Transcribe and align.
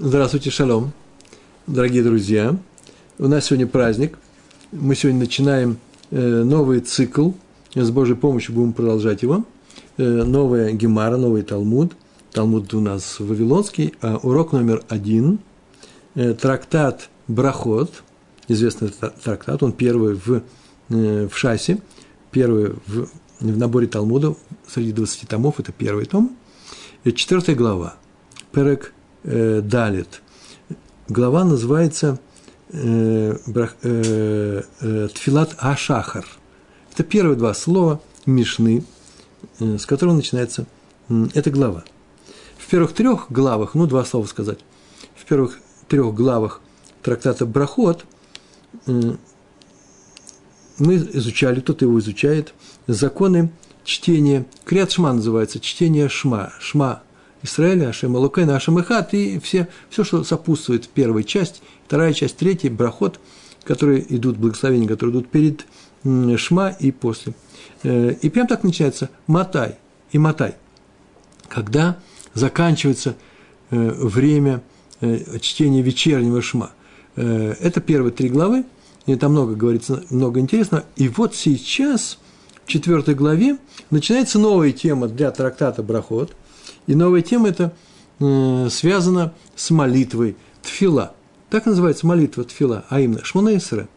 Здравствуйте, 0.00 0.50
шалом, 0.50 0.92
дорогие 1.66 2.04
друзья. 2.04 2.56
У 3.18 3.26
нас 3.26 3.46
сегодня 3.46 3.66
праздник. 3.66 4.16
Мы 4.70 4.94
сегодня 4.94 5.18
начинаем 5.18 5.78
э, 6.12 6.44
новый 6.44 6.78
цикл. 6.78 7.32
С 7.74 7.90
Божьей 7.90 8.14
помощью 8.14 8.54
будем 8.54 8.74
продолжать 8.74 9.22
его. 9.22 9.44
Э, 9.96 10.04
новая 10.04 10.70
Гемара, 10.70 11.16
новый 11.16 11.42
Талмуд. 11.42 11.96
Талмуд 12.30 12.72
у 12.74 12.80
нас 12.80 13.18
вавилонский. 13.18 13.94
А 14.00 14.18
урок 14.22 14.52
номер 14.52 14.84
один. 14.88 15.40
Э, 16.14 16.32
трактат 16.32 17.10
Брахот. 17.26 18.04
Известный 18.46 18.90
трактат. 19.24 19.64
Он 19.64 19.72
первый 19.72 20.14
в, 20.14 20.44
в 20.88 21.32
Шасе. 21.34 21.80
Первый 22.30 22.74
в, 22.86 23.08
в 23.40 23.58
наборе 23.58 23.88
Талмуда. 23.88 24.36
Среди 24.68 24.92
20 24.92 25.28
томов. 25.28 25.58
Это 25.58 25.72
первый 25.72 26.04
том. 26.04 26.36
Четвертая 27.02 27.56
глава. 27.56 27.96
Перек 28.52 28.92
э, 29.28 29.60
Далит. 29.62 30.22
Глава 31.08 31.44
называется 31.44 32.18
э, 32.70 33.36
э, 33.46 34.62
э, 34.80 35.08
Тфилат 35.14 35.54
Ашахар. 35.58 36.26
Это 36.92 37.04
первые 37.04 37.36
два 37.36 37.54
слова 37.54 38.00
Мишны, 38.26 38.84
э, 39.60 39.78
с 39.78 39.86
которого 39.86 40.14
начинается 40.14 40.66
э, 41.08 41.26
эта 41.34 41.50
глава. 41.50 41.84
В 42.56 42.66
первых 42.68 42.92
трех 42.92 43.30
главах, 43.30 43.74
ну, 43.74 43.86
два 43.86 44.04
слова 44.04 44.26
сказать, 44.26 44.58
в 45.14 45.24
первых 45.24 45.58
трех 45.88 46.14
главах 46.14 46.60
трактата 47.02 47.44
Брахот 47.44 48.04
э, 48.86 49.16
мы 50.78 50.94
изучали, 50.94 51.60
кто-то 51.60 51.84
его 51.84 51.98
изучает, 51.98 52.54
законы 52.86 53.50
чтения, 53.84 54.46
Криат 54.64 54.92
Шма 54.92 55.12
называется, 55.12 55.60
чтение 55.60 56.08
Шма, 56.08 56.52
Шма 56.60 57.02
Израиля, 57.42 57.90
Ашем 57.90 58.16
Алукейна, 58.16 58.56
Ашем 58.56 58.80
Ихат, 58.80 59.14
и 59.14 59.38
все, 59.38 59.68
все, 59.90 60.04
что 60.04 60.24
сопутствует 60.24 60.88
первой 60.88 61.24
части, 61.24 61.60
вторая 61.86 62.12
часть, 62.12 62.36
третья, 62.36 62.70
брахот, 62.70 63.20
которые 63.64 64.04
идут, 64.14 64.36
благословения, 64.36 64.88
которые 64.88 65.12
идут 65.14 65.28
перед 65.28 65.66
Шма 66.04 66.70
и 66.70 66.90
после. 66.90 67.34
Э, 67.82 68.12
и 68.22 68.28
прям 68.30 68.46
так 68.46 68.64
начинается 68.64 69.10
Матай 69.26 69.76
и 70.10 70.18
Матай, 70.18 70.54
когда 71.48 71.98
заканчивается 72.34 73.16
э, 73.70 73.76
время 73.76 74.62
э, 75.00 75.38
чтения 75.40 75.82
вечернего 75.82 76.42
Шма. 76.42 76.72
Это 77.14 77.80
первые 77.80 78.12
три 78.12 78.28
главы, 78.28 78.64
и 79.06 79.16
там 79.16 79.32
много 79.32 79.56
говорится, 79.56 80.04
много 80.08 80.38
интересного. 80.38 80.84
И 80.94 81.08
вот 81.08 81.34
сейчас, 81.34 82.18
в 82.64 82.68
четвертой 82.68 83.16
главе, 83.16 83.58
начинается 83.90 84.38
новая 84.38 84.70
тема 84.70 85.08
для 85.08 85.32
трактата 85.32 85.82
Брахот– 85.82 86.36
и 86.88 86.94
новая 86.94 87.20
тема 87.20 87.50
это 87.50 87.74
э, 88.18 88.68
связана 88.70 89.34
с 89.54 89.70
молитвой 89.70 90.36
Тфила. 90.62 91.14
Так 91.50 91.66
называется 91.66 92.06
молитва 92.06 92.44
Тфила, 92.44 92.84
а 92.88 93.00
именно 93.00 93.22
Шмонесера. 93.24 93.88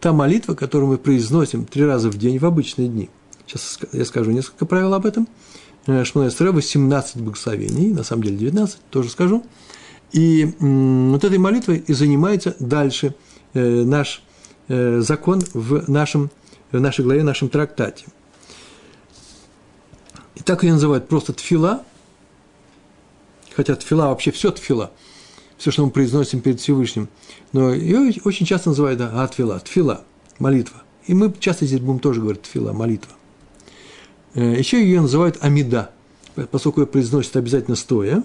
Та 0.00 0.12
молитва, 0.12 0.54
которую 0.54 0.90
мы 0.90 0.98
произносим 0.98 1.66
три 1.66 1.84
раза 1.84 2.08
в 2.08 2.16
день 2.16 2.38
в 2.38 2.46
обычные 2.46 2.88
дни. 2.88 3.10
Сейчас 3.46 3.78
я 3.92 4.06
скажу 4.06 4.30
несколько 4.30 4.64
правил 4.64 4.94
об 4.94 5.04
этом. 5.04 5.28
Э, 5.86 6.02
Шмонесера 6.04 6.50
18 6.50 7.18
благословений, 7.18 7.92
на 7.92 8.02
самом 8.04 8.22
деле 8.22 8.38
19, 8.38 8.78
тоже 8.90 9.10
скажу. 9.10 9.44
И 10.10 10.54
вот 10.58 11.22
этой 11.24 11.36
молитвой 11.36 11.84
и 11.86 11.92
занимается 11.92 12.56
дальше 12.58 13.14
э, 13.52 13.84
наш 13.84 14.22
э, 14.68 15.00
закон 15.00 15.42
в, 15.52 15.90
нашем, 15.90 16.30
в 16.72 16.80
нашей 16.80 17.04
главе, 17.04 17.20
в 17.20 17.24
нашем 17.24 17.50
трактате. 17.50 18.06
И 20.36 20.42
так 20.42 20.62
ее 20.62 20.72
называют 20.72 21.06
просто 21.06 21.34
тфила, 21.34 21.82
хотя 23.58 23.74
тфила 23.74 24.06
вообще 24.06 24.30
все 24.30 24.52
тфила, 24.52 24.92
все, 25.56 25.72
что 25.72 25.84
мы 25.84 25.90
произносим 25.90 26.40
перед 26.40 26.60
Всевышним. 26.60 27.08
Но 27.52 27.74
ее 27.74 28.14
очень 28.24 28.46
часто 28.46 28.68
называют 28.68 29.00
да, 29.00 29.24
атфила, 29.24 29.58
тфила, 29.58 30.04
молитва. 30.38 30.84
И 31.08 31.14
мы 31.14 31.34
часто 31.40 31.66
здесь 31.66 31.80
будем 31.80 31.98
тоже 31.98 32.20
говорить 32.20 32.42
тфила, 32.42 32.72
молитва. 32.72 33.10
Э, 34.34 34.54
Еще 34.56 34.80
ее 34.80 35.00
называют 35.00 35.38
амида, 35.40 35.90
поскольку 36.52 36.82
ее 36.82 36.86
произносят 36.86 37.34
обязательно 37.34 37.74
стоя, 37.74 38.22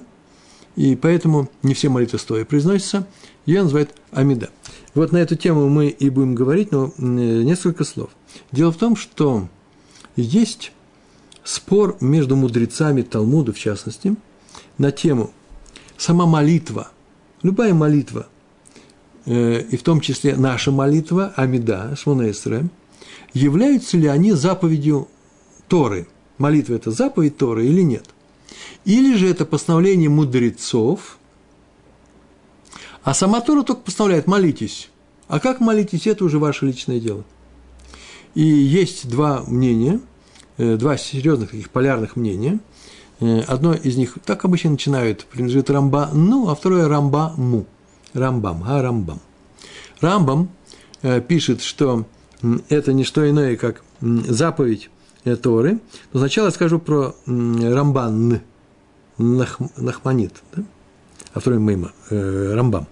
и 0.76 0.96
поэтому 0.96 1.50
не 1.64 1.74
все 1.74 1.90
молитвы 1.90 2.20
стоя 2.20 2.46
произносятся, 2.46 3.08
ее 3.48 3.64
называют 3.64 3.90
амида. 4.12 4.52
Вот 4.94 5.14
на 5.14 5.18
эту 5.18 5.36
тему 5.36 5.68
мы 5.68 5.88
и 5.88 6.12
будем 6.12 6.36
говорить, 6.36 6.72
но 6.72 6.94
несколько 7.00 7.86
слов. 7.86 8.12
Дело 8.52 8.72
в 8.72 8.78
том, 8.78 8.96
что 8.96 9.48
есть 10.16 10.74
спор 11.44 11.98
между 12.02 12.36
мудрецами 12.36 13.02
Талмуда, 13.02 13.52
в 13.52 13.58
частности– 13.58 14.16
на 14.78 14.92
тему 14.92 15.32
сама 15.98 16.26
молитва, 16.26 16.90
любая 17.42 17.74
молитва, 17.74 18.28
э, 19.26 19.62
и 19.62 19.78
в 19.78 19.84
том 19.84 20.02
числе 20.02 20.36
наша 20.36 20.72
молитва, 20.72 21.34
Амида, 21.36 21.96
Шмонесре, 21.96 22.66
являются 23.34 23.98
ли 23.98 24.08
они 24.08 24.34
заповедью 24.34 25.08
Торы? 25.68 26.08
Молитва– 26.38 26.74
это 26.76 26.92
заповедь 26.92 27.38
Торы 27.38 27.68
или 27.68 27.82
нет? 27.82 28.06
Или 28.86 29.16
же 29.16 29.30
это 29.30 29.46
постановление 29.46 30.10
мудрецов, 30.10 31.18
а 33.04 33.14
сама 33.14 33.42
Тора 33.42 33.64
только 33.64 33.82
постановляет 33.82 34.28
«молитесь». 34.28 34.90
А 35.28 35.40
как 35.40 35.62
молитесь– 35.62 36.06
это 36.08 36.26
уже 36.26 36.38
ваше 36.38 36.66
личное 36.66 37.00
дело. 37.00 37.24
И 38.36 38.44
есть 38.44 39.08
два 39.08 39.44
мнения, 39.48 40.00
э, 40.58 40.76
два 40.76 40.98
серьезных 40.98 41.52
таких 41.52 41.70
полярных 41.70 42.16
мнения– 42.16 42.60
одно 43.48 43.74
из 43.74 43.96
них, 43.96 44.18
так 44.26 44.46
обычно 44.46 44.72
начинают, 44.72 45.26
принадлежит 45.26 45.70
Рамба, 45.70 46.10
ну, 46.14 46.50
а 46.50 46.56
второе 46.56 46.88
Рамба 46.88 47.34
Му. 47.38 47.66
Рамбам, 48.14 48.64
а 48.68 48.82
Рамбам. 48.82 49.20
Рамбам 50.02 50.50
э, 51.02 51.22
пишет, 51.22 51.62
что 51.62 52.06
это 52.70 52.94
не 52.94 53.04
что 53.04 53.28
иное, 53.30 53.56
как 53.56 53.84
заповедь 54.02 54.90
э, 55.24 55.36
Торы. 55.36 55.80
Но 56.12 56.20
сначала 56.20 56.50
скажу 56.52 56.80
про 56.80 57.16
Рамбан, 57.26 58.42
Нах, 59.18 59.60
Нахманит, 59.78 60.34
да? 60.56 60.64
а 61.34 61.40
второй 61.40 61.60
э, 62.10 62.54
Рамбам. 62.54 62.88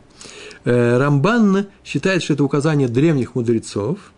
Э, 0.63 0.97
Рамбан 0.97 1.67
считает, 1.83 2.23
что 2.23 2.33
это 2.33 2.43
указание 2.43 2.87
древних 2.87 3.35
мудрецов, 3.35 4.13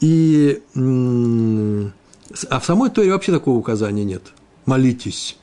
и, 0.00 0.62
а 0.74 2.60
в 2.60 2.64
самой 2.64 2.90
Торе 2.90 3.12
вообще 3.12 3.32
такого 3.32 3.56
указания 3.56 4.04
нет– 4.04 4.22
молитесь. 4.66 5.38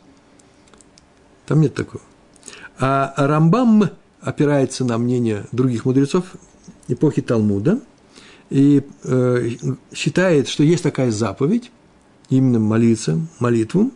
Там 1.45 1.61
нет 1.61 1.73
такого. 1.73 2.03
А 2.79 3.13
Рамбам 3.17 3.89
опирается 4.21 4.85
на 4.85 4.97
мнение 4.97 5.45
других 5.51 5.85
мудрецов 5.85 6.25
эпохи 6.87 7.21
Талмуда 7.21 7.79
и 8.49 8.83
э, 9.03 9.49
считает, 9.93 10.47
что 10.47 10.63
есть 10.63 10.83
такая 10.83 11.11
заповедь, 11.11 11.71
именно 12.29 12.59
молиться, 12.59 13.19
молитву, 13.39 13.91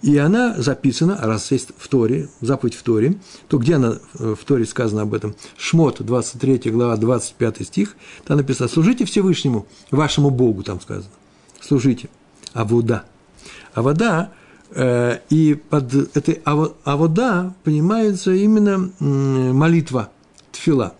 и 0.00 0.16
она 0.16 0.54
записана, 0.56 1.18
раз 1.20 1.50
есть 1.50 1.70
в 1.76 1.88
Торе, 1.88 2.28
заповедь 2.40 2.74
в 2.74 2.82
Торе, 2.82 3.18
то 3.48 3.58
где 3.58 3.74
она 3.74 3.98
в 4.14 4.38
Торе 4.44 4.64
сказано 4.64 5.02
об 5.02 5.12
этом? 5.12 5.34
Шмот, 5.56 6.00
23 6.00 6.70
глава, 6.70 6.96
25 6.96 7.66
стих, 7.66 7.96
там 8.24 8.36
написано, 8.36 8.68
служите 8.68 9.04
Всевышнему, 9.04 9.66
вашему 9.90 10.30
Богу, 10.30 10.62
там 10.62 10.80
сказано, 10.80 11.10
служите, 11.60 12.08
а 12.52 12.64
вода. 12.64 13.04
А 13.74 13.82
вода 13.82 14.30
Э, 14.30 14.47
и 14.76 15.58
под 15.70 15.94
этой 16.16 16.42
авода 16.44 17.54
понимается 17.64 18.32
именно 18.32 18.90
молитва 19.00 20.10
тфила. 20.52 20.94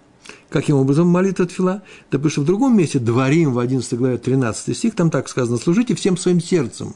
Каким 0.49 0.77
образом 0.77 1.09
молитва 1.09 1.47
тфила? 1.47 1.83
Да 2.11 2.19
потому 2.19 2.31
что 2.31 2.41
в 2.41 2.47
другом 2.47 2.77
месте, 2.77 2.99
Дворим, 2.99 3.53
в 3.53 3.59
11 3.59 3.95
главе 3.99 4.17
13 4.17 4.77
стих, 4.77 4.95
там 4.95 5.11
так 5.11 5.29
сказано, 5.29 5.59
служите 5.59 5.95
всем 5.95 6.17
своим 6.17 6.41
сердцем. 6.41 6.95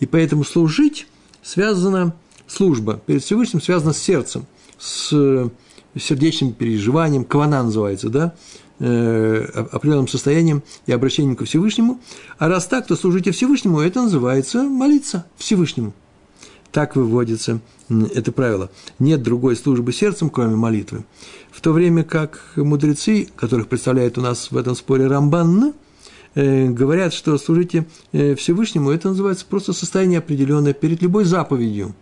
И 0.00 0.06
поэтому 0.06 0.44
служить 0.44 1.06
связана, 1.42 2.14
служба 2.46 3.00
перед 3.06 3.22
Всевышним 3.22 3.62
связана 3.62 3.92
с 3.92 3.98
сердцем, 3.98 4.46
с 4.78 5.50
сердечным 5.96 6.52
переживанием, 6.52 7.24
кавана 7.24 7.62
называется, 7.62 8.08
да, 8.08 8.34
Э, 8.34 8.67
определенным 8.78 10.08
состоянием 10.08 10.62
и 10.86 10.92
обращением 10.92 11.36
ко 11.36 11.44
Всевышнему. 11.44 12.00
А 12.38 12.48
раз 12.48 12.66
так, 12.66 12.86
то 12.86 12.96
служите 12.96 13.32
Всевышнему, 13.32 13.80
это 13.80 14.02
называется 14.02 14.62
молиться 14.62 15.26
Всевышнему. 15.36 15.92
Так 16.70 16.96
выводится 16.96 17.60
это 18.14 18.32
правило. 18.32 18.70
Нет 18.98 19.22
другой 19.22 19.56
службы 19.56 19.92
сердцем, 19.92 20.30
кроме 20.30 20.56
молитвы. 20.56 21.04
В 21.50 21.60
то 21.60 21.72
время 21.72 22.04
как 22.04 22.52
мудрецы, 22.56 23.28
которых 23.36 23.68
представляет 23.68 24.18
у 24.18 24.20
нас 24.20 24.50
в 24.50 24.56
этом 24.56 24.76
споре 24.76 25.06
Рамбан, 25.06 25.72
э, 26.34 26.68
говорят, 26.68 27.14
что 27.14 27.36
служите 27.38 27.86
э, 28.12 28.34
Всевышнему, 28.34 28.90
это 28.90 29.08
называется 29.08 29.46
просто 29.48 29.72
состояние 29.72 30.18
определенное 30.18 30.74
перед 30.74 31.02
любой 31.02 31.24
заповедью. 31.24 31.94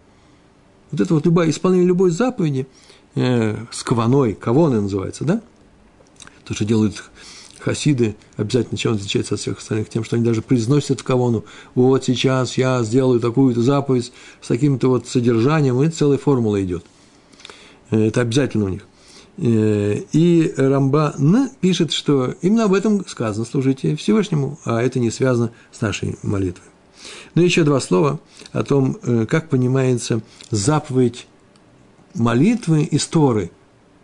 Вот 0.90 1.00
это 1.00 1.14
вот 1.14 1.25
любое, 1.25 1.50
исполнение 1.50 1.87
любой 1.87 2.11
заповеди 2.11 2.67
с 3.14 3.82
каваной, 3.82 4.34
кавоны 4.34 4.82
называется, 4.82 5.25
да– 5.25 5.40
то, 6.46 6.54
что 6.54 6.64
делают 6.64 7.02
хасиды, 7.58 8.16
обязательно 8.37 8.78
чем 8.78 8.94
отличается 8.94 9.34
от 9.34 9.40
всех 9.40 9.58
остальных? 9.58 9.88
Тем, 9.88 10.04
что 10.04 10.16
они 10.16 10.25
даже 10.25 10.43
произносят 10.43 11.00
в 11.00 11.04
кавону, 11.04 11.44
вот 11.75 12.04
сейчас 12.04 12.56
я 12.56 12.82
сделаю 12.82 13.20
такую-то 13.20 13.62
заповедь 13.62 14.12
с 14.40 14.48
таким-то 14.48 14.88
вот 14.88 15.08
содержанием, 15.08 15.82
и 15.82 15.88
целая 15.88 16.19
формула 16.19 16.62
идет. 16.62 16.84
Это 17.90 18.20
обязательно 18.20 18.66
у 18.66 18.69
них. 18.69 18.87
И 19.38 20.54
Рамбан 20.56 21.50
пишет, 21.60 21.93
что 21.93 22.34
именно 22.40 22.64
об 22.64 22.72
этом 22.72 23.06
сказано 23.06 23.44
«служите 23.44 23.94
Всевышнему», 23.96 24.58
а 24.64 24.81
это 24.82 24.99
не 24.99 25.10
связано 25.10 25.50
с 25.72 25.81
нашей 25.81 26.16
молитвой. 26.22 26.69
Но 27.34 27.42
еще 27.42 27.62
два 27.62 27.81
слова 27.81 28.19
о 28.52 28.62
том, 28.64 28.99
как 29.28 29.50
понимается 29.50 30.22
заповедь 30.50 31.26
молитвы 32.14 32.84
из 32.84 33.06
Торы. 33.06 33.50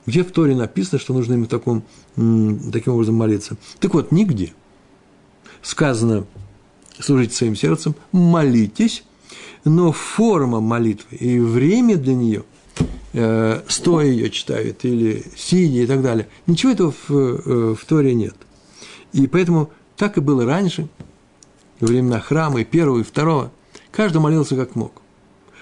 Где 0.07 0.25
в 0.25 0.33
Торе 0.33 0.57
написано, 0.57 0.99
что 0.99 1.15
нужно 1.15 1.35
именно 1.35 1.47
таком, 1.47 1.85
таким 2.17 2.95
образом 2.95 3.15
молиться? 3.15 3.57
Так 3.79 3.95
вот, 3.95 4.11
нигде. 4.11 4.53
Сказано, 5.63 6.27
служите 6.99 7.35
своим 7.35 7.55
сердцем, 7.55 7.95
молитесь, 8.11 9.05
но 9.65 9.93
форма 9.93 10.61
молитвы 10.61 11.17
и 11.17 11.39
время 11.39 11.97
для 11.97 12.15
нее, 12.15 12.45
э, 13.13 13.63
стоя 13.69 14.07
ее 14.07 14.31
читают 14.31 14.85
или 14.85 15.25
сидя 15.37 15.83
и 15.83 15.87
так 15.87 16.03
далее, 16.03 16.29
ничего 16.47 16.73
этого 16.73 16.93
в, 17.07 17.11
э, 17.11 17.75
в 17.75 17.85
Торе 17.87 18.15
нет. 18.15 18.35
И 19.13 19.27
поэтому 19.29 19.71
так 19.97 20.17
и 20.19 20.21
было 20.21 20.45
раньше, 20.45 20.89
во 21.79 21.87
времена 21.87 22.19
храма, 22.21 22.61
и 22.61 22.65
первого, 22.65 23.01
и 23.01 23.05
второго. 23.05 23.53
Каждый 23.91 24.19
молился 24.19 24.57
как 24.57 24.75
мог. 24.75 25.03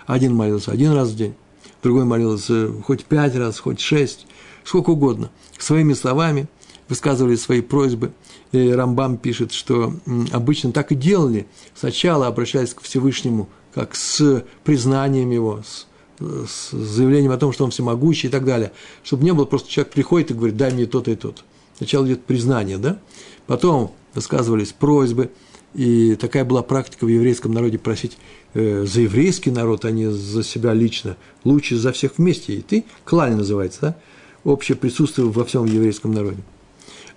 Один 0.07 0.35
молился 0.35 0.71
один 0.71 0.93
раз 0.93 1.11
в 1.11 1.17
день, 1.17 1.35
другой 1.83 2.05
молился 2.05 2.73
хоть 2.85 3.05
пять 3.05 3.35
раз, 3.37 3.59
хоть 3.59 3.81
шесть, 3.81 4.27
сколько 4.65 4.91
угодно, 4.91 5.31
своими 5.59 5.93
словами 5.93 6.49
высказывали 6.89 7.37
свои 7.37 7.61
просьбы. 7.61 8.13
И 8.53 8.71
Рамбам 8.71 9.17
пишет, 9.17 9.53
что 9.53 9.95
обычно 10.33 10.73
так 10.73 10.93
и 10.93 10.97
делали. 10.97 11.47
Сначала 11.75 12.27
обращались 12.27 12.75
к 12.75 12.83
Всевышнему, 12.83 13.49
как 13.73 13.95
с 13.95 14.45
признанием 14.65 15.31
его, 15.31 15.63
с, 15.65 15.87
с 16.21 16.71
заявлением 16.73 17.31
о 17.31 17.39
том, 17.39 17.53
что 17.53 17.65
он 17.65 17.71
всемогущий 17.71 18.27
и 18.27 18.31
так 18.31 18.45
далее. 18.45 18.73
Чтобы 19.05 19.25
не 19.25 19.33
было 19.33 19.45
просто 19.45 19.71
человек 19.71 19.93
приходит 19.93 20.33
и 20.33 20.35
говорит, 20.35 20.57
дай 20.57 20.73
мне 20.73 20.87
то-то 20.87 21.13
и 21.13 21.17
то-то. 21.17 21.43
Сначала 21.77 22.05
идет 22.07 22.25
признание, 22.25 22.77
да? 22.77 22.99
Потом 23.47 23.93
высказывались 24.15 24.73
просьбы, 24.73 25.31
и 25.75 26.17
такая 26.17 26.45
была 26.45 26.63
практика 26.63 27.05
в 27.05 27.09
еврейском 27.09 27.53
народе 27.53 27.79
просить 27.79 28.19
э, 28.55 28.85
за 28.85 29.03
еврейский 29.03 29.53
народ, 29.53 29.85
а 29.85 29.93
не 29.93 30.11
за 30.11 30.43
себя 30.43 30.75
лично, 30.75 31.17
лучше 31.45 31.77
за 31.77 31.93
всех 31.93 32.19
вместе. 32.19 32.55
И 32.55 32.61
ты, 32.61 32.85
клаль 33.05 33.35
называется, 33.35 33.81
да? 33.81 33.97
Общее 34.45 34.77
присутствие 34.77 35.29
во 35.29 35.45
всем 35.45 35.65
еврейском 35.65 36.13
народе. 36.13 36.43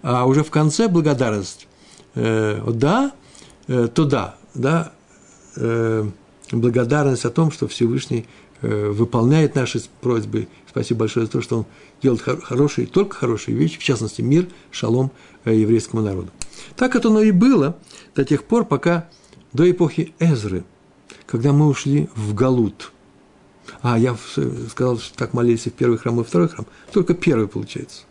А 0.02 0.26
уже 0.26 0.44
в 0.44 0.52
конце 0.52 0.88
благодарность. 0.88 1.68
Э, 2.16 2.62
да, 2.68 3.12
э, 3.68 3.88
то 3.94 4.06
да, 4.06 4.36
да, 4.54 4.92
э, 5.56 6.06
благодарность 6.52 7.26
о 7.26 7.30
том, 7.30 7.52
что 7.52 7.68
Всевышний 7.68 8.26
э, 8.62 8.90
выполняет 8.90 9.56
наши 9.56 9.82
просьбы. 10.02 10.48
Спасибо 10.70 11.02
большое 11.02 11.26
за 11.26 11.32
то, 11.32 11.42
что 11.42 11.60
он 11.60 11.66
делает 12.02 12.22
хорошие, 12.22 12.88
только 12.88 13.16
хорошие 13.16 13.56
вещи, 13.56 13.80
в 13.80 13.84
частности, 13.84 14.22
мир, 14.22 14.48
шалом 14.72 15.12
э, 15.46 15.56
еврейскому 15.56 16.02
народу. 16.02 16.30
Так 16.76 16.96
это 16.96 17.08
оно 17.08 17.22
и 17.22 17.32
было 17.32 17.78
до 18.16 18.26
тех 18.26 18.44
пор, 18.44 18.66
пока 18.66 19.10
до 19.54 19.70
эпохи 19.70 20.14
Эзры, 20.20 20.64
когда 21.26 21.54
мы 21.54 21.68
ушли 21.68 22.10
в 22.16 22.34
Галут– 22.34 22.92
а, 23.82 23.98
я 23.98 24.16
сказал, 24.70 24.98
что 25.00 25.18
так 25.18 25.34
молились 25.34 25.68
и 25.68 25.70
в 25.70 25.74
первый 25.74 25.98
храм, 25.98 26.20
и 26.20 26.24
в 26.24 26.28
второй 26.28 26.50
храм. 26.50 26.66
Только 26.92 27.14
первый 27.14 27.48
получается. 27.48 28.04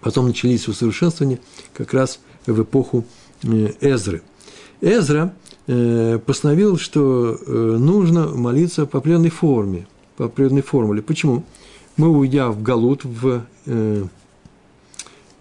Потом 0.00 0.26
начались 0.26 0.68
усовершенствования 0.68 1.40
как 1.72 1.92
раз 1.92 2.20
в 2.46 2.62
эпоху 2.62 3.04
э, 3.42 3.72
Эзры. 3.80 4.22
Эзра 4.80 5.34
э, 5.66 6.18
постановил, 6.24 6.78
что 6.78 7.38
э, 7.40 7.50
нужно 7.50 8.28
молиться 8.28 8.86
по 8.86 8.98
определенной 8.98 9.30
форме, 9.30 9.86
по 10.16 10.26
определенной 10.26 10.62
формуле. 10.62 11.02
Почему? 11.02 11.44
Мы, 11.96 12.08
уйдя 12.08 12.50
в 12.50 12.62
Галут, 12.62 13.04
в 13.04 13.46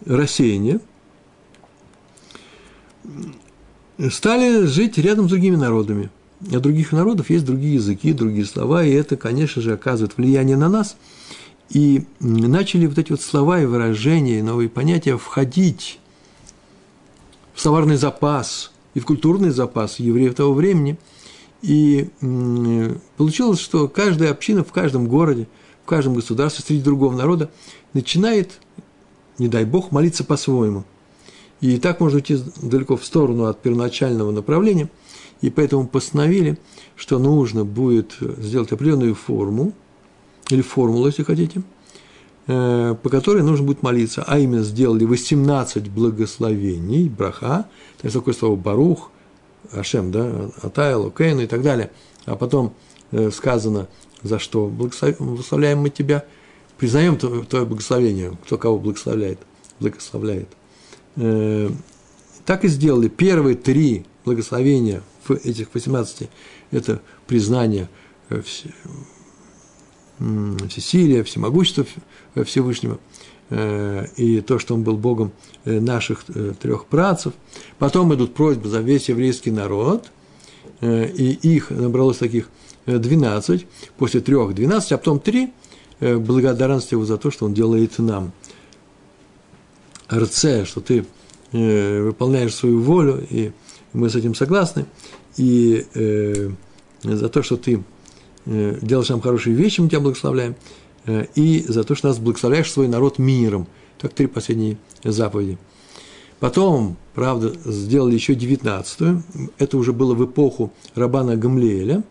рассеяние, 0.06 0.80
стали 4.10 4.66
жить 4.66 4.98
рядом 4.98 5.28
с 5.28 5.30
другими 5.30 5.58
народами– 5.58 6.10
у 6.42 6.60
других 6.60 6.92
народов 6.92 7.30
есть 7.30 7.46
другие 7.46 7.76
языки, 7.76 8.14
другие 8.14 8.46
слова, 8.46 8.84
и 8.84 8.92
это, 8.92 9.16
конечно 9.16 9.62
же, 9.62 9.74
оказывает 9.74 10.18
влияние 10.18 10.58
на 10.58 10.70
нас. 10.70 10.98
И 11.70 12.06
начали 12.20 12.86
вот 12.86 12.98
эти 12.98 13.12
вот 13.12 13.22
слова 13.22 13.62
и 13.62 13.66
выражения, 13.66 14.40
и 14.40 14.44
новые 14.44 14.70
понятия 14.70 15.18
входить 15.18 16.00
в 17.54 17.62
словарный 17.62 17.96
запас 17.96 18.72
и 18.94 19.00
в 19.00 19.06
культурный 19.06 19.50
запас 19.50 20.00
евреев 20.00 20.36
того 20.36 20.54
времени. 20.54 20.98
И 21.62 22.10
получилось, 23.18 23.60
что 23.60 23.88
каждая 23.88 24.32
община 24.32 24.64
в 24.64 24.72
каждом 24.72 25.08
городе, 25.08 25.48
в 25.84 25.90
каждом 25.90 26.14
государстве 26.14 26.64
среди 26.66 26.84
другого 26.84 27.16
народа 27.16 27.50
начинает, 27.94 28.60
не 29.40 29.48
дай 29.48 29.66
бог, 29.66 29.92
молиться 29.92 30.24
по-своему. 30.24 30.84
И 31.62 31.78
так 31.78 32.00
можно 32.02 32.20
идти 32.20 32.38
далеко 32.62 32.98
в 32.98 33.06
сторону 33.06 33.46
от 33.46 33.62
первоначального 33.62 34.32
направления– 34.32 34.90
и 35.42 35.50
поэтому 35.50 35.88
постановили, 35.88 36.58
что 36.96 37.20
нужно 37.20 37.66
будет 37.66 38.16
сделать 38.20 38.72
определенную 38.72 39.16
форму, 39.16 39.74
или 40.50 40.62
формулу, 40.62 41.08
если 41.08 41.24
хотите, 41.24 41.64
э, 42.48 42.96
по 43.02 43.10
которой 43.10 43.44
нужно 43.44 43.66
будет 43.66 43.84
молиться. 43.84 44.24
А 44.26 44.40
именно 44.40 44.64
сделали 44.64 45.06
18 45.06 45.90
благословений, 45.90 47.10
браха, 47.10 47.68
то 48.00 48.06
есть 48.06 48.16
такое 48.16 48.34
слово 48.34 48.56
барух, 48.56 49.12
Ашем, 49.72 50.12
да, 50.12 50.52
Атайл, 50.62 51.10
Кейну 51.12 51.42
и 51.42 51.48
так 51.48 51.64
далее. 51.64 51.92
А 52.26 52.36
потом 52.36 52.74
э, 53.12 53.32
сказано, 53.32 53.88
за 54.22 54.40
что 54.40 54.68
благословляем 54.68 55.80
мы 55.80 55.90
тебя, 55.90 56.26
признаем 56.78 57.18
твое 57.18 57.66
благословение, 57.66 58.38
кто 58.46 58.58
кого 58.58 58.78
благословляет, 58.78 59.40
благословляет. 59.80 60.50
Э, 61.16 61.70
так 62.46 62.64
и 62.64 62.68
сделали. 62.68 63.08
Первые 63.08 63.56
три 63.56 64.06
благословения 64.24 65.02
этих 65.34 65.74
18 65.74 66.30
это 66.72 67.02
признание 67.28 67.90
э, 68.30 68.42
всесилия, 70.70 71.24
всемогущества 71.24 71.86
Всевышнего 72.44 73.00
э, 73.50 74.06
и 74.16 74.42
то, 74.42 74.60
что 74.60 74.76
он 74.76 74.84
был 74.84 74.98
Богом 74.98 75.32
э, 75.66 75.80
наших 75.80 76.26
трех 76.62 76.86
працев. 76.86 77.34
Потом 77.80 78.14
идут 78.14 78.34
просьбы 78.34 78.70
за 78.70 78.80
весь 78.80 79.10
еврейский 79.10 79.52
народ, 79.52 80.12
и 80.82 81.40
их 81.42 81.70
набралось 81.70 82.18
таких 82.18 82.50
12, 82.86 83.66
после 83.98 84.20
трех 84.20 84.54
12, 84.54 84.92
а 84.92 84.98
потом 84.98 85.20
три 85.20 85.54
благодарность 86.00 86.92
его 86.92 87.06
за 87.06 87.18
то, 87.18 87.32
что 87.32 87.46
он 87.46 87.54
делает 87.54 87.98
нам. 87.98 88.34
РЦ, 90.14 90.68
что 90.68 90.82
ты 90.82 91.06
выполняешь 91.52 92.54
свою 92.54 92.82
волю 92.82 93.26
и 93.30 93.54
мы 93.96 94.10
с 94.10 94.16
этим 94.16 94.36
согласны, 94.36 94.86
и 95.38 95.86
э, 95.94 96.50
за 97.04 97.30
то, 97.30 97.44
что 97.44 97.58
ты 97.58 97.84
э, 98.46 98.78
делаешь 98.82 99.10
нам 99.10 99.22
хорошие 99.22 99.56
вещи, 99.56 99.82
мы 99.82 99.90
тебя 99.90 100.00
благословляем, 100.00 100.56
э, 101.06 101.26
и 101.36 101.64
за 101.68 101.84
то, 101.84 101.96
что 101.96 102.08
нас 102.08 102.20
благословляешь 102.20 102.72
свой 102.72 102.88
народ 102.88 103.20
миром. 103.20 103.68
Так 104.00 104.14
три 104.14 104.28
последние 104.28 104.78
заповеди. 105.04 105.58
Потом, 106.40 106.98
правда, 107.14 107.54
сделали 107.66 108.16
еще 108.16 108.36
девятнадцатую, 108.36 109.24
это 109.58 109.78
уже 109.78 109.94
было 109.94 110.14
в 110.14 110.26
эпоху 110.26 110.74
Рабана 110.94 111.38
Гамлееля, 111.38 112.04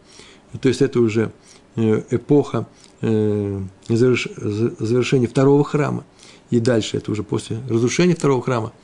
то 0.61 0.69
есть 0.69 0.81
это 0.81 1.01
уже 1.01 1.31
э, 1.77 2.03
эпоха 2.11 2.67
э, 3.03 3.61
завершения 3.89 5.27
второго 5.27 5.63
храма, 5.63 6.05
и 6.51 6.59
дальше 6.59 6.97
это 6.97 7.13
уже 7.13 7.23
после 7.23 7.59
разрушения 7.69 8.15
второго 8.15 8.43
храма– 8.43 8.73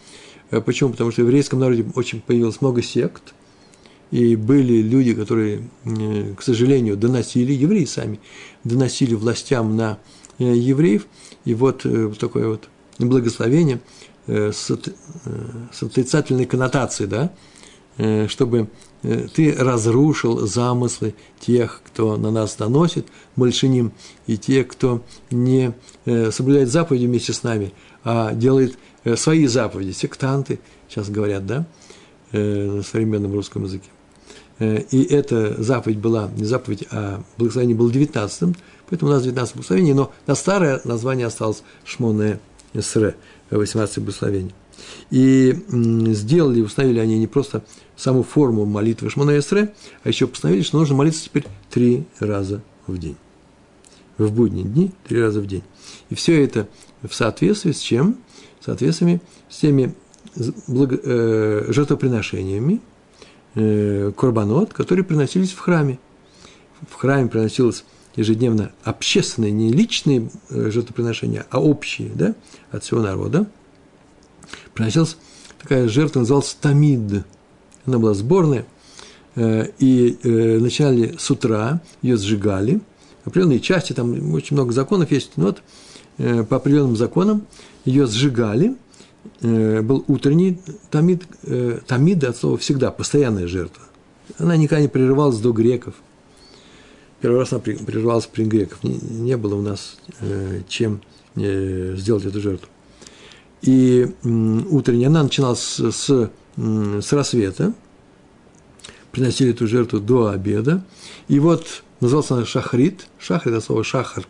Э, 0.50 0.60
почему? 0.60 0.90
Потому 0.90 1.10
что 1.10 1.22
в 1.22 1.24
еврейском 1.26 1.58
народе 1.58 1.84
очень 1.94 2.20
появилось 2.20 2.60
много 2.60 2.82
сект, 2.82 3.34
и 4.10 4.36
были 4.36 4.82
люди, 4.82 5.14
которые, 5.14 5.68
э, 5.84 6.34
к 6.36 6.42
сожалению, 6.42 6.96
доносили, 6.96 7.52
евреи 7.52 7.84
сами, 7.84 8.20
доносили 8.64 9.14
властям 9.14 9.76
на 9.76 9.98
э, 10.38 10.44
евреев, 10.44 11.06
и 11.44 11.54
вот 11.54 11.86
такое 12.18 12.48
вот 12.48 12.68
благословение 12.98 13.80
с, 14.26 14.70
отрицательной 15.80 16.44
коннотацией, 16.44 17.08
да, 17.08 18.28
чтобы 18.28 18.68
ты 19.34 19.54
разрушил 19.58 20.46
замыслы 20.46 21.14
тех, 21.40 21.80
кто 21.86 22.18
на 22.18 22.30
нас 22.30 22.56
доносит, 22.56 23.06
мальшиним, 23.36 23.92
и 24.26 24.36
тех, 24.36 24.68
кто 24.68 25.02
не 25.30 25.72
соблюдает 26.04 26.68
заповеди 26.68 27.06
вместе 27.06 27.32
с 27.32 27.42
нами, 27.42 27.72
а 28.04 28.34
делает 28.34 28.76
Э, 29.02 29.16
свои 29.16 29.46
заповеди, 29.46 29.92
сектанты, 29.92 30.60
сейчас 30.88 31.08
говорят, 31.08 31.46
да, 31.46 31.66
э, 32.32 32.66
на 32.66 32.82
современном 32.82 33.32
русском 33.32 33.64
языке. 33.64 33.88
Э, 34.60 34.82
и 34.90 35.02
эта 35.02 35.60
заповедь 35.60 35.98
была 35.98 36.30
не 36.36 36.44
заповедь, 36.44 36.86
а 36.92 37.22
благословение 37.36 37.76
было 37.76 37.90
19 37.90 38.56
поэтому 38.88 39.10
у 39.10 39.14
нас 39.14 39.22
19 39.24 39.54
благословений, 39.54 39.94
но 39.94 40.12
на 40.26 40.34
старое 40.34 40.80
название 40.84 41.26
осталось 41.26 41.62
Шмоне 41.84 42.38
Эсре, 42.74 43.16
18 43.50 43.98
благословений. 43.98 44.54
И 45.10 45.56
сделали, 46.12 46.60
установили 46.60 46.98
они 47.00 47.18
не 47.18 47.26
просто 47.26 47.62
саму 47.96 48.22
форму 48.22 48.64
молитвы 48.64 49.10
Шмона 49.10 49.38
Эсре, 49.38 49.74
а 50.02 50.08
еще 50.08 50.26
постановили, 50.26 50.62
что 50.62 50.78
нужно 50.78 50.94
молиться 50.94 51.24
теперь 51.24 51.46
три 51.70 52.04
раза 52.18 52.62
в 52.86 52.98
день. 52.98 53.16
в 54.18 54.32
будние 54.32 54.64
дни, 54.64 54.92
три 55.06 55.20
раза 55.20 55.40
в 55.40 55.46
день. 55.46 55.62
И 56.10 56.14
все 56.14 56.42
это 56.44 56.68
в 57.02 57.14
соответствии 57.14 57.72
с 57.72 57.78
чем? 57.78 58.18
В 58.60 58.64
соответствии 58.66 59.20
с 59.48 59.58
теми 59.58 59.94
благо, 60.66 60.98
э, 61.02 61.66
жертвоприношениями, 61.68 62.80
э, 63.54 64.12
корбанот, 64.16 64.72
которые 64.72 65.04
приносились 65.04 65.52
в 65.52 65.58
храме. 65.58 65.98
В 66.88 66.94
храме 66.94 67.28
приносилось 67.28 67.84
ежедневно 68.16 68.72
общественные, 68.84 69.52
не 69.52 69.70
личные 69.70 70.30
э, 70.48 70.70
жертвоприношения, 70.70 71.46
а 71.50 71.60
общие, 71.60 72.10
да, 72.14 72.34
от 72.70 72.84
всего 72.84 73.00
народа. 73.00 73.46
Приносилась 74.74 75.16
такая 75.60 75.88
жертва, 75.88 76.20
называлась 76.20 76.56
тамид. 76.60 77.24
Она 77.86 77.98
была 77.98 78.14
сборная, 78.14 78.66
э, 79.36 79.68
и 79.78 80.18
э, 80.22 80.58
начинали 80.58 81.14
с 81.18 81.30
утра, 81.30 81.80
ее 82.02 82.16
сжигали. 82.16 82.80
Определенные 83.24 83.60
части, 83.60 83.92
там 83.92 84.32
очень 84.34 84.56
много 84.56 84.72
законов 84.72 85.10
есть, 85.10 85.32
но 85.36 85.46
вот 85.46 85.62
по 86.16 86.56
определенным 86.56 86.96
законам 86.96 87.46
ее 87.84 88.06
сжигали. 88.06 88.76
Был 89.42 90.04
утренний 90.08 90.58
тамид, 90.90 91.24
тамид 91.86 92.24
от 92.24 92.36
слова 92.36 92.56
всегда, 92.58 92.90
постоянная 92.90 93.46
жертва. 93.46 93.82
Она 94.38 94.56
никогда 94.56 94.82
не 94.82 94.88
прерывалась 94.88 95.38
до 95.38 95.52
греков– 95.52 95.94
Первый 97.20 97.40
раз 97.40 97.52
она 97.52 97.60
прервалась 97.60 98.26
при 98.26 98.44
греков. 98.44 98.82
Не, 98.82 98.98
не 98.98 99.36
было 99.36 99.54
у 99.54 99.62
нас 99.62 99.98
э, 100.20 100.62
чем 100.68 101.02
э, 101.36 101.94
сделать 101.96 102.24
эту 102.24 102.40
жертву. 102.40 102.68
И 103.60 104.06
э, 104.08 104.28
утренняя 104.70 105.08
она 105.08 105.22
начиналась 105.22 105.60
с, 105.60 105.92
с, 105.92 106.30
с 106.56 107.12
рассвета. 107.12 107.74
Приносили 109.12 109.50
эту 109.50 109.66
жертву 109.66 110.00
до 110.00 110.28
обеда. 110.28 110.82
И 111.28 111.38
вот 111.40 111.82
назывался 112.00 112.36
она 112.36 112.46
шахрит. 112.46 113.06
Шахрит– 113.18 113.54
это 113.54 113.64
слово 113.64 113.84
шахар. 113.84 114.26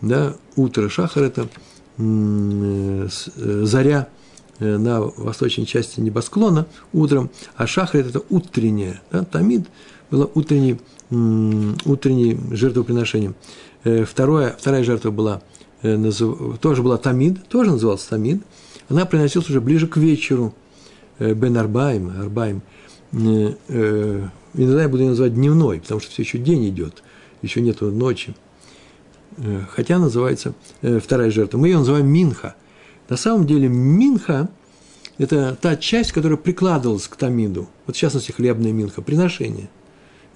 Да, 0.00 0.34
утро. 0.56 0.88
Шахар– 0.88 1.22
это 1.24 1.42
э, 1.42 1.46
заря 1.98 4.08
э, 4.60 4.76
на 4.76 5.00
восточной 5.00 5.66
части 5.66 6.00
небосклона 6.00 6.66
утром, 6.92 7.30
а 7.56 7.66
шахрит– 7.66 8.06
это 8.08 8.22
утренняя. 8.30 9.02
Да, 9.10 9.24
тамид 9.24 9.66
было 10.10 10.30
утренний 10.34 10.78
утренним 11.10 12.54
жертвоприношением. 12.54 13.34
Э, 13.84 14.04
второе, 14.04 14.54
вторая 14.58 14.84
жертва 14.84 15.10
была, 15.10 15.42
э, 15.82 16.10
тоже 16.60 16.82
была 16.82 16.98
тамид, 16.98 17.46
тоже 17.48 17.70
называлась 17.70 18.04
тамид. 18.04 18.42
Она 18.88 19.06
приносилась 19.06 19.48
уже 19.48 19.60
ближе 19.60 19.86
к 19.86 19.96
вечеру. 19.96 20.54
Э, 21.18 21.34
бен 21.34 21.56
Арбаим, 21.56 22.12
Арбаим. 22.20 22.62
Иногда 23.10 24.82
я 24.82 24.88
буду 24.88 25.02
ее 25.02 25.10
называть 25.10 25.34
дневной, 25.34 25.80
потому 25.80 26.00
что 26.00 26.10
все 26.10 26.22
еще 26.22 26.36
день 26.36 26.68
идет, 26.68 27.02
еще 27.40 27.62
нету 27.62 27.90
ночи. 27.90 28.34
Хотя 29.70 29.98
называется 29.98 30.54
вторая 30.82 31.30
жертва. 31.30 31.58
Мы 31.58 31.68
ее 31.68 31.78
называем 31.78 32.06
Минха. 32.06 32.54
На 33.08 33.16
самом 33.16 33.46
деле 33.46 33.68
Минха– 33.68 34.48
это 35.18 35.56
та 35.60 35.76
часть, 35.76 36.12
которая 36.12 36.36
прикладывалась 36.36 37.08
к 37.08 37.16
тамиду. 37.16 37.68
Вот 37.86 37.96
в 37.96 37.98
частности 37.98 38.32
хлебная 38.32 38.72
Минха, 38.72 39.02
приношение– 39.02 39.68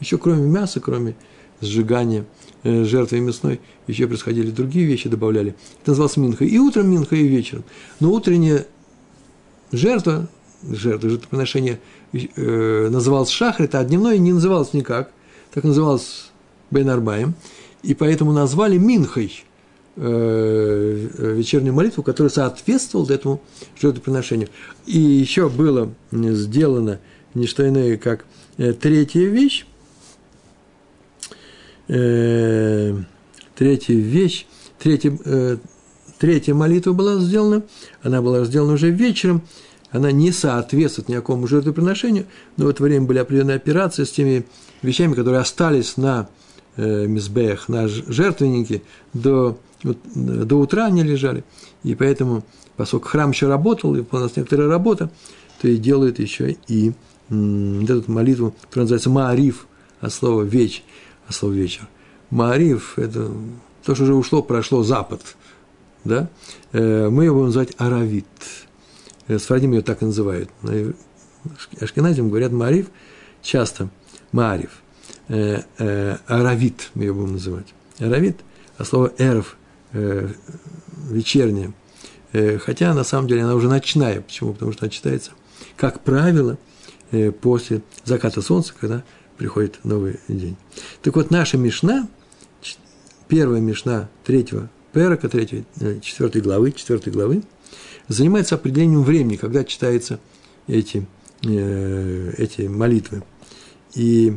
еще 0.02 0.18
кроме 0.18 0.48
мяса, 0.48 0.80
кроме 0.80 1.14
сжигания 1.60 2.24
э, 2.64 2.82
жертвы 2.82 3.20
мясной, 3.20 3.60
еще 3.86 4.08
происходили 4.08 4.50
другие 4.50 4.84
вещи, 4.84 5.08
добавляли. 5.08 5.54
Это 5.80 5.92
называлось 5.92 6.16
минха. 6.16 6.44
И 6.44 6.58
утром 6.58 6.90
минха, 6.90 7.14
и 7.14 7.26
вечером. 7.26 7.62
Но 8.00 8.10
утренняя 8.10 8.66
жертва, 9.70 10.28
жертва, 10.68 11.08
жертвоприношение 11.08 11.78
э, 12.12 12.88
называлось 12.90 13.30
шахрит, 13.30 13.76
а 13.76 13.84
дневное 13.84 14.18
не 14.18 14.32
называлось 14.32 14.72
никак. 14.72 15.12
Так 15.54 15.62
называлось 15.62 16.32
Бен 16.72 16.88
Арбаем. 16.88 17.34
И 17.82 17.94
поэтому 17.94 18.32
назвали 18.32 18.78
минхой 18.78 19.44
э, 19.96 21.08
вечернюю 21.36 21.74
молитву, 21.74 22.02
которая 22.02 22.30
соответствовала 22.30 23.10
этому 23.12 23.40
жертвоприношению. 23.80 24.48
И 24.86 24.98
еще 24.98 25.48
было 25.48 25.92
сделано 26.12 27.00
не 27.34 27.46
что 27.46 27.66
иное, 27.68 27.96
как 27.96 28.24
э, 28.58 28.72
третья 28.72 29.24
вещь, 29.26 29.66
э, 31.88 32.94
третья 33.54 33.94
вещь, 33.94 34.46
третья, 34.78 35.18
э, 35.24 35.56
третья 36.18 36.54
молитва 36.54 36.92
была 36.92 37.18
сделана, 37.18 37.62
она 38.02 38.22
была 38.22 38.44
сделана 38.44 38.74
уже 38.74 38.90
вечером, 38.90 39.42
она 39.90 40.10
не 40.10 40.30
соответствует 40.32 41.08
никакому 41.08 41.46
жертвоприношению, 41.46 42.26
но 42.56 42.66
в 42.66 42.68
это 42.68 42.82
время 42.82 43.06
были 43.06 43.18
определенные 43.18 43.56
операции 43.56 44.04
с 44.04 44.10
теми 44.10 44.46
вещами, 44.82 45.14
которые 45.14 45.40
остались 45.40 45.96
на 45.96 46.28
э, 46.28 46.41
мизбеях, 46.76 47.68
на 47.68 47.88
жертвеннике, 47.88 48.82
до, 49.12 49.58
вот, 49.82 49.98
до 50.14 50.56
утра 50.56 50.86
они 50.86 51.02
лежали, 51.02 51.44
и 51.82 51.94
поэтому, 51.94 52.44
поскольку 52.76 53.08
храм 53.08 53.30
еще 53.30 53.48
работал, 53.48 53.94
и 53.94 54.02
у 54.10 54.16
нас 54.16 54.36
некоторая 54.36 54.68
работа, 54.68 55.10
то 55.60 55.68
и 55.68 55.76
делают 55.76 56.18
еще 56.18 56.56
и 56.68 56.92
м, 57.30 57.84
эту 57.84 58.10
молитву, 58.10 58.54
которая 58.62 58.84
называется 58.84 59.10
Маариф, 59.10 59.66
от 60.00 60.12
слова 60.12 60.42
веч, 60.42 60.82
а 61.28 61.32
слово 61.32 61.52
вечер. 61.52 61.88
Маариф– 62.30 62.94
это 62.98 63.30
то, 63.84 63.94
что 63.94 64.04
уже 64.04 64.14
ушло, 64.14 64.42
прошло 64.42 64.82
запад. 64.82 65.22
Да? 66.04 66.28
Э, 66.72 67.08
мы 67.08 67.24
его 67.24 67.36
будем 67.36 67.46
называть 67.46 67.72
Аравит. 67.78 68.26
Э, 69.28 69.38
Сфардим 69.38 69.72
ее 69.72 69.82
так 69.82 70.02
и 70.02 70.06
называют. 70.06 70.50
Ашкеназим 71.80 72.28
говорят 72.28 72.52
Маариф 72.52 72.88
часто. 73.42 73.88
Маариф. 74.32 74.81
Э, 75.32 76.16
Аравит 76.26 76.90
мы 76.94 77.04
ее 77.04 77.14
будем 77.14 77.32
называть. 77.32 77.66
Аравит, 77.98 78.40
а 78.76 78.84
слово 78.84 79.12
эрв– 79.18 79.56
вечерняя. 79.92 81.72
Хотя, 82.32 82.94
на 82.94 83.04
самом 83.04 83.28
деле, 83.28 83.44
она 83.44 83.54
уже 83.54 83.68
ночная. 83.68 84.22
Почему? 84.22 84.54
Потому 84.54 84.72
что 84.72 84.86
она 84.86 84.90
читается, 84.90 85.32
как 85.76 86.00
правило, 86.00 86.56
после 87.42 87.82
заката 88.04 88.40
солнца, 88.40 88.72
когда 88.78 89.04
приходит 89.36 89.84
новый 89.84 90.18
день. 90.28 90.56
Так 91.02 91.16
вот, 91.16 91.30
наша 91.30 91.58
Мишна, 91.58 92.08
первая 93.28 93.60
Мишна 93.60 94.08
третьего 94.24 94.70
Перака, 94.92 95.28
третьей, 95.28 95.64
э, 95.80 96.00
четвертой 96.00 96.42
главы, 96.42 96.72
четвертой 96.72 97.12
главы, 97.12 97.42
занимается 98.08 98.56
определением 98.56 99.02
времени, 99.02 99.36
когда 99.36 99.64
читаются 99.64 100.20
эти, 100.66 101.06
э, 101.42 102.34
эти 102.36 102.62
молитвы. 102.62 103.22
И 103.94 104.36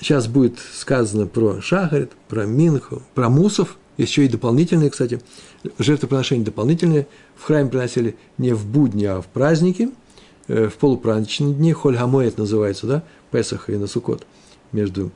сейчас 0.00 0.26
будет 0.28 0.58
сказано 0.58 1.26
про 1.26 1.60
Шахарит, 1.60 2.12
про 2.28 2.44
Минху, 2.46 3.02
про 3.14 3.28
Мусов, 3.28 3.76
еще 3.96 4.24
и 4.24 4.28
дополнительные, 4.28 4.90
кстати, 4.90 5.20
жертвоприношения 5.78 6.44
дополнительные. 6.44 7.06
В 7.36 7.44
храме 7.44 7.70
приносили 7.70 8.16
не 8.38 8.52
в 8.52 8.66
будни, 8.66 9.04
а 9.04 9.20
в 9.20 9.26
праздники, 9.26 9.90
э, 10.48 10.68
в 10.68 10.74
полупраздничные 10.74 11.54
дни, 11.54 11.72
Холь 11.72 11.96
Гамоэт 11.96 12.38
называется, 12.38 12.86
да, 12.86 13.04
Песаха 13.30 13.72
и 13.72 13.76
на 13.76 13.86
Суккот, 13.86 14.26
между, 14.72 15.10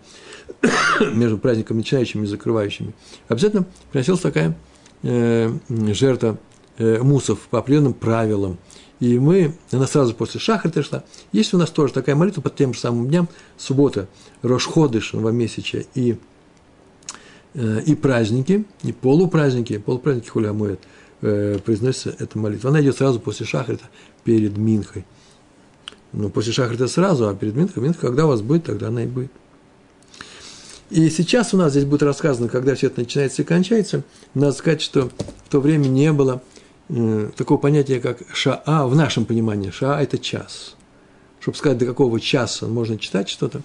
между 1.15 1.39
праздником 1.39 1.79
начинающими 1.79 2.25
и 2.25 2.27
закрывающими, 2.27 2.95
обязательно 3.29 3.67
приносилась 3.93 4.21
такая 4.21 4.57
э, 5.03 5.53
жертва 5.69 6.39
э, 6.79 7.03
мусов 7.03 7.41
по 7.51 7.59
определенным 7.59 7.93
правилам. 7.95 8.59
И 9.01 9.19
мы, 9.19 9.55
она 9.73 9.87
сразу 9.87 10.15
после 10.15 10.41
шахрита 10.41 10.83
шла. 10.83 11.05
Есть 11.33 11.55
у 11.55 11.59
нас 11.59 11.71
тоже 11.71 11.93
такая 11.93 12.15
молитва 12.15 12.43
под 12.43 12.55
тем 12.55 12.75
же 12.75 12.81
самым 12.81 13.09
дням, 13.09 13.29
суббота, 13.57 14.09
Рошходыш, 14.43 15.15
новомесяча 15.15 15.85
и, 15.95 16.17
э, 17.55 17.81
и 17.87 17.95
праздники, 17.95 18.65
и 18.83 18.93
полупраздники, 18.93 19.79
полупраздники 19.79 20.29
Хулямуэт, 20.29 20.81
э, 21.23 21.59
произносится 21.65 22.15
эта 22.19 22.39
молитва. 22.39 22.71
Она 22.71 22.83
идет 22.83 22.97
сразу 22.99 23.21
после 23.21 23.47
шахрита, 23.47 23.85
перед 24.25 24.57
Минхой– 24.57 25.07
но 26.13 26.29
после 26.29 26.53
шахрита 26.53 26.89
сразу, 26.89 27.29
а 27.29 27.35
перед 27.35 27.55
Минхой, 27.55 27.83
Минха, 27.83 28.01
когда 28.01 28.27
у 28.27 28.29
вас 28.29 28.43
будет, 28.43 28.65
тогда 28.65 28.89
она 28.89 29.05
и 29.05 29.07
будет. 29.07 29.31
И 30.91 31.09
сейчас 31.09 31.55
у 31.55 31.57
нас 31.57 31.71
здесь 31.71 31.85
будет 31.85 32.03
рассказано, 32.03 32.49
когда 32.49 32.75
все 32.75 32.89
это 32.89 33.01
начинается 33.01 33.43
и 33.43 33.45
кончается. 33.45 34.03
Надо 34.35 34.53
сказать, 34.53 34.83
что 34.83 35.09
в 35.09 35.49
то 35.49 35.61
время 35.61 35.87
не 35.87 36.13
было 36.13 36.43
э, 36.91 37.31
такого 37.37 37.59
понятия, 37.59 38.01
как 38.01 38.23
шаа, 38.35 38.87
в 38.87 38.95
нашем 38.95 39.25
понимании. 39.25 39.71
Шаа– 39.71 40.03
это 40.03 40.19
час. 40.19 40.77
Чтобы 41.41 41.57
сказать, 41.57 41.79
до 41.79 41.87
какого 41.87 42.21
часа 42.21 42.67
можно 42.67 42.99
читать 42.99 43.29
что-то, 43.29 43.63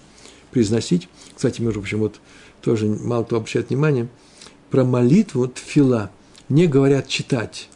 произносить. 0.51 1.09
Кстати, 1.35 1.61
между 1.61 1.81
прочим, 1.81 1.99
вот 1.99 2.19
тоже 2.61 2.87
мало 2.87 3.23
кто 3.23 3.37
обращает 3.37 3.69
внимание, 3.69 4.07
про 4.69 4.83
молитву 4.83 5.47
тфила 5.47 6.11
не 6.49 6.67
говорят 6.67 7.07
читать. 7.07 7.69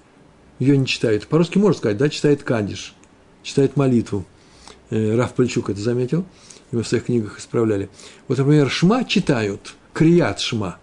Ее 0.59 0.77
не 0.77 0.85
читают. 0.85 1.27
По-русски 1.27 1.57
можно 1.57 1.77
сказать, 1.77 1.97
да, 1.97 2.09
читает 2.09 2.43
кадиш, 2.43 2.95
читает 3.43 3.75
молитву– 3.75 4.25
Э, 4.89 5.15
Раф 5.15 5.33
Пальчук 5.33 5.69
это 5.69 5.79
заметил, 5.79 6.25
его 6.71 6.83
в 6.83 6.87
своих 6.87 7.05
книгах 7.05 7.39
исправляли. 7.39 7.89
Вот, 8.27 8.37
например, 8.37 8.69
шма 8.69 9.03
читают, 9.03 9.75
крият 9.93 10.39
шма. 10.39 10.77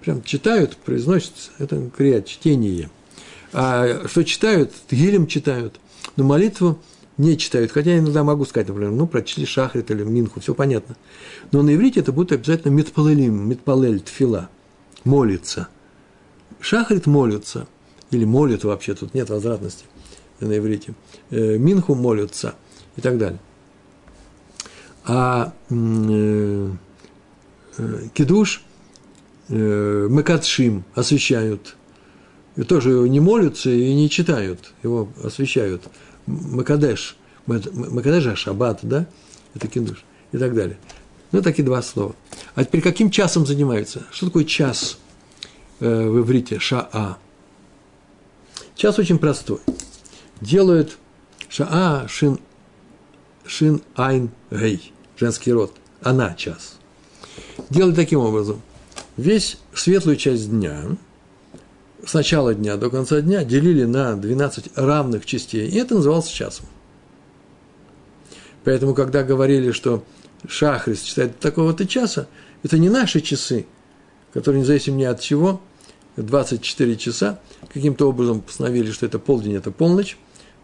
Прям 0.00 0.22
читают, 0.22 0.76
произносят, 0.76 1.52
это 1.58 1.90
крият, 1.96 2.26
чтение. 2.26 2.90
А 3.52 4.06
что 4.06 4.24
читают, 4.24 4.72
гилем 4.90 5.26
читают. 5.26 5.80
Но 6.16 6.24
молитву 6.24 6.78
не 7.18 7.36
читают. 7.36 7.72
Хотя 7.72 7.92
я 7.92 7.98
иногда 7.98 8.24
могу 8.24 8.44
сказать, 8.44 8.68
например, 8.68 8.92
ну, 8.92 9.06
прочли 9.06 9.44
шахрит 9.44 9.90
или 9.90 10.04
минху, 10.04 10.40
все 10.40 10.54
понятно. 10.54 10.96
Но 11.52 11.62
на 11.62 11.74
иврите 11.74 12.00
это 12.00 12.12
будет 12.12 12.32
обязательно 12.32 12.72
митпалелим, 12.72 13.48
митпалель, 13.48 14.00
тфила. 14.00 14.48
молится. 15.04 15.68
Шахрит 16.60 17.06
молится, 17.06 17.66
или 18.10 18.24
молит 18.24 18.64
вообще, 18.64 18.94
тут 18.94 19.14
нет 19.14 19.30
возвратности 19.30 19.84
на 20.40 20.56
иврите. 20.56 20.94
Э, 21.30 21.56
Минху 21.58 21.94
молятся 21.94 22.54
и 22.96 23.00
так 23.00 23.18
далее. 23.18 23.40
А 25.04 25.52
э, 25.70 26.70
э, 27.78 28.08
э, 29.48 30.08
Мекатшим 30.08 30.84
освещают. 30.94 31.76
И 32.56 32.62
тоже 32.62 32.90
не 33.08 33.20
молятся 33.20 33.70
и 33.70 33.94
не 33.94 34.10
читают, 34.10 34.72
его 34.82 35.08
освещают. 35.22 35.82
Макадеш, 36.26 37.16
Макадеш 37.46 38.38
Шаббат, 38.38 38.80
да, 38.82 39.06
это 39.54 39.68
кидуш 39.68 40.04
и 40.32 40.38
так 40.38 40.54
далее. 40.54 40.78
Ну, 41.32 41.42
такие 41.42 41.64
два 41.64 41.80
слова. 41.80 42.14
А 42.54 42.64
теперь 42.64 42.82
каким 42.82 43.10
часом 43.10 43.46
занимаются? 43.46 44.04
Что 44.10 44.26
такое 44.26 44.44
час 44.44 44.98
э, 45.78 46.08
в 46.08 46.20
иврите? 46.20 46.58
Шаа. 46.58 47.18
Час 48.74 48.98
очень 48.98 49.18
простой. 49.18 49.60
Делают 50.40 50.98
шаа 51.48 52.08
шин, 52.08 52.40
шин 53.44 53.82
айн 53.94 54.30
гей, 54.50 54.92
женский 55.16 55.52
род. 55.52 55.74
Она 56.02 56.34
час. 56.34 56.78
Делают 57.68 57.96
таким 57.96 58.20
образом. 58.20 58.62
Весь 59.16 59.58
светлую 59.74 60.16
часть 60.16 60.50
дня, 60.50 60.96
с 62.04 62.14
начала 62.14 62.54
дня 62.54 62.76
до 62.76 62.90
конца 62.90 63.20
дня, 63.20 63.44
делили 63.44 63.84
на 63.84 64.16
12 64.16 64.76
равных 64.76 65.26
частей, 65.26 65.68
и 65.68 65.76
это 65.76 65.94
называлось 65.94 66.28
часом. 66.28 66.66
Поэтому, 68.64 68.94
когда 68.94 69.22
говорили, 69.22 69.72
что 69.72 70.04
Шахрис 70.46 71.02
читает 71.02 71.38
такого-то 71.38 71.86
часа, 71.86 72.26
это 72.62 72.78
не 72.78 72.88
наши 72.88 73.20
часы, 73.20 73.66
которые 74.32 74.62
независимо 74.62 74.96
ни 74.96 75.04
от 75.04 75.20
чего, 75.20 75.60
24 76.16 76.96
часа, 76.96 77.40
каким-то 77.72 78.08
образом 78.08 78.40
постановили, 78.40 78.90
что 78.90 79.06
это 79.06 79.18
полдень, 79.18 79.54
это 79.54 79.70
полночь. 79.70 80.18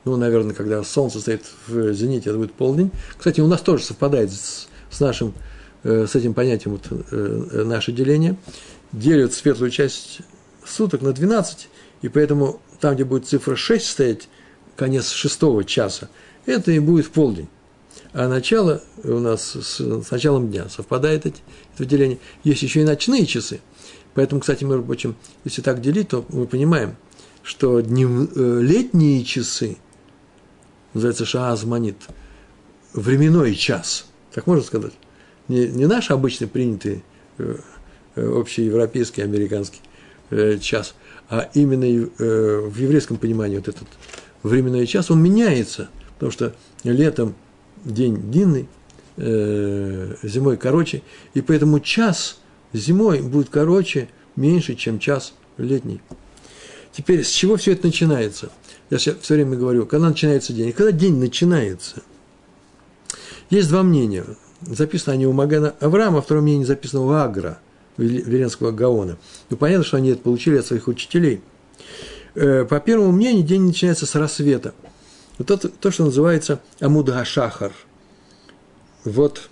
Ну, 0.04 0.16
наверное, 0.16 0.54
когда 0.54 0.82
солнце 0.84 1.20
стоит 1.20 1.42
в 1.66 1.92
зените, 1.92 2.30
это 2.30 2.38
будет 2.38 2.52
полдень. 2.52 2.90
Кстати, 3.16 3.40
у 3.40 3.46
нас 3.46 3.60
тоже 3.60 3.82
совпадает 3.82 4.30
с, 4.30 4.68
с 4.90 5.00
нашим, 5.00 5.34
э, 5.82 6.06
с 6.06 6.14
этим 6.14 6.34
понятием 6.34 6.72
вот, 6.76 7.04
э, 7.10 7.62
наше 7.64 7.92
деление. 7.92 8.36
Делят 8.92 9.34
светлую 9.34 9.70
часть 9.70 10.20
суток 10.66 11.02
на 11.02 11.12
12, 11.12 11.68
и 12.02 12.08
поэтому 12.08 12.60
там, 12.80 12.94
где 12.94 13.04
будет 13.04 13.26
цифра 13.26 13.56
6 13.56 13.86
стоять, 13.86 14.28
конец 14.76 15.10
шестого 15.10 15.64
часа, 15.64 16.08
это 16.44 16.72
и 16.72 16.78
будет 16.78 17.10
полдень 17.10 17.48
а 18.12 18.28
начало 18.28 18.82
у 19.04 19.18
нас 19.18 19.52
с, 19.52 19.78
с 19.78 20.10
началом 20.10 20.50
дня 20.50 20.70
совпадает 20.70 21.26
эти, 21.26 21.42
это 21.74 21.84
деление. 21.84 22.18
Есть 22.44 22.62
еще 22.62 22.80
и 22.80 22.84
ночные 22.84 23.26
часы. 23.26 23.60
Поэтому, 24.14 24.40
кстати, 24.40 24.64
мы 24.64 24.82
прочим, 24.82 25.16
если 25.44 25.60
так 25.60 25.82
делить, 25.82 26.08
то 26.08 26.24
мы 26.30 26.46
понимаем, 26.46 26.96
что 27.42 27.80
днев, 27.80 28.30
э, 28.34 28.60
летние 28.62 29.22
часы, 29.22 29.76
называется 30.94 31.26
шаазманит, 31.26 31.96
временной 32.94 33.54
час, 33.54 34.06
так 34.32 34.46
можно 34.46 34.64
сказать, 34.64 34.94
не, 35.48 35.68
не 35.68 35.86
наш 35.86 36.10
обычный 36.10 36.46
принятый 36.46 37.04
э, 37.36 37.58
э, 38.14 38.40
общеевропейский, 38.40 39.22
американский 39.22 39.80
час, 40.60 40.94
а 41.28 41.48
именно 41.54 41.84
э, 41.84 42.60
в 42.60 42.76
еврейском 42.76 43.16
понимании 43.16 43.56
вот 43.56 43.68
этот 43.68 43.88
временной 44.42 44.86
час, 44.86 45.10
он 45.10 45.22
меняется, 45.22 45.88
потому 46.14 46.32
что 46.32 46.54
летом 46.84 47.34
день 47.84 48.16
длинный, 48.16 48.68
э, 49.16 50.14
зимой 50.22 50.56
короче, 50.56 51.02
и 51.34 51.40
поэтому 51.40 51.80
час 51.80 52.38
зимой 52.72 53.20
будет 53.20 53.48
короче, 53.48 54.08
меньше, 54.36 54.74
чем 54.74 54.98
час 54.98 55.34
летний. 55.58 56.00
Теперь, 56.92 57.24
с 57.24 57.30
чего 57.30 57.56
все 57.56 57.72
это 57.72 57.86
начинается? 57.86 58.50
Я 58.90 58.98
все 58.98 59.34
время 59.34 59.56
говорю, 59.56 59.86
когда 59.86 60.08
начинается 60.08 60.52
день? 60.52 60.72
Когда 60.72 60.92
день 60.92 61.18
начинается? 61.18 62.02
Есть 63.50 63.68
два 63.68 63.82
мнения. 63.82 64.24
Записано 64.62 65.12
они 65.12 65.26
у 65.26 65.32
Магана 65.32 65.74
Авраама, 65.80 66.22
второе 66.22 66.42
мнение 66.42 66.66
записано 66.66 67.02
у 67.02 67.10
Агра, 67.10 67.58
Веренского 67.96 68.72
Гаона. 68.72 69.18
Ну, 69.50 69.56
понятно, 69.56 69.84
что 69.84 69.96
они 69.96 70.10
это 70.10 70.22
получили 70.22 70.58
от 70.58 70.66
своих 70.66 70.88
учителей. 70.88 71.40
Э, 72.34 72.64
по 72.64 72.80
первому 72.80 73.12
мнению, 73.12 73.44
день 73.44 73.62
начинается 73.62 74.06
с 74.06 74.14
рассвета– 74.14 74.74
вот 75.38 75.50
это 75.50 75.68
то, 75.68 75.90
что 75.90 76.04
называется 76.04 76.60
Амуда 76.80 77.24
Шахар. 77.24 77.72
Вот 79.04 79.48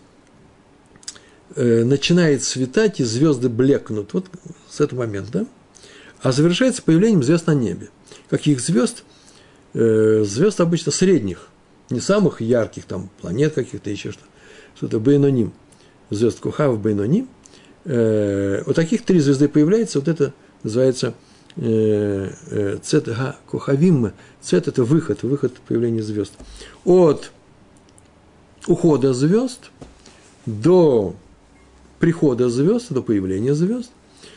э, 1.55 1.85
начинает 1.85 2.43
светать, 2.43 3.01
и 3.01 3.05
звезды 3.05 3.49
блекнут. 3.49 4.15
Вот 4.15 4.27
с 4.69 4.81
этого 4.81 5.01
момента. 5.01 5.47
А 6.23 6.33
завершается 6.33 6.83
появлением 6.83 7.23
звезд 7.23 7.47
на 7.47 7.55
небе. 7.55 7.91
Каких 8.31 8.61
звезд? 8.61 9.05
Э, 9.75 10.25
звезд 10.25 10.61
обычно 10.61 10.91
средних, 10.91 11.49
не 11.91 12.01
самых 12.01 12.41
ярких, 12.41 12.87
там, 12.87 13.11
планет 13.21 13.55
каких-то, 13.55 13.91
еще 13.91 14.13
что-то. 14.13 14.29
Что-то 14.77 14.99
Бейноним. 15.01 15.53
Звезд 16.11 16.41
Кухав 16.41 16.81
Бейноним. 16.81 17.29
Э, 17.85 18.63
вот 18.67 18.77
таких 18.77 19.05
три 19.05 19.21
звезды 19.21 19.49
появляется, 19.49 19.99
вот 19.99 20.09
это 20.09 20.33
называется 20.63 21.15
Э, 21.57 22.33
э, 22.51 22.79
цет 22.83 23.07
га 23.07 23.37
цет– 24.41 24.69
это 24.69 24.83
выход, 24.83 25.23
выход 25.23 25.53
появления 25.69 26.03
звезд. 26.03 26.33
От 26.85 27.31
ухода 28.67 29.15
звезд 29.15 29.71
до 30.47 31.15
прихода 32.01 32.49
звезд, 32.49 32.93
до 32.93 33.03
появления 33.03 33.55
звезд, 33.55 33.91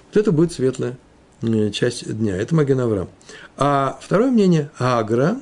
вот 0.08 0.18
это 0.18 0.32
будет 0.32 0.52
светлая 0.52 0.98
э, 1.42 1.72
часть 1.72 2.08
дня. 2.08 2.38
Это 2.38 2.54
Маген 2.54 2.80
Авраам. 2.82 3.10
А 3.58 3.98
второе 4.00 4.30
мнение– 4.30 4.70
Агра, 4.78 5.42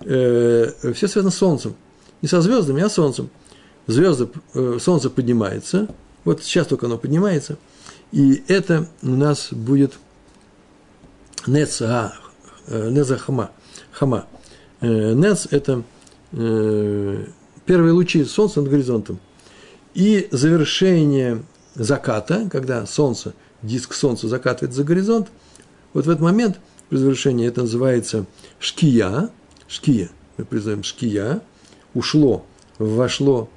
э, 0.00 0.72
все 0.94 1.06
связано 1.06 1.30
с 1.30 1.36
Солнцем. 1.36 1.74
Не 2.22 2.28
со 2.28 2.40
звездами, 2.40 2.82
а 2.82 2.88
с 2.88 2.94
Солнцем. 2.94 3.28
Звезды, 3.86 4.28
э, 4.54 4.78
Солнце 4.80 5.10
поднимается, 5.10 5.88
вот 6.24 6.42
сейчас 6.42 6.66
только 6.66 6.86
оно 6.86 6.98
поднимается, 6.98 7.58
и 8.12 8.42
это 8.48 8.88
у 9.02 9.10
нас 9.10 9.52
будет– 9.52 9.94
Нец 11.46 11.80
а, 11.82 12.12
э, 12.66 12.90
Неза 12.90 13.16
Хама. 13.16 13.50
Хама. 13.92 14.26
Э, 14.80 15.12
Нец– 15.14 15.48
это 15.50 15.82
э, 16.32 17.26
первые 17.64 17.92
лучи 17.92 18.24
солнца 18.24 18.60
над 18.60 18.70
горизонтом. 18.70 19.18
И 19.94 20.28
завершение 20.30 21.42
заката, 21.74 22.48
когда 22.50 22.86
солнце, 22.86 23.34
диск 23.62 23.94
солнца 23.94 24.28
закатывает 24.28 24.74
за 24.74 24.84
горизонт, 24.84 25.28
вот 25.92 26.06
в 26.06 26.10
этот 26.10 26.22
момент, 26.22 26.60
при 26.88 26.96
завершении, 26.96 27.46
это 27.46 27.62
называется 27.62 28.26
шкия, 28.58 29.30
шкия, 29.66 30.10
мы 30.36 30.44
призываем 30.44 30.82
шкия, 30.82 31.40
ушло, 31.94 32.44
вошло 32.78 33.48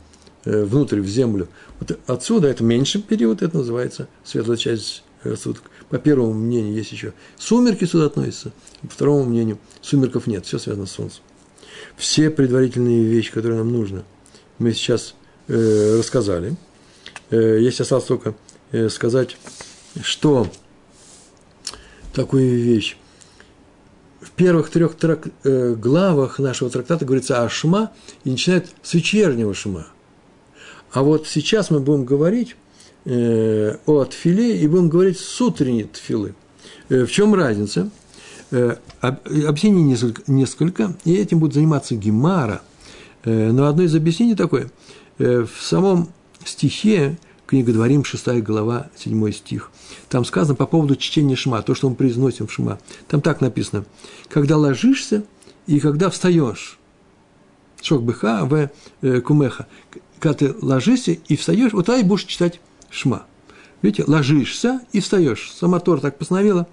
внутрь, 0.46 1.00
в 1.00 1.08
землю. 1.08 1.48
Вот 1.80 1.98
отсюда, 2.08 2.48
это 2.48 2.64
меньший 2.64 3.02
период, 3.02 3.42
это 3.42 3.58
называется 3.58 4.08
светлая 4.24 4.58
часть 4.58 5.04
суток. 5.38 5.64
По 5.90 6.00
первому 6.00 6.34
мнению 6.34 6.74
есть 6.74 6.92
еще 6.92 7.14
сумерки 7.38 7.86
сюда 7.86 8.08
относятся, 8.08 8.52
по 8.82 8.90
второму 8.90 9.24
мнению 9.26 9.60
сумерков 9.82 10.28
нет, 10.28 10.46
все 10.46 10.58
связано 10.60 10.86
с 10.86 10.92
Солнцем. 10.92 11.22
Все 11.98 12.30
предварительные 12.30 13.04
вещи, 13.04 13.32
которые 13.32 13.60
нам 13.60 13.72
нужно, 13.72 14.04
мы 14.58 14.74
сейчас 14.74 15.16
э, 15.48 15.98
рассказали. 16.00 16.56
Э, 17.30 17.60
есть 17.60 17.80
осталось 17.80 18.06
только 18.06 18.36
э, 18.72 18.90
сказать, 18.90 19.38
что 20.02 20.48
такую 22.14 22.60
вещь. 22.60 22.98
В 24.22 24.32
первых 24.32 24.70
трех 24.70 24.96
трак, 24.96 25.28
э, 25.44 25.76
главах 25.76 26.40
нашего 26.40 26.70
трактата 26.70 27.06
говорится 27.06 27.44
о 27.44 27.50
шма 27.50 27.92
и 28.24 28.32
начинает 28.32 28.70
с 28.82 28.94
вечернего 28.94 29.54
шма. 29.54 29.88
А 30.94 31.02
вот 31.02 31.28
сейчас 31.28 31.72
мы 31.72 31.80
будем 31.80 32.06
говорить 32.06 32.56
э, 33.06 33.78
о 33.88 34.06
тфиле 34.06 34.62
и 34.62 34.68
будем 34.68 34.90
говорить 34.90 35.20
с 35.20 35.42
утренней 35.42 35.86
тфилы. 35.86 36.36
Э, 36.90 37.06
в 37.06 37.12
чем 37.12 37.34
разница? 37.34 37.90
Э, 38.52 38.76
объяснений 39.02 39.82
несколько, 39.82 40.22
несколько, 40.28 40.96
и 41.04 41.16
этим 41.16 41.40
будет 41.40 41.56
заниматься 41.56 41.96
Гемара. 41.96 42.62
Э, 43.24 43.52
но 43.52 43.66
одно 43.66 43.82
из 43.82 43.96
объяснений 43.96 44.36
такое. 44.36 44.70
Э, 45.18 45.46
в 45.52 45.64
самом 45.64 46.10
стихе, 46.46 47.18
книга 47.48 47.74
Дворим, 47.74 48.06
6 48.06 48.44
глава, 48.44 48.92
7 48.96 49.32
стих, 49.32 49.72
там 50.10 50.24
сказано 50.26 50.54
по 50.54 50.68
поводу 50.68 50.96
чтения 50.96 51.36
шма, 51.36 51.64
то, 51.64 51.74
что 51.74 51.90
мы 51.90 51.96
произносим 51.96 52.46
в 52.46 52.54
шма. 52.54 52.78
Там 53.08 53.22
так 53.22 53.42
написано. 53.42 53.86
Когда 54.30 54.58
ложишься 54.58 55.24
и 55.66 55.80
когда 55.80 56.12
встаешь. 56.12 56.78
Шок 57.82 58.04
быха 58.04 58.46
в 58.46 58.70
э, 59.02 59.22
кумеха. 59.22 59.66
Когда 60.24 60.38
ты 60.38 60.56
ложишься 60.62 61.12
и 61.12 61.36
встаешь, 61.36 61.72
тогда 61.72 61.98
и 61.98 62.04
будешь 62.04 62.24
читать 62.24 62.62
шма. 62.90 63.26
Видите, 63.82 64.06
ложишься 64.08 64.80
и 64.94 65.02
встаешь. 65.02 65.52
Сама 65.54 65.82
Тор 65.82 66.00
так 66.00 66.18
постановила. 66.18 66.66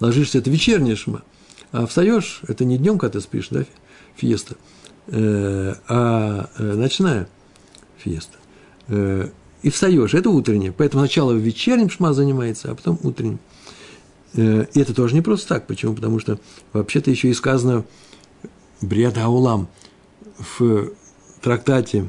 Ложишься– 0.00 0.38
это 0.38 0.48
вечерняя 0.48 0.96
шма. 0.96 1.24
А 1.72 1.86
встаешь– 1.86 2.40
это 2.48 2.64
не 2.64 2.78
днем, 2.78 2.98
когда 2.98 3.18
ты 3.18 3.20
спишь, 3.22 3.48
да, 3.50 3.66
фиеста, 4.16 4.56
э, 5.08 5.74
а 5.88 6.48
э, 6.56 6.72
ночная 6.72 7.28
фиеста. 7.98 8.38
Э, 8.88 9.28
и 9.60 9.68
встаешь. 9.68 10.14
Это 10.14 10.30
утреннее. 10.30 10.72
Поэтому 10.72 11.04
сначала 11.04 11.32
вечерним 11.32 11.90
шма 11.90 12.14
занимается, 12.14 12.70
а 12.70 12.74
потом 12.74 12.98
утренним. 13.02 13.40
И 14.32 14.80
это 14.80 14.94
тоже 14.94 15.14
не 15.14 15.20
просто 15.20 15.48
так. 15.48 15.66
Почему? 15.66 15.94
Потому 15.94 16.18
что 16.18 16.38
вообще-то 16.72 17.10
еще 17.10 17.28
и 17.28 17.34
сказано 17.34 17.84
Бред 18.80 19.18
Аулам 19.18 19.68
в 20.38 20.92
трактате, 21.42 22.08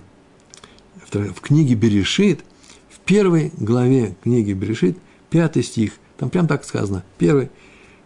в 1.19 1.41
книге 1.41 1.75
Берешит, 1.75 2.43
в 2.89 2.99
первой 2.99 3.51
главе 3.57 4.15
книги 4.23 4.53
Берешит, 4.53 4.97
пятый 5.29 5.63
стих, 5.63 5.93
там 6.17 6.29
прям 6.29 6.47
так 6.47 6.63
сказано, 6.63 7.03
первый, 7.17 7.49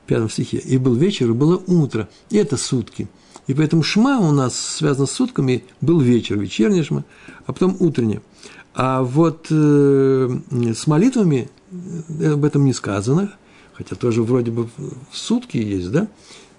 пятом 0.05 0.29
стихе, 0.29 0.57
и 0.57 0.77
был 0.77 0.95
вечер, 0.95 1.29
и 1.29 1.33
было 1.33 1.61
утро, 1.67 2.09
и 2.29 2.37
это 2.37 2.57
сутки. 2.57 3.07
И 3.47 3.53
поэтому 3.53 3.83
шма 3.83 4.19
у 4.19 4.31
нас 4.31 4.59
связано 4.59 5.05
с 5.05 5.11
сутками, 5.11 5.63
был 5.81 5.99
вечер, 5.99 6.37
вечерний 6.37 6.83
шма, 6.83 7.05
а 7.45 7.53
потом 7.53 7.77
утренний. 7.79 8.19
А 8.73 9.03
вот 9.03 9.47
э, 9.49 10.39
с 10.51 10.87
молитвами 10.87 11.49
э, 12.19 12.33
об 12.33 12.45
этом 12.45 12.65
не 12.65 12.73
сказано, 12.73 13.33
хотя 13.73 13.95
тоже 13.95 14.23
вроде 14.23 14.51
бы 14.51 14.69
в 15.11 15.17
сутки 15.17 15.57
есть, 15.57 15.91
да, 15.91 16.07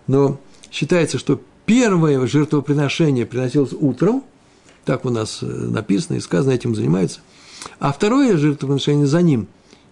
но 0.06 0.40
считается, 0.70 1.18
что 1.18 1.40
первое 1.66 2.26
жертвоприношение 2.26 3.26
приносилось 3.26 3.72
утром, 3.72 4.24
так 4.88 5.04
у 5.04 5.10
нас 5.10 5.40
э, 5.42 5.46
написано 5.46 6.16
и 6.16 6.20
сказано, 6.20 6.52
этим 6.52 6.74
занимается, 6.74 7.20
а 7.78 7.92
второе 7.92 8.38
жертвоприношение 8.38 9.06
за 9.06 9.20
ним, 9.20 9.46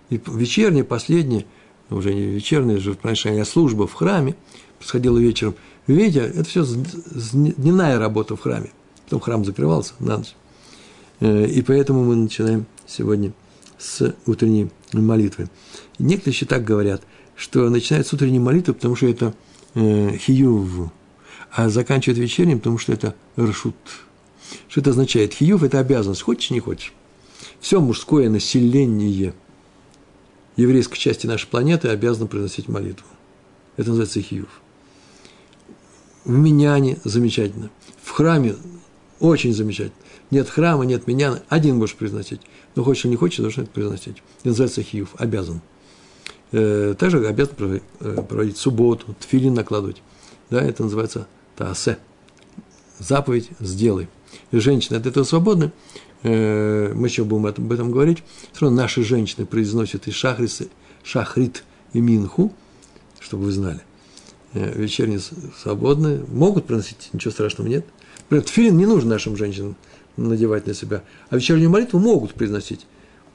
и 0.09 0.19
вечернее, 0.27 0.85
последнее, 0.85 1.45
уже 1.91 2.15
не 2.15 2.23
вечернее 2.23 2.79
жертвоприношение, 2.79 3.43
а 3.43 3.45
служба 3.45 3.87
в 3.87 3.93
храме, 3.93 4.37
происходила 4.79 5.19
вечером. 5.19 5.55
Видите, 5.87 6.21
это 6.21 6.45
все 6.45 6.65
дневная 6.65 7.99
работа 7.99 8.37
в 8.37 8.41
храме. 8.41 8.71
Потом 9.05 9.21
храм 9.21 9.45
закрывался 9.45 9.93
на 9.99 10.17
ночь. 10.17 10.35
Э, 11.21 11.47
и 11.47 11.61
поэтому 11.61 12.03
мы 12.03 12.17
начинаем 12.17 12.65
сегодня 12.87 13.35
с 13.77 14.15
утренней 14.25 14.71
молитвы. 14.95 15.51
Некоторые 15.99 16.33
еще 16.33 16.47
так 16.47 16.65
говорят, 16.65 17.03
что 17.35 17.69
начинают 17.69 18.07
с 18.07 18.15
утренней 18.15 18.39
молитвы, 18.39 18.73
потому 18.73 18.97
что 18.97 19.07
это 19.09 19.35
э, 19.75 20.17
хиюв, 20.17 20.91
а 21.53 21.69
заканчивают 21.69 22.19
вечерним, 22.19 22.61
потому 22.61 22.79
что 22.79 22.95
это 22.95 23.15
ршут. 23.39 23.75
Что 24.69 24.81
это 24.81 24.91
означает? 24.91 25.35
Хиюв– 25.35 25.63
это 25.65 25.79
обязанность, 25.79 26.23
хочешь, 26.23 26.51
не 26.51 26.61
хочешь. 26.61 26.93
Все 27.61 27.81
мужское 27.81 28.29
население 28.29 29.35
еврейской 30.57 30.99
части 30.99 31.27
нашей 31.27 31.49
планеты 31.49 31.89
обязано 31.89 32.27
произносить 32.27 32.69
молитву. 32.69 33.07
Это 33.77 33.91
называется 33.91 34.21
хиюв. 34.21 34.49
В 36.25 36.31
Миняне 36.31 36.99
замечательно. 37.05 37.71
В 38.03 38.11
храме 38.11 38.57
очень 39.21 39.55
замечательно. 39.55 39.97
Нет 40.31 40.49
храма, 40.49 40.85
нет 40.85 41.07
миняна, 41.07 41.43
один 41.49 41.77
можешь 41.77 41.95
произносить. 41.95 42.41
Но 42.75 42.83
хочешь 42.83 43.05
или 43.05 43.13
не 43.13 43.17
хочешь, 43.17 43.39
должен 43.39 43.65
это 43.65 43.73
произносить. 43.73 44.23
Это 44.41 44.49
называется 44.49 44.83
хиюв, 44.83 45.15
обязан. 45.19 45.61
Э, 46.53 46.95
также 46.99 47.27
обязан 47.27 47.81
э, 48.01 48.23
проводить 48.23 48.57
субботу, 48.57 49.15
тфилин 49.21 49.55
накладывать. 49.55 50.03
Да, 50.51 50.61
это 50.61 50.83
называется 50.83 51.29
таасе. 51.57 51.99
Заповедь 52.99 53.51
сделай. 53.61 54.09
Женщины 54.53 54.97
от 54.97 55.07
этого 55.07 55.25
свободны. 55.25 55.73
Э, 56.23 56.93
мы 56.95 57.09
еще 57.09 57.25
будем 57.25 57.47
об 57.47 57.73
этом 57.73 57.91
говорить. 57.91 58.23
Все 58.53 58.67
равно 58.67 58.83
наши 58.83 59.03
женщины 59.03 59.47
произносят 59.47 60.09
и 60.09 60.11
шахрисы, 60.11 60.69
шахрит 61.03 61.65
и 61.93 62.01
минху, 62.01 62.53
чтобы 63.21 63.45
вы 63.45 63.53
знали. 63.53 63.81
Вечерние 64.53 65.21
свободны. 65.61 66.21
Могут 66.29 66.67
приносить, 66.67 67.11
ничего 67.13 67.31
страшного 67.31 67.69
нет. 67.69 67.85
Например, 68.23 68.45
тфилин 68.45 68.77
не 68.77 68.87
нужен 68.87 69.09
нашим 69.09 69.37
женщинам 69.37 69.77
надевать 70.17 70.67
на 70.67 70.75
себя. 70.75 71.03
А 71.31 71.37
вечернюю 71.37 71.71
молитву 71.71 71.99
могут 71.99 72.35
произносить. 72.35 72.87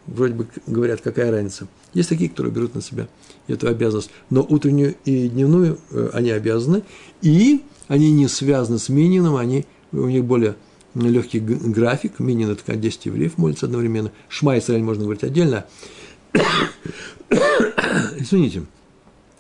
Вроде 0.08 0.34
бы 0.34 0.48
говорят, 0.66 1.02
какая 1.02 1.32
разница. 1.32 1.68
Есть 1.94 2.10
такие, 2.10 2.30
которые 2.30 2.52
берут 2.52 2.76
на 2.76 2.82
себя 2.82 3.08
эту 3.48 3.68
обязанность. 3.68 4.10
Но 4.30 4.46
утреннюю 4.48 4.96
и 5.06 5.30
дневную 5.30 5.78
э, 5.92 6.10
они 6.14 6.32
обязаны. 6.32 6.84
И 7.22 7.62
они 7.88 8.12
не 8.12 8.28
связаны 8.28 8.80
с 8.80 8.90
Минином, 8.90 9.36
они, 9.36 9.66
у 9.92 10.08
них 10.08 10.26
более 10.26 10.56
легкий 10.96 11.40
график. 11.40 12.20
Минин– 12.20 12.50
это 12.52 12.76
10 12.76 13.06
евреев 13.06 13.38
молится 13.38 13.66
одновременно. 13.66 14.12
Шма 14.30 14.58
Исраиль 14.58 14.84
можно 14.84 15.04
говорить 15.04 15.24
отдельно. 15.24 15.66
Извините. 18.18 18.64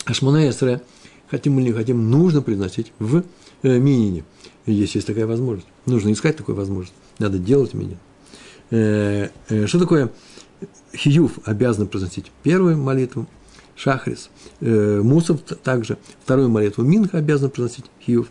А 0.05 0.13
Шмона 0.13 0.49
Исраиль, 0.49 0.81
хотим 1.29 1.59
или 1.59 1.67
не 1.67 1.73
хотим, 1.73 2.09
нужно 2.09 2.41
произносить 2.41 2.91
в 2.99 3.23
э, 3.63 3.77
Минине. 3.77 4.23
Есть, 4.65 4.95
есть 4.95 5.07
такая 5.07 5.27
возможность. 5.27 5.67
Нужно 5.85 6.11
искать 6.11 6.37
такую 6.37 6.55
возможность. 6.55 6.93
Надо 7.19 7.37
делать 7.37 7.73
Минин. 7.73 7.97
Э, 8.71 9.29
э, 9.49 9.67
что 9.67 9.79
такое 9.79 10.11
Хиюв 10.95 11.39
обязан 11.45 11.87
произносить 11.87 12.31
первую 12.43 12.77
молитву, 12.77 13.27
Шахрис, 13.75 14.29
Мусов 14.59 15.41
также, 15.63 15.97
вторую 16.23 16.49
молитву 16.49 16.83
Минха 16.83 17.17
обязан 17.17 17.49
произносить 17.49 17.85
Хиюв, 18.05 18.27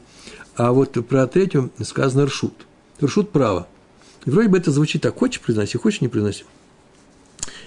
а 0.55 0.73
вот 0.73 0.93
про 1.09 1.27
третью 1.27 1.71
сказано 1.83 2.27
Ршут. 2.27 2.53
Ршут 3.03 3.31
право. 3.31 3.67
И 4.27 4.31
вроде 4.31 4.49
бы 4.49 4.59
это 4.59 4.71
звучит 4.71 5.03
так, 5.03 5.19
хочешь 5.19 5.41
произноси, 5.41 5.79
хочешь 5.79 6.01
не 6.01 6.09
произноси. 6.09 6.45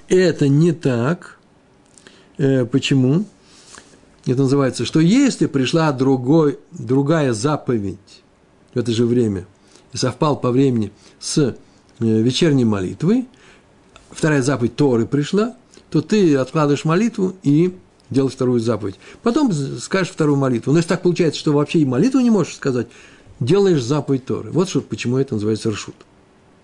Это 0.08 0.48
не 0.48 0.72
так. 0.72 1.40
Э, 2.38 2.66
почему? 2.66 3.26
Это 4.26 4.44
называется, 4.44 4.86
что 4.86 5.00
если 5.00 5.48
пришла 5.48 5.92
другой, 5.92 6.60
другая 6.72 7.34
заповедь 7.34 8.24
в 8.74 8.80
это 8.80 8.92
же 8.92 9.06
время, 9.06 9.46
и 9.92 9.98
совпал 9.98 10.40
по 10.40 10.52
времени 10.52 10.92
с 11.20 11.38
э, 11.38 11.56
вечерней 12.00 12.66
молитвой, 12.66 13.28
вторая 14.12 14.42
заповедь 14.42 14.76
Торы 14.76 15.06
пришла, 15.06 15.56
то 15.90 16.02
ты 16.02 16.36
откладываешь 16.36 16.86
молитву 16.86 17.36
и 17.44 17.76
делаешь 18.10 18.34
вторую 18.34 18.60
заповедь. 18.60 18.96
Потом 19.22 19.52
скажешь 19.52 20.14
вторую 20.14 20.38
молитву. 20.38 20.72
Но 20.72 20.80
если 20.80 20.90
так 20.90 21.02
получается, 21.02 21.40
что 21.40 21.54
вообще 21.54 21.80
и 21.80 21.86
молитву 21.86 22.20
не 22.20 22.30
можешь 22.30 22.56
сказать, 22.56 22.88
делаешь 23.40 23.82
заповедь 23.82 24.26
Торы. 24.26 24.52
Вот 24.52 24.70
что, 24.70 24.82
почему 24.82 25.18
это 25.18 25.36
называется 25.36 25.72
ршут. 25.72 25.96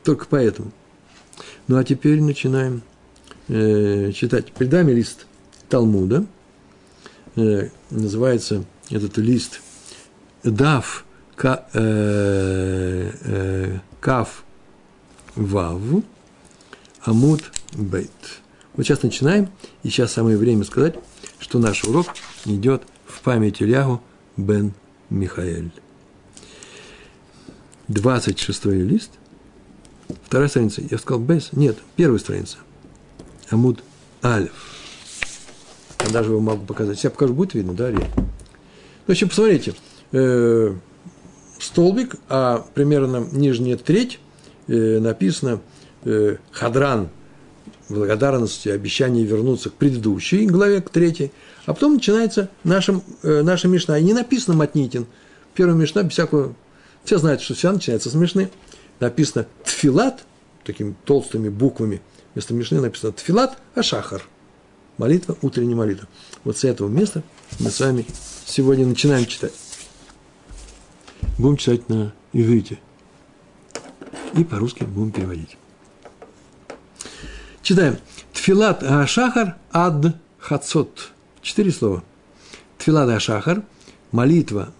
Только 0.03 0.25
поэтому. 0.29 0.71
Ну, 1.67 1.77
а 1.77 1.83
теперь 1.83 2.21
начинаем 2.21 2.81
э, 3.47 4.11
читать. 4.13 4.51
Перед 4.53 4.71
нами 4.71 4.91
лист 4.91 5.25
Талмуда. 5.69 6.25
Э, 7.35 7.69
называется 7.89 8.65
этот 8.89 9.17
лист 9.17 9.61
Дав 10.43 11.05
Ка, 11.35 11.67
э, 11.73 13.11
э, 13.23 13.79
Кав 14.01 14.43
Вав. 15.35 15.81
Амуд 17.03 17.41
Бейт. 17.73 18.11
Вот 18.73 18.85
сейчас 18.85 19.03
начинаем, 19.03 19.49
и 19.83 19.89
сейчас 19.89 20.13
самое 20.13 20.37
время 20.37 20.63
сказать, 20.63 20.95
что 21.39 21.59
наш 21.59 21.83
урок 21.85 22.07
идет 22.45 22.83
в 23.05 23.21
память 23.21 23.61
Ильягу 23.61 24.01
бен 24.37 24.73
Михаэль. 25.09 25.71
26 27.89 28.65
лист, 28.65 29.11
вторая 30.25 30.47
страница, 30.47 30.81
я 30.89 30.97
сказал 30.97 31.21
Бес, 31.21 31.49
нет, 31.51 31.77
первая 31.95 32.19
страница, 32.19 32.57
Амуд 33.49 33.83
Алев. 34.21 34.53
Я 36.05 36.11
даже 36.11 36.31
его 36.31 36.39
могу 36.39 36.65
показать. 36.65 37.03
Я 37.03 37.09
покажу, 37.09 37.33
будет 37.33 37.53
видно, 37.53 37.73
да, 37.73 37.91
Ри? 37.91 37.99
В 39.05 39.11
общем, 39.11 39.27
посмотрите, 39.27 39.73
э, 40.13 40.73
столбик, 41.59 42.15
а 42.29 42.65
примерно 42.73 43.27
нижняя 43.31 43.75
треть 43.75 44.19
э, 44.67 44.99
написано– 44.99 45.61
э, 46.03 46.37
хадран 46.51 47.09
благодарности, 47.89 48.69
обещание 48.69 49.25
вернуться 49.25 49.69
к 49.69 49.73
предыдущей 49.73 50.45
главе, 50.45 50.81
к 50.81 50.89
третьей, 50.89 51.31
а 51.65 51.73
потом 51.73 51.95
начинается 51.95 52.49
наша, 52.63 53.01
э, 53.23 53.41
наша 53.41 53.67
Мишна. 53.67 53.97
И 53.97 54.03
не 54.03 54.13
написано 54.13 54.55
Матнитин. 54.55 55.07
Первая 55.55 55.75
Мишна 55.75 56.03
без 56.03 56.13
всякого... 56.13 56.55
Все 57.09 57.17
знают, 57.17 57.41
что 57.41 57.55
вся 57.55 57.71
начинается 57.71 58.11
с 58.11 58.13
Мишны. 58.13 58.51
Написано 58.99 59.47
Тфилат, 59.63 60.25
такими 60.63 60.93
толстыми 61.05 61.49
буквами. 61.49 62.03
Вместо 62.35 62.53
Мишны 62.53 62.79
написано 62.81 63.13
Тфилат 63.13 63.57
Ашахар. 63.73 64.21
Молитва, 64.99 65.35
утренняя 65.41 65.75
молитва. 65.75 66.07
Вот 66.43 66.59
с 66.59 66.63
этого 66.65 66.87
места 66.87 67.23
мы 67.59 67.71
с 67.71 67.79
вами 67.79 68.05
сегодня 68.45 68.85
начинаем 68.85 69.25
читать. 69.25 69.53
Будем 71.39 71.57
читать 71.57 71.89
на 71.89 72.13
иврите. 72.31 72.77
И 74.35 74.43
по-русски 74.43 74.83
будем 74.83 75.11
переводить. 75.11 75.57
Читаем. 77.63 77.97
Тфилат 78.33 78.83
Ашахар 78.83 79.55
ад 79.71 80.15
хацот. 80.37 81.09
Четыре 81.41 81.71
слова. 81.71 82.03
Тфилат 82.77 83.09
Ашахар, 83.09 83.63
молитва 84.11 84.71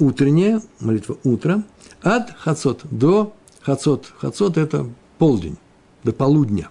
утренняя, 0.00 0.62
молитва 0.80 1.18
утра, 1.22 1.62
ад 2.02 2.34
хацот, 2.38 2.80
до 2.90 3.32
хацот. 3.60 4.12
Хацот– 4.18 4.56
это 4.58 4.86
полдень, 5.18 5.56
до 6.02 6.12
полудня. 6.12 6.70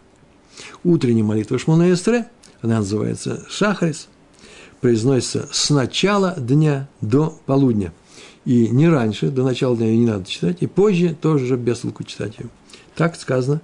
Утренняя 0.84 1.24
молитва 1.24 1.58
Шмона 1.58 1.94
Эстре, 1.94 2.30
она 2.62 2.80
называется 2.80 3.46
Шахарис, 3.50 4.10
произносится 4.82 5.48
с 5.52 5.70
начала 5.70 6.36
дня 6.38 6.90
до 7.02 7.40
полудня. 7.46 7.94
И 8.46 8.68
не 8.70 8.90
раньше, 8.90 9.30
до 9.30 9.44
начала 9.44 9.78
дня 9.78 9.88
ее 9.88 9.98
не 9.98 10.06
надо 10.08 10.26
читать, 10.26 10.58
и 10.62 10.68
позже 10.68 11.16
тоже 11.20 11.56
без 11.56 11.80
толку 11.80 12.04
читать 12.04 12.40
ее. 12.40 12.50
Так 12.96 13.16
сказано 13.16 13.62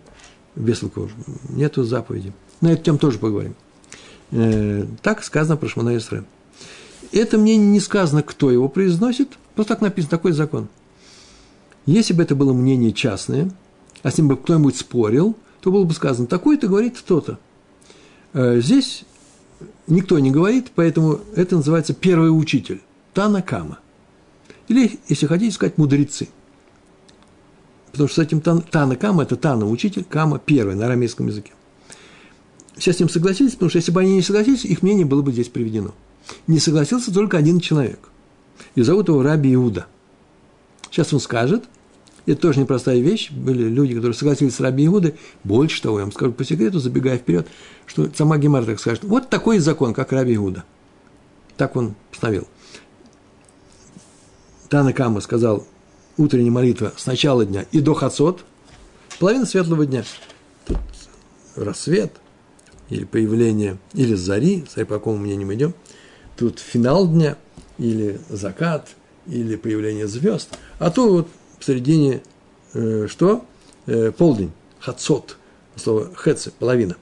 без 0.55 0.81
лукавого. 0.81 1.11
Нету 1.49 1.83
заповеди. 1.83 2.33
На 2.61 2.73
эту 2.73 2.83
тему 2.83 2.97
тоже 2.97 3.19
поговорим. 3.19 3.55
Э, 4.31 4.85
так 5.01 5.23
сказано 5.23 5.57
про 5.57 5.67
Шмона 5.67 5.97
Исраиль. 5.97 6.25
Это 7.11 7.37
мне 7.37 7.57
не 7.57 7.79
сказано, 7.79 8.23
кто 8.23 8.51
его 8.51 8.67
произносит, 8.67 9.37
просто 9.55 9.73
так 9.73 9.81
написано, 9.81 10.11
такой 10.11 10.31
закон. 10.31 10.67
Если 11.85 12.13
бы 12.13 12.23
это 12.23 12.35
было 12.35 12.53
мнение 12.53 12.91
частное, 12.91 13.51
а 14.03 14.11
с 14.11 14.17
ним 14.17 14.27
бы 14.27 14.37
кто-нибудь 14.37 14.75
спорил, 14.75 15.35
то 15.61 15.71
было 15.71 15.83
бы 15.83 15.93
сказано, 15.93 16.27
такой-то 16.27 16.67
говорит 16.67 16.97
кто-то. 16.97 17.39
Э, 18.33 18.59
здесь 18.59 19.05
никто 19.87 20.19
не 20.19 20.31
говорит, 20.31 20.71
поэтому 20.75 21.19
это 21.35 21.57
называется 21.57 21.93
первый 21.93 22.27
учитель, 22.27 22.81
Танакама. 23.13 23.79
Или, 24.67 24.99
если 25.07 25.27
хотите 25.27 25.53
сказать, 25.53 25.77
мудрецы. 25.77 26.27
Потому 27.91 28.09
что 28.09 28.21
с 28.21 28.25
этим 28.25 28.41
Танакама, 28.41 29.23
это 29.23 29.35
Тана 29.37 29.65
учитель, 29.65 30.03
Кама 30.03 30.39
первый 30.39 30.75
на 30.75 30.85
арамейском 30.85 31.27
языке. 31.27 31.53
Все 32.75 32.91
с 32.91 32.99
ним 32.99 33.09
согласились, 33.09 33.53
потому 33.53 33.69
что 33.69 33.77
если 33.77 33.91
бы 33.91 34.01
они 34.01 34.15
не 34.15 34.21
согласились, 34.21 34.65
их 34.65 34.81
мнение 34.81 35.05
было 35.05 35.21
бы 35.21 35.31
здесь 35.31 35.47
приведено. 35.47 35.93
Не 36.47 36.59
согласился 36.59 37.13
только 37.13 37.37
один 37.37 37.59
человек. 37.59 37.99
И 38.75 38.81
зовут 38.81 39.07
его 39.07 39.21
Раби 39.21 39.53
Иуда. 39.53 39.87
Сейчас 40.89 41.13
он 41.13 41.19
скажет, 41.19 41.65
это 42.25 42.41
тоже 42.41 42.59
непростая 42.59 42.99
вещь. 42.99 43.31
Были 43.31 43.63
люди, 43.63 43.93
которые 43.93 44.15
согласились 44.15 44.55
с 44.55 44.59
Раби 44.59 44.85
Иудой. 44.85 45.15
Больше 45.43 45.81
того, 45.81 45.99
я 45.99 46.05
вам 46.05 46.11
скажу 46.11 46.31
по 46.31 46.43
секрету, 46.43 46.79
забегая 46.79 47.17
вперед, 47.17 47.47
что 47.85 48.09
сама 48.15 48.37
Гемара 48.37 48.65
так 48.65 48.79
скажет. 48.79 49.03
Вот 49.03 49.29
такой 49.29 49.59
закон, 49.59 49.93
как 49.93 50.11
Раби 50.11 50.35
Иуда. 50.35 50.63
Так 51.57 51.75
он 51.75 51.95
постановил. 52.09 52.47
Тана 54.69 54.93
Кама 54.93 55.21
сказал, 55.21 55.65
утренняя 56.17 56.51
молитва 56.51 56.93
с 56.97 57.05
начала 57.05 57.45
дня 57.45 57.65
и 57.71 57.79
до 57.79 57.93
хацот, 57.93 58.43
половина 59.19 59.45
светлого 59.45 59.85
дня. 59.85 60.03
Тут 60.65 60.79
рассвет, 61.55 62.11
или 62.89 63.05
появление, 63.05 63.77
или 63.93 64.15
зари, 64.15 64.65
смотри, 64.67 64.85
по 64.85 64.95
какому 64.95 65.17
мнению 65.17 65.47
мы 65.47 65.55
идем. 65.55 65.73
Тут 66.35 66.59
финал 66.59 67.07
дня, 67.07 67.37
или 67.77 68.19
закат, 68.29 68.89
или 69.27 69.55
появление 69.55 70.07
звезд. 70.07 70.49
А 70.79 70.91
то 70.91 71.09
вот 71.09 71.27
в 71.59 71.65
середине 71.65 72.21
э, 72.73 73.07
что? 73.09 73.45
Э, 73.87 74.11
полдень, 74.11 74.51
хацот, 74.79 75.37
слово 75.75 76.11
хеце, 76.15 76.51
половина. 76.57 76.95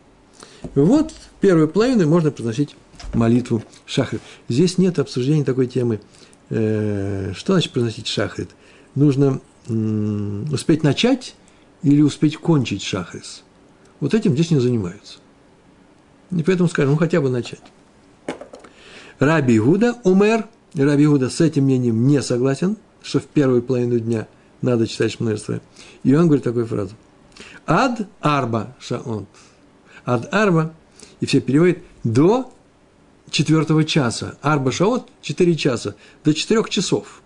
Вот 0.76 1.14
первую 1.42 1.68
половину 1.68 2.08
можно 2.08 2.32
произносить 2.32 2.76
молитву 3.14 3.64
шахрит. 3.86 4.22
Здесь 4.50 4.78
нет 4.78 5.00
обсуждения 5.00 5.44
такой 5.44 5.68
темы. 5.68 6.02
Э, 6.50 7.34
что 7.36 7.54
значит 7.54 7.72
произносить 7.72 8.08
шахрит? 8.08 8.50
Нужно 8.96 9.42
м, 9.68 10.52
успеть 10.52 10.84
начать 10.84 11.36
или 11.84 12.02
успеть 12.02 12.38
кончить 12.38 12.84
шахрис. 12.84 13.44
Вот 14.00 14.14
этим 14.14 14.34
здесь 14.34 14.52
не 14.52 14.60
занимаются. 14.60 15.20
И 16.32 16.44
поэтому 16.44 16.70
скажем, 16.70 16.92
ну 16.92 16.98
хотя 16.98 17.22
бы 17.22 17.30
начать. 17.30 17.62
Раби 19.20 19.58
Игуда, 19.58 19.96
умер, 20.04 20.48
Раби 20.76 21.06
Игуда 21.06 21.30
с 21.30 21.40
этим 21.42 21.66
мнением 21.66 22.08
не 22.08 22.22
согласен, 22.22 22.78
что 23.02 23.20
в 23.20 23.26
первую 23.26 23.62
половину 23.62 24.00
дня– 24.00 24.28
надо 24.64 24.88
читать 24.88 25.12
Шмонесра. 25.12 25.62
И 26.04 26.16
он 26.16 26.26
говорит 26.26 26.44
такую 26.44 26.66
фразу. 26.66 26.96
Ад 27.68 28.08
арба 28.22 28.76
шаон. 28.80 29.28
Ад 30.06 30.34
арба, 30.34 30.74
и 31.20 31.26
все 31.26 31.42
переводят, 31.42 31.80
до 32.04 32.52
четвертого 33.30 33.84
часа. 33.84 34.38
Арба 34.42 34.72
шаот– 34.72 35.10
четыре 35.22 35.56
часа. 35.56 35.96
До 36.24 36.34
четырех 36.34 36.70
часов. 36.70 37.22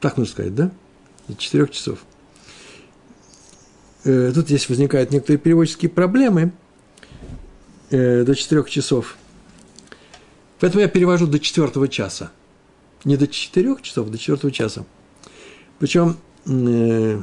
Так 0.00 0.16
нужно 0.16 0.32
сказать, 0.32 0.54
да? 0.54 0.70
До 1.26 1.34
четырех 1.34 1.70
часов. 1.70 1.98
Э, 4.04 4.30
тут 4.32 4.46
здесь 4.46 4.68
возникают 4.68 5.10
некоторые 5.10 5.38
переводческие 5.38 5.90
проблемы. 5.90 6.52
Э, 7.90 8.22
до 8.22 8.34
четырех 8.36 8.70
часов. 8.70 9.16
Поэтому 10.60 10.82
я 10.82 10.88
перевожу 10.88 11.26
до 11.26 11.40
четвертого 11.40 11.88
часа. 11.88 12.30
Не 13.04 13.16
до 13.16 13.28
четырех 13.28 13.82
часов, 13.82 14.08
а 14.08 14.10
до 14.10 14.18
четвертого 14.18 14.52
часа. 14.52 14.84
Причем 15.78 16.16
Э, 16.48 17.20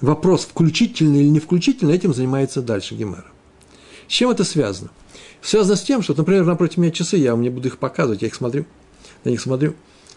вопрос, 0.00 0.44
включительный 0.44 1.20
или 1.20 1.28
не 1.28 1.40
включительный, 1.40 1.94
этим 1.94 2.14
занимается 2.14 2.62
дальше 2.62 2.94
Гемара. 2.94 3.26
С 4.08 4.12
чем 4.12 4.30
это 4.30 4.44
связано? 4.44 4.90
Связано 5.42 5.76
с 5.76 5.82
тем, 5.82 6.02
что, 6.02 6.14
например, 6.14 6.44
напротив 6.44 6.78
меня 6.78 6.90
часы, 6.90 7.16
я 7.16 7.32
вам 7.32 7.42
не 7.42 7.50
буду 7.50 7.68
их 7.68 7.78
показывать, 7.78 8.22
я 8.22 8.28
их 8.28 8.34
смотрю, 8.34 8.64
на 9.24 9.30
них 9.30 9.40
смотрю, 9.40 9.74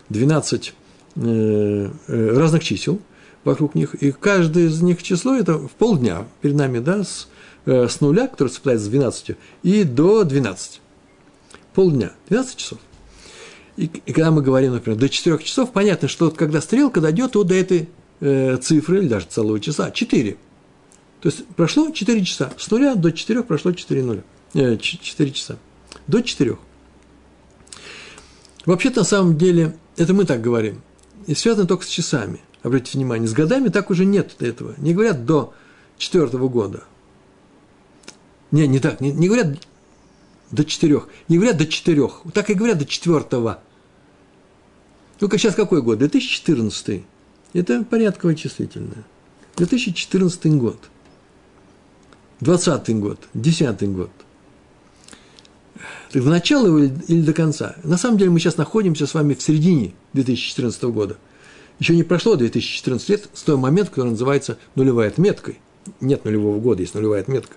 12 0.09 0.73
э, 1.15 1.89
э, 2.07 2.37
разных 2.37 2.63
чисел 2.63 2.99
вокруг 3.43 3.75
них, 3.75 3.95
и 3.95 4.11
каждое 4.11 4.67
из 4.67 4.81
них 4.81 5.03
число– 5.03 5.35
это 5.37 5.57
в 5.57 5.71
полдня 5.71 6.25
перед 6.41 6.55
нами, 6.55 6.79
да, 6.79 7.03
с, 7.03 7.27
э, 7.65 7.87
с 7.87 7.99
нуля, 7.99 8.27
который 8.27 8.49
совпадает 8.49 8.81
с 8.81 8.87
12, 8.87 9.35
и 9.63 9.83
до 9.83 10.23
12. 10.23 10.81
Полдня, 11.73 12.13
12 12.29 12.57
часов. 12.57 12.79
И, 13.77 13.85
и 13.85 14.11
когда 14.11 14.31
мы 14.31 14.41
говорим, 14.41 14.73
например, 14.73 14.99
до 14.99 15.07
4 15.07 15.37
часов, 15.39 15.71
понятно, 15.71 16.07
что 16.07 16.25
вот 16.25 16.37
когда 16.37 16.61
стрелка 16.61 16.99
дойдет 16.99 17.35
вот 17.35 17.47
до 17.47 17.55
этой 17.55 17.89
э, 18.19 18.57
цифры, 18.57 18.99
или 18.99 19.07
даже 19.07 19.27
целого 19.27 19.59
часа, 19.59 19.91
4. 19.91 20.37
То 21.21 21.29
есть 21.29 21.45
прошло 21.55 21.91
4 21.91 22.25
часа. 22.25 22.51
С 22.57 22.69
нуля 22.71 22.95
до 22.95 23.11
4 23.11 23.43
прошло 23.43 23.71
4, 23.71 24.03
нуля, 24.03 24.23
э, 24.55 24.77
4 24.77 25.31
часа. 25.31 25.57
До 26.07 26.21
4. 26.21 26.57
Вообще-то, 28.65 29.01
на 29.01 29.05
самом 29.05 29.37
деле, 29.37 29.77
это 29.95 30.13
мы 30.13 30.25
так 30.25 30.41
говорим. 30.41 30.81
И 31.27 31.35
связано 31.35 31.67
только 31.67 31.85
с 31.85 31.87
часами. 31.87 32.39
Обратите 32.63 32.97
внимание, 32.97 33.27
с 33.27 33.33
годами 33.33 33.69
так 33.69 33.91
уже 33.91 34.05
нет 34.05 34.35
этого. 34.41 34.73
Не 34.77 34.93
говорят 34.93 35.25
до 35.25 35.53
четвертого 35.97 36.49
года. 36.49 36.83
Не, 38.51 38.67
не 38.67 38.79
так. 38.79 39.01
Не, 39.01 39.11
не 39.11 39.27
говорят 39.27 39.59
до 40.51 40.65
четырех. 40.65 41.07
Не 41.27 41.37
говорят 41.37 41.57
до 41.57 41.67
четырех. 41.67 42.21
Так 42.33 42.49
и 42.49 42.55
говорят 42.55 42.79
до 42.79 42.85
четвертого. 42.85 43.61
Только 45.19 45.37
сейчас 45.37 45.55
какой 45.55 45.81
год? 45.81 45.99
2014. 45.99 47.03
Это 47.53 47.83
порядковое 47.83 48.35
числительное. 48.35 49.03
2014 49.55 50.53
год. 50.53 50.77
20 52.41 52.99
год. 52.99 53.19
10 53.33 53.89
год. 53.91 54.11
Так 56.11 56.21
в 56.21 56.29
начало 56.29 56.77
или, 56.77 56.93
или 57.07 57.21
до 57.21 57.33
конца? 57.33 57.75
На 57.83 57.97
самом 57.97 58.17
деле 58.17 58.31
мы 58.31 58.39
сейчас 58.39 58.57
находимся 58.57 59.07
с 59.07 59.13
вами 59.13 59.33
в 59.33 59.41
середине 59.41 59.93
2014 60.13 60.83
года. 60.83 61.17
Еще 61.79 61.95
не 61.95 62.03
прошло 62.03 62.35
2014 62.35 63.09
лет 63.09 63.29
с 63.33 63.43
того 63.43 63.59
момента, 63.59 63.91
который 63.91 64.11
называется 64.11 64.57
нулевой 64.75 65.07
отметкой. 65.07 65.59
Нет 66.01 66.25
нулевого 66.25 66.59
года, 66.59 66.81
есть 66.81 66.95
нулевая 66.95 67.21
отметка. 67.21 67.55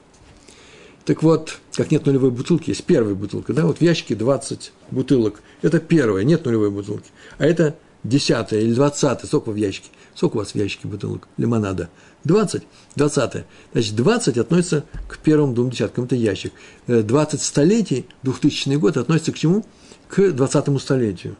Так 1.04 1.22
вот, 1.22 1.58
как 1.74 1.90
нет 1.90 2.06
нулевой 2.06 2.30
бутылки, 2.30 2.70
есть 2.70 2.84
первая 2.84 3.14
бутылка, 3.14 3.52
да, 3.52 3.64
вот 3.64 3.78
в 3.78 3.82
ящике 3.82 4.14
20 4.14 4.72
бутылок, 4.90 5.42
это 5.62 5.80
первая, 5.80 6.24
нет 6.24 6.44
нулевой 6.44 6.70
бутылки, 6.70 7.10
а 7.38 7.46
это 7.46 7.76
десятая 8.04 8.60
или 8.60 8.74
двадцатая, 8.74 9.26
сколько 9.26 9.50
в 9.50 9.56
ящике, 9.56 9.88
сколько 10.14 10.36
у 10.36 10.38
вас 10.40 10.52
в 10.52 10.54
ящике 10.56 10.88
бутылок 10.88 11.28
лимонада? 11.36 11.88
20, 12.24 12.62
20. 12.96 13.44
Значит, 13.72 13.96
20 13.96 14.38
относится 14.38 14.84
к 15.08 15.18
первым 15.18 15.54
двум 15.54 15.70
десяткам, 15.70 16.04
это 16.04 16.16
ящик. 16.16 16.52
20 16.86 17.40
э, 17.40 17.42
столетий, 17.42 18.06
2000 18.22 18.76
год 18.76 18.96
относится 18.96 19.32
к 19.32 19.38
чему? 19.38 19.64
К 20.08 20.30
20 20.30 20.80
столетию. 20.80 21.36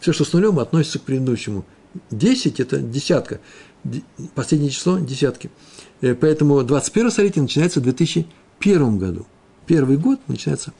Все, 0.00 0.12
что 0.12 0.24
с 0.24 0.32
нулем, 0.32 0.58
относится 0.58 0.98
к 0.98 1.02
предыдущему. 1.02 1.64
10– 2.10 2.60
это 2.60 2.78
десятка, 2.78 3.40
последнее 4.34 4.70
число– 4.70 4.98
десятки. 5.00 5.50
Э, 6.00 6.14
поэтому 6.14 6.62
21 6.62 7.10
столетие 7.10 7.42
начинается 7.42 7.80
в 7.80 7.82
2000 7.82 8.26
первом 8.64 8.98
году. 8.98 9.26
Первый 9.66 9.98
год 9.98 10.18
начинается, 10.26 10.72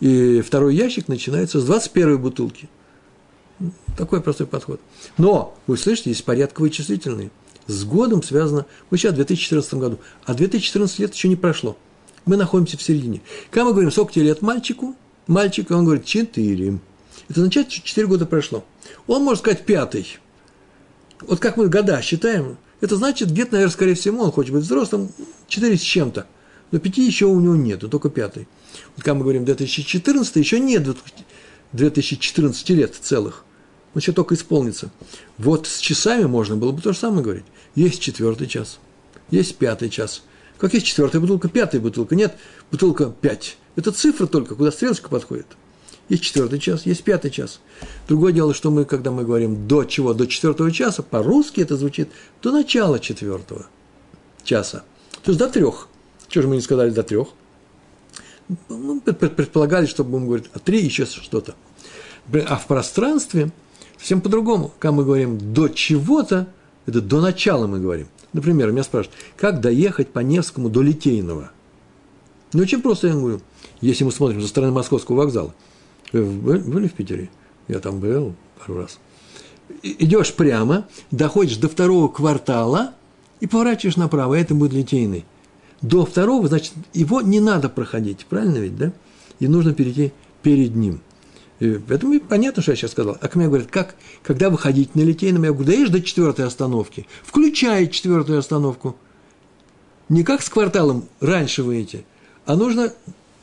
и 0.00 0.40
второй 0.40 0.74
ящик 0.74 1.06
начинается 1.06 1.60
с 1.60 1.64
21 1.66 2.18
бутылки. 2.18 2.68
Такой 3.96 4.22
простой 4.22 4.46
подход. 4.46 4.80
Но, 5.18 5.54
вы 5.66 5.76
слышите, 5.76 6.10
есть 6.10 6.24
порядковые 6.24 6.70
числительные. 6.70 7.30
С 7.66 7.84
годом 7.84 8.22
связано, 8.22 8.64
мы 8.90 8.96
сейчас 8.96 9.12
в 9.12 9.16
2014 9.16 9.74
году, 9.74 9.98
а 10.24 10.32
2014 10.32 10.98
лет 10.98 11.14
еще 11.14 11.28
не 11.28 11.36
прошло. 11.36 11.76
Мы 12.24 12.36
находимся 12.36 12.78
в 12.78 12.82
середине. 12.82 13.20
Когда 13.50 13.66
мы 13.66 13.72
говорим, 13.72 13.90
сколько 13.90 14.14
тебе 14.14 14.26
лет 14.26 14.40
мальчику, 14.40 14.94
мальчик, 15.26 15.70
он 15.70 15.84
говорит, 15.84 16.06
4. 16.06 16.78
Это 17.28 17.40
означает, 17.40 17.70
что 17.70 17.82
4 17.82 18.06
года 18.06 18.24
прошло. 18.24 18.64
Он 19.06 19.22
может 19.22 19.40
сказать 19.40 19.66
пятый. 19.66 20.18
Вот 21.20 21.40
как 21.40 21.58
мы 21.58 21.68
года 21.68 22.00
считаем, 22.00 22.56
это 22.80 22.96
значит, 22.96 23.30
где-то, 23.30 23.52
наверное, 23.52 23.72
скорее 23.72 23.94
всего, 23.94 24.22
он 24.22 24.32
хочет 24.32 24.52
быть 24.52 24.62
взрослым, 24.62 25.10
4 25.48 25.76
с 25.76 25.80
чем-то. 25.82 26.26
Но 26.70 26.78
пяти 26.78 27.06
еще 27.06 27.26
у 27.26 27.40
него 27.40 27.56
нету, 27.56 27.88
только 27.88 28.10
пятый. 28.10 28.48
Вот 28.94 29.04
когда 29.04 29.14
мы 29.14 29.22
говорим 29.22 29.44
2014, 29.44 30.36
еще 30.36 30.60
нет 30.60 30.86
2014 31.72 32.70
лет 32.70 32.94
целых. 32.94 33.44
Он 33.94 34.00
еще 34.00 34.12
только 34.12 34.34
исполнится. 34.34 34.90
Вот 35.38 35.66
с 35.66 35.78
часами 35.78 36.24
можно 36.24 36.56
было 36.56 36.72
бы 36.72 36.82
то 36.82 36.92
же 36.92 36.98
самое 36.98 37.22
говорить. 37.22 37.44
Есть 37.74 38.00
четвертый 38.00 38.46
час, 38.46 38.78
есть 39.30 39.56
пятый 39.56 39.90
час. 39.90 40.22
Как 40.58 40.74
есть 40.74 40.86
четвертая 40.86 41.20
бутылка, 41.20 41.48
пятая 41.48 41.80
бутылка. 41.80 42.14
Нет, 42.14 42.36
бутылка 42.70 43.12
пять. 43.20 43.58
Это 43.76 43.92
цифра 43.92 44.26
только, 44.26 44.54
куда 44.54 44.70
стрелочка 44.70 45.08
подходит. 45.08 45.46
Есть 46.08 46.22
четвертый 46.22 46.60
час, 46.60 46.86
есть 46.86 47.02
пятый 47.02 47.30
час. 47.30 47.60
Другое 48.06 48.32
дело, 48.32 48.54
что 48.54 48.70
мы, 48.70 48.84
когда 48.84 49.10
мы 49.10 49.24
говорим 49.24 49.66
до 49.66 49.84
чего, 49.84 50.14
до 50.14 50.26
четвертого 50.26 50.70
часа, 50.70 51.02
по-русски 51.02 51.60
это 51.60 51.76
звучит 51.76 52.08
до 52.42 52.52
начала 52.52 53.00
четвертого. 53.00 53.66
часа. 54.44 54.84
То 55.24 55.32
есть 55.32 55.38
до 55.38 55.48
трех. 55.48 55.88
Чего 56.28 56.42
же 56.42 56.48
мы 56.48 56.56
не 56.56 56.62
сказали 56.62 56.90
до 56.90 57.02
трех? 57.02 57.28
Ну, 58.68 59.00
предполагали, 59.00 59.86
что 59.86 60.04
будем 60.04 60.26
говорить 60.26 60.46
о 60.52 60.58
три 60.58 60.82
еще 60.82 61.04
что-то. 61.04 61.54
А 62.32 62.56
в 62.56 62.66
пространстве 62.66 63.50
совсем 63.98 64.20
по-другому. 64.20 64.72
Когда 64.78 64.92
мы 64.92 65.04
говорим 65.04 65.38
до 65.52 65.68
чего-то, 65.68 66.48
это 66.86 67.00
до 67.00 67.20
начала 67.20 67.66
мы 67.66 67.80
говорим. 67.80 68.08
Например, 68.32 68.70
меня 68.70 68.84
спрашивают, 68.84 69.16
как 69.36 69.60
доехать 69.60 70.08
по 70.08 70.20
Невскому 70.20 70.68
до 70.68 70.82
Литейного? 70.82 71.50
Ну, 72.52 72.62
очень 72.62 72.82
просто 72.82 73.08
я 73.08 73.14
говорю. 73.14 73.40
Если 73.80 74.04
мы 74.04 74.12
смотрим 74.12 74.40
со 74.40 74.48
стороны 74.48 74.72
Московского 74.72 75.16
вокзала. 75.16 75.54
Вы 76.12 76.58
были 76.58 76.88
в 76.88 76.92
Питере? 76.92 77.30
Я 77.68 77.80
там 77.80 77.98
был 77.98 78.34
пару 78.58 78.78
раз. 78.78 78.98
Идешь 79.82 80.32
прямо, 80.34 80.86
доходишь 81.10 81.56
до 81.56 81.68
второго 81.68 82.08
квартала 82.08 82.94
и 83.40 83.46
поворачиваешь 83.46 83.96
направо, 83.96 84.34
и 84.34 84.40
это 84.40 84.54
будет 84.54 84.72
Литейный. 84.72 85.24
До 85.82 86.06
второго, 86.06 86.48
значит, 86.48 86.72
его 86.94 87.20
не 87.20 87.40
надо 87.40 87.68
проходить, 87.68 88.26
правильно 88.26 88.58
ведь, 88.58 88.76
да? 88.76 88.92
И 89.38 89.48
нужно 89.48 89.74
перейти 89.74 90.12
перед 90.42 90.74
ним. 90.74 91.00
И 91.60 91.78
поэтому 91.86 92.20
понятно, 92.20 92.62
что 92.62 92.72
я 92.72 92.76
сейчас 92.76 92.92
сказал. 92.92 93.16
А 93.20 93.28
ко 93.28 93.38
мне 93.38 93.48
говорят, 93.48 93.68
как, 93.70 93.96
когда 94.22 94.50
выходить 94.50 94.94
на 94.94 95.00
Литейном? 95.00 95.44
Я 95.44 95.52
говорю, 95.52 95.66
доедешь 95.66 95.90
до 95.90 96.02
четвертой 96.02 96.46
остановки, 96.46 97.06
включай 97.22 97.88
четвертую 97.88 98.38
остановку. 98.38 98.96
Не 100.08 100.22
как 100.22 100.42
с 100.42 100.48
кварталом 100.48 101.08
раньше 101.20 101.62
выйти, 101.62 102.04
а 102.44 102.56
нужно 102.56 102.92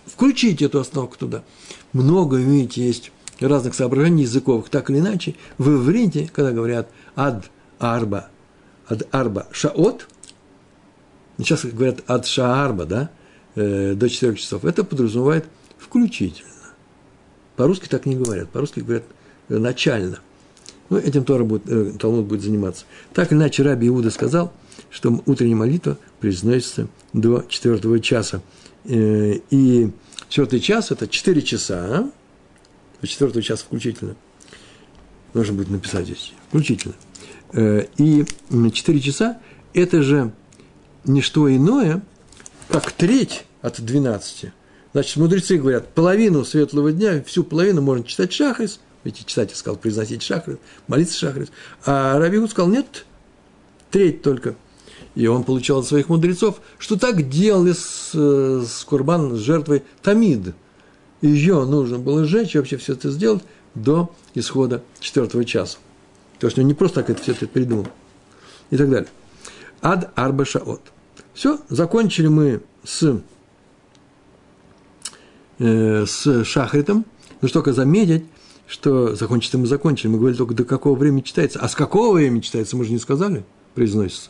включить 0.05 0.61
эту 0.61 0.79
остановку 0.79 1.17
туда. 1.17 1.43
Много, 1.91 2.37
видите, 2.37 2.85
есть 2.85 3.11
разных 3.39 3.73
соображений 3.73 4.23
языковых, 4.23 4.69
так 4.69 4.89
или 4.89 4.99
иначе. 4.99 5.35
В 5.57 5.69
иврите, 5.69 6.29
когда 6.33 6.51
говорят 6.51 6.89
ад 7.15 7.49
арба, 7.79 8.29
ад 8.87 9.07
арба 9.11 9.47
шаот, 9.51 10.07
сейчас 11.37 11.65
говорят 11.65 12.03
ад 12.07 12.25
шаарба, 12.25 12.85
да, 12.85 13.09
э, 13.55 13.93
до 13.95 14.09
4 14.09 14.35
часов, 14.35 14.65
это 14.65 14.83
подразумевает 14.83 15.45
включительно. 15.77 16.49
По-русски 17.55 17.87
так 17.87 18.05
не 18.05 18.15
говорят, 18.15 18.49
по-русски 18.49 18.81
говорят 18.81 19.03
э, 19.49 19.57
начально. 19.57 20.19
Ну, 20.89 20.97
этим 20.97 21.23
Тора 21.23 21.43
будет, 21.43 21.67
э, 21.67 21.93
Талмуд 21.99 22.25
будет 22.25 22.41
заниматься. 22.41 22.85
Так 23.13 23.31
или 23.31 23.39
иначе, 23.39 23.63
Раби 23.63 23.87
Иуда 23.87 24.11
сказал, 24.11 24.53
что 24.89 25.21
утренняя 25.25 25.55
молитва 25.55 25.97
произносится 26.19 26.87
до 27.13 27.43
четвертого 27.47 27.99
часа. 27.99 28.41
И 28.85 29.91
четвертый 30.27 30.59
час– 30.59 30.91
это 30.91 31.07
четыре 31.07 31.41
часа, 31.41 31.85
а? 31.85 32.11
до 33.01 33.07
четвертого 33.07 33.41
часа 33.41 33.63
включительно. 33.63 34.15
Нужно 35.33 35.53
будет 35.53 35.69
написать 35.69 36.05
здесь, 36.05 36.33
включительно. 36.49 36.95
И 37.97 38.25
четыре 38.73 38.99
часа– 38.99 39.39
это 39.73 40.01
же 40.03 40.33
не 41.05 41.21
что 41.21 41.53
иное, 41.53 42.01
как 42.69 42.91
треть 42.91 43.45
от 43.61 43.81
двенадцати. 43.81 44.53
Значит, 44.93 45.17
мудрецы 45.17 45.57
говорят, 45.57 45.89
половину 45.89 46.45
светлого 46.45 46.91
дня, 46.91 47.23
всю 47.23 47.43
половину 47.43 47.81
можно 47.81 48.03
читать 48.03 48.31
шахрис, 48.31 48.79
ведь 49.03 49.25
читатель 49.25 49.55
сказал 49.55 49.77
произносить 49.77 50.21
шахрис, 50.21 50.57
молиться 50.87 51.17
шахрис, 51.17 51.49
а 51.85 52.19
Рабиху 52.19 52.47
сказал, 52.47 52.69
нет, 52.71 53.05
треть 53.89 54.21
только. 54.21 54.55
И 55.15 55.27
он 55.27 55.43
получал 55.43 55.79
от 55.79 55.87
своих 55.87 56.09
мудрецов, 56.09 56.61
что 56.77 56.97
так 56.97 57.29
делали 57.29 57.73
с, 57.73 58.13
с 58.13 58.83
Курбан, 58.83 59.35
с 59.35 59.39
жертвой 59.39 59.83
Тамид. 60.01 60.55
Ее 61.21 61.65
нужно 61.65 61.99
было 61.99 62.25
сжечь, 62.25 62.55
и 62.55 62.57
вообще 62.57 62.77
все 62.77 62.93
это 62.93 63.11
сделать 63.11 63.43
до 63.75 64.13
исхода 64.33 64.83
четвертого 64.99 65.45
часа. 65.45 65.77
То 66.39 66.47
есть 66.47 66.57
он 66.57 66.65
не 66.65 66.73
просто 66.73 67.01
так 67.01 67.11
это 67.11 67.21
все 67.21 67.33
это 67.33 67.47
придумал. 67.47 67.87
И 68.71 68.77
так 68.77 68.89
далее. 68.89 69.09
Ад 69.81 70.11
арба 70.15 70.45
шаот. 70.45 70.81
Все, 71.33 71.59
закончили 71.69 72.27
мы 72.27 72.61
с, 72.83 73.21
э, 75.59 76.05
с 76.05 76.43
шахритом. 76.43 77.05
Но 77.41 77.47
что 77.47 77.59
только 77.59 77.73
заметить, 77.73 78.25
что 78.67 79.15
закончить 79.15 79.53
мы 79.55 79.67
закончили. 79.67 80.07
Мы 80.07 80.17
говорили 80.17 80.37
только 80.37 80.53
до 80.53 80.63
какого 80.63 80.95
времени 80.97 81.21
читается. 81.21 81.59
А 81.59 81.67
с 81.67 81.75
какого 81.75 82.15
времени 82.15 82.41
читается, 82.41 82.77
мы 82.77 82.85
же 82.85 82.91
не 82.91 82.99
сказали, 82.99 83.43
произносится. 83.75 84.29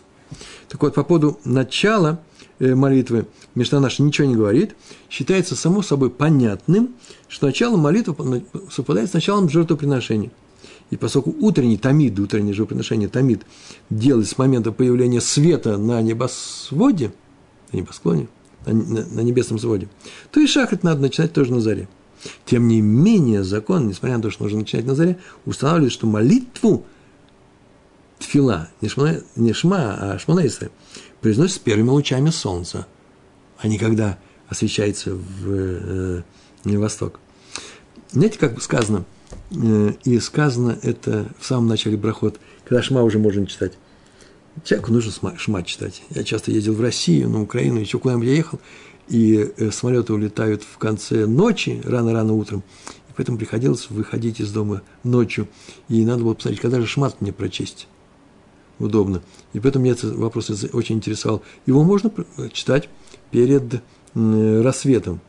Так 0.70 0.82
вот, 0.82 0.96
по 0.96 1.04
поводу 1.04 1.40
начала 1.46 2.20
э, 2.60 2.74
молитвы 2.74 3.28
Мишна 3.56 3.80
наша 3.80 4.02
ничего 4.02 4.28
не 4.28 4.36
говорит. 4.36 4.76
Считается 5.10 5.56
само 5.56 5.82
собой 5.82 6.10
понятным, 6.10 6.96
что 7.28 7.48
начало 7.48 7.78
молитвы 7.78 8.44
совпадает 8.72 9.10
с 9.10 9.14
началом 9.14 9.50
жертвоприношения. 9.50 10.32
И 10.90 10.98
поскольку 10.98 11.36
утренний 11.40 11.78
тамид, 11.78 12.20
утреннее 12.20 12.54
жертвоприношение 12.54 13.10
тамид 13.10 13.44
делает 13.90 14.28
с 14.28 14.38
момента 14.38 14.72
появления 14.72 15.22
света 15.22 15.78
на 15.78 16.02
небосводе, 16.02 17.14
на 17.72 17.78
небосклоне, 17.78 18.28
на, 18.66 18.74
на, 18.74 19.06
на 19.06 19.20
небесном 19.22 19.60
своде, 19.60 19.90
то 20.32 20.40
и 20.40 20.48
шахрит 20.48 20.84
надо 20.84 21.02
начинать 21.02 21.34
тоже 21.34 21.52
на 21.52 21.60
заре. 21.60 21.88
Тем 22.46 22.68
не 22.68 22.82
менее, 22.82 23.44
закон, 23.44 23.88
несмотря 23.88 24.18
на 24.18 24.24
то, 24.24 24.30
что 24.30 24.44
нужно 24.44 24.60
начинать 24.60 24.86
на 24.86 24.96
заре, 24.96 25.18
устанавливает, 25.46 25.92
что 25.92 26.08
молитву 26.08 26.86
тфила, 28.20 28.70
не 28.82 28.90
шма, 28.90 29.16
не 29.36 29.54
шма 29.54 29.98
а 30.00 30.20
шмонейса, 30.20 30.70
произносит 31.22 31.58
с 31.58 31.60
первыми 31.60 31.90
лучами 31.90 32.30
солнца, 32.30 32.88
а 33.58 33.68
не 33.68 33.78
когда 33.78 34.18
освещается 34.48 35.16
в 35.16 35.50
э, 35.50 36.24
восток. 36.66 37.20
Знаете, 38.12 38.38
как 38.40 38.62
сказано, 38.62 39.06
и 39.54 40.20
сказано 40.20 40.78
это 40.82 41.28
в 41.40 41.46
самом 41.46 41.68
начале 41.68 41.98
брахот, 41.98 42.40
когда 42.64 42.82
шма 42.82 43.04
уже 43.04 43.20
можно 43.20 43.46
читать. 43.46 43.74
Человеку 44.64 44.92
нужно 44.92 45.38
шма 45.38 45.64
читать. 45.64 46.04
Я 46.10 46.24
часто 46.24 46.52
ездил 46.52 46.74
в 46.74 46.82
Россию, 46.82 47.30
на 47.30 47.42
Украину, 47.42 47.80
еще 47.80 48.00
куда-нибудь 48.00 48.28
я 48.28 48.34
ехал, 48.34 48.60
и 49.08 49.52
э, 49.58 49.72
самолеты 49.72 50.14
улетают 50.14 50.64
в 50.64 50.78
конце 50.78 51.26
ночи, 51.26 51.82
рано-рано 51.84 52.34
утром, 52.34 52.64
и 53.10 53.14
поэтому 53.16 53.38
приходилось 53.38 53.90
выходить 53.90 54.40
из 54.40 54.52
дома 54.52 54.82
ночью, 55.04 55.48
и 55.90 56.06
надо 56.06 56.24
было 56.24 56.34
посмотреть, 56.34 56.62
когда 56.62 56.80
же 56.80 56.88
шмат 56.88 57.20
мне 57.22 57.34
прочесть 57.34 57.88
удобно. 58.80 59.22
И 59.54 59.60
поэтому 59.60 59.86
меня 59.86 59.94
этот 59.94 60.16
вопрос 60.16 60.50
очень 60.74 60.96
интересовал. 60.96 61.44
Его 61.66 61.84
можно 61.84 62.12
читать 62.52 62.90
перед 63.32 63.82
рассветом. 64.16 65.20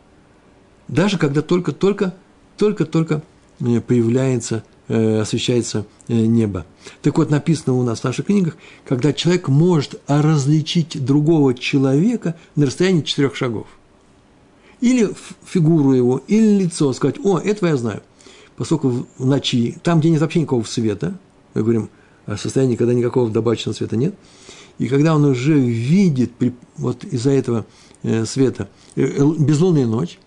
Даже 0.88 1.18
когда 1.18 1.40
только-только, 1.40 2.14
только-только 2.56 3.14
э, 3.16 3.33
появляется, 3.58 4.64
э, 4.88 5.20
освещается 5.20 5.86
э, 6.08 6.14
небо. 6.14 6.66
Так 7.02 7.18
вот, 7.18 7.30
написано 7.30 7.74
у 7.74 7.82
нас 7.82 8.00
в 8.00 8.04
наших 8.04 8.26
книгах, 8.26 8.56
когда 8.84 9.12
человек 9.12 9.48
может 9.48 10.00
различить 10.06 11.04
другого 11.04 11.54
человека 11.54 12.36
на 12.56 12.66
расстоянии 12.66 13.02
четырех 13.02 13.36
шагов. 13.36 13.66
Или 14.80 15.10
фигуру 15.46 15.92
его, 15.92 16.22
или 16.26 16.64
лицо, 16.64 16.92
сказать, 16.92 17.16
о, 17.24 17.38
этого 17.38 17.70
я 17.70 17.76
знаю. 17.76 18.02
Поскольку 18.56 19.06
в 19.18 19.26
ночи, 19.26 19.76
там, 19.82 20.00
где 20.00 20.10
нет 20.10 20.20
вообще 20.20 20.40
никакого 20.40 20.64
света, 20.64 21.18
мы 21.54 21.62
говорим– 21.62 21.90
состоянии, 22.36 22.76
когда 22.76 22.94
никакого 22.94 23.30
добавочного 23.30 23.74
света 23.74 23.96
нет. 23.96 24.14
И 24.78 24.88
когда 24.88 25.14
он 25.14 25.24
уже 25.24 25.58
видит 25.58 26.32
вот 26.76 27.04
из-за 27.04 27.30
этого 27.30 27.64
э, 28.02 28.24
света 28.24 28.68
э, 28.96 29.02
э, 29.02 29.32
безлунная 29.38 29.86
ночь, 29.86 30.18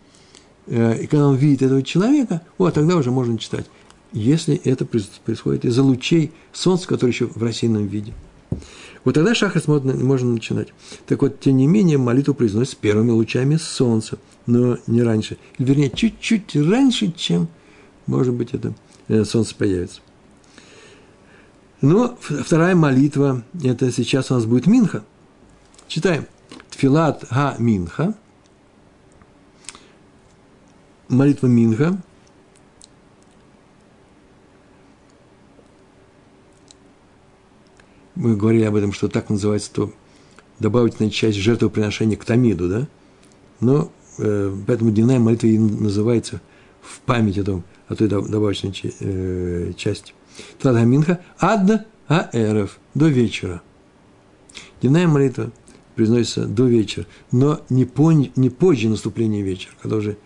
и 0.67 1.07
когда 1.07 1.27
он 1.27 1.35
видит 1.35 1.61
этого 1.63 1.81
человека, 1.81 2.41
вот 2.57 2.73
тогда 2.73 2.95
уже 2.95 3.11
можно 3.11 3.37
читать. 3.37 3.65
Если 4.13 4.55
это 4.55 4.85
происходит 4.85 5.65
из-за 5.65 5.83
лучей 5.83 6.31
солнца, 6.53 6.87
который 6.87 7.11
еще 7.11 7.27
в 7.27 7.41
рассеянном 7.41 7.87
виде. 7.87 8.13
Вот 9.03 9.15
тогда 9.15 9.35
шахрис 9.35 9.67
можно, 9.67 9.93
можно 9.93 10.31
начинать. 10.31 10.69
Так 11.05 11.21
вот, 11.21 11.39
тем 11.39 11.57
не 11.57 11.67
менее, 11.67 11.97
молитву 11.97 12.33
произносит 12.33 12.73
с 12.73 12.75
первыми 12.75 13.11
лучами 13.11 13.55
солнца, 13.55 14.17
но 14.45 14.77
не 14.87 15.03
раньше. 15.03 15.37
Вернее, 15.57 15.89
чуть-чуть 15.89 16.55
раньше, 16.55 17.13
чем, 17.15 17.47
может 18.05 18.33
быть, 18.33 18.49
это 18.53 18.73
солнце 19.25 19.55
появится. 19.55 20.01
Но 21.79 22.17
вторая 22.19 22.75
молитва, 22.75 23.43
это 23.63 23.91
сейчас 23.91 24.31
у 24.31 24.33
нас 24.33 24.45
будет 24.45 24.67
Минха. 24.67 25.03
Читаем. 25.87 26.25
Тфилат 26.69 27.25
Га 27.29 27.55
Минха. 27.59 28.15
Молитва 31.09 31.47
Минха. 31.47 32.01
Мы 38.15 38.35
говорили 38.35 38.63
об 38.63 38.75
этом, 38.75 38.91
что 38.91 39.07
так 39.07 39.29
называется 39.29 39.71
то 39.71 39.93
добавительная 40.59 41.11
часть 41.11 41.37
жертвоприношения 41.37 42.17
к 42.17 42.25
Тамиду, 42.25 42.67
да? 42.67 42.87
Но 43.61 43.91
э, 44.17 44.53
поэтому 44.65 44.91
дневная 44.91 45.19
молитва 45.19 45.47
и 45.47 45.57
называется 45.57 46.41
в 46.81 46.99
память 47.01 47.37
о, 47.37 47.43
том, 47.43 47.63
о 47.87 47.95
той 47.95 48.07
добавочной 48.07 48.73
э, 48.99 49.73
части. 49.77 50.13
Тлат 50.59 50.83
Минха 50.85 51.21
ад 51.39 51.87
аэров, 52.07 52.79
до 52.95 53.07
вечера. 53.07 53.61
Дневная 54.81 55.07
молитва 55.07 55.51
произносится 55.95 56.45
до 56.45 56.65
вечера, 56.65 57.05
но 57.31 57.61
не, 57.69 57.85
по, 57.85 58.11
не 58.11 58.49
позже 58.49 58.89
наступления 58.89 59.43
вечера, 59.43 59.73
когда 59.81 59.97
уже 59.97 60.17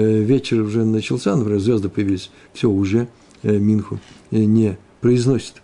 вечер 0.00 0.62
уже 0.62 0.84
начался, 0.84 1.36
например, 1.36 1.60
звезды 1.60 1.88
появились, 1.88 2.30
все, 2.52 2.70
уже 2.70 3.08
э, 3.42 3.56
Минху 3.56 4.00
э, 4.30 4.38
не 4.38 4.78
произносит. 5.00 5.62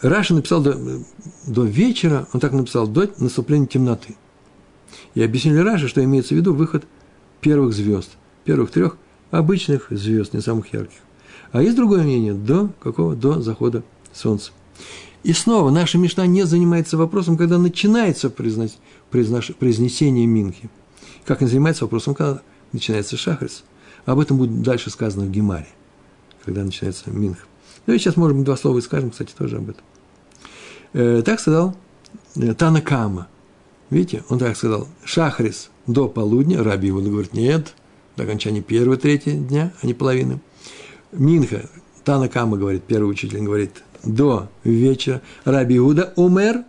Раши 0.00 0.34
написал 0.34 0.62
до, 0.62 0.78
до 1.46 1.64
вечера, 1.64 2.26
он 2.32 2.40
так 2.40 2.52
написал, 2.52 2.88
до 2.88 3.10
наступления 3.18 3.66
темноты. 3.66 4.16
И 5.14 5.22
объяснили 5.22 5.58
Раши, 5.58 5.88
что 5.88 6.02
имеется 6.02 6.34
в 6.34 6.38
виду 6.38 6.54
выход 6.54 6.84
первых 7.40 7.74
звезд, 7.74 8.10
первых 8.44 8.70
трех 8.70 8.96
обычных 9.30 9.88
звезд, 9.90 10.32
не 10.32 10.40
самых 10.40 10.72
ярких. 10.72 10.98
А 11.52 11.62
есть 11.62 11.76
другое 11.76 12.02
мнение, 12.02 12.32
до 12.32 12.70
какого? 12.80 13.14
До 13.14 13.40
захода 13.42 13.82
солнца. 14.12 14.52
И 15.22 15.32
снова 15.32 15.70
наша 15.70 15.98
Мишна 15.98 16.26
не 16.26 16.44
занимается 16.44 16.96
вопросом, 16.96 17.36
когда 17.36 17.58
начинается 17.58 18.30
произнос, 18.30 18.78
произнош, 19.10 19.52
произнесение 19.58 20.26
Минхи. 20.26 20.70
Как 21.24 21.40
не 21.40 21.46
занимается 21.46 21.84
вопросом, 21.84 22.14
когда 22.14 22.42
начинается 22.72 23.16
Шахрис. 23.16 23.64
Об 24.06 24.18
этом 24.18 24.38
будет 24.38 24.62
дальше 24.62 24.90
сказано 24.90 25.26
в 25.26 25.30
Гемаре, 25.30 25.68
когда 26.44 26.64
начинается 26.64 27.10
Минх. 27.10 27.38
Ну 27.86 27.94
и 27.94 27.98
сейчас, 27.98 28.16
может 28.16 28.36
быть, 28.36 28.44
два 28.44 28.56
слова 28.56 28.78
и 28.78 28.82
скажем, 28.82 29.10
кстати, 29.10 29.32
тоже 29.36 29.58
об 29.58 29.70
этом. 29.70 29.84
Э, 30.92 31.22
так 31.24 31.40
сказал 31.40 31.76
э, 32.36 32.54
Танакама. 32.54 33.28
Видите, 33.90 34.22
он 34.28 34.38
так 34.38 34.56
сказал, 34.56 34.86
Шахрис 35.04 35.70
до 35.86 36.08
полудня, 36.08 36.62
Раби 36.62 36.88
его 36.88 37.00
говорит, 37.00 37.34
нет, 37.34 37.74
до 38.16 38.22
окончания 38.22 38.62
первого, 38.62 38.96
третьего 38.96 39.36
дня, 39.36 39.72
а 39.82 39.86
не 39.86 39.94
половины. 39.94 40.40
Минха, 41.12 41.68
Танакама 42.04 42.56
говорит, 42.56 42.84
первый 42.84 43.10
учитель 43.10 43.40
говорит, 43.40 43.82
до 44.04 44.48
вечера. 44.64 45.20
Раби 45.44 45.76
Иуда 45.78 46.12
умер, 46.16 46.64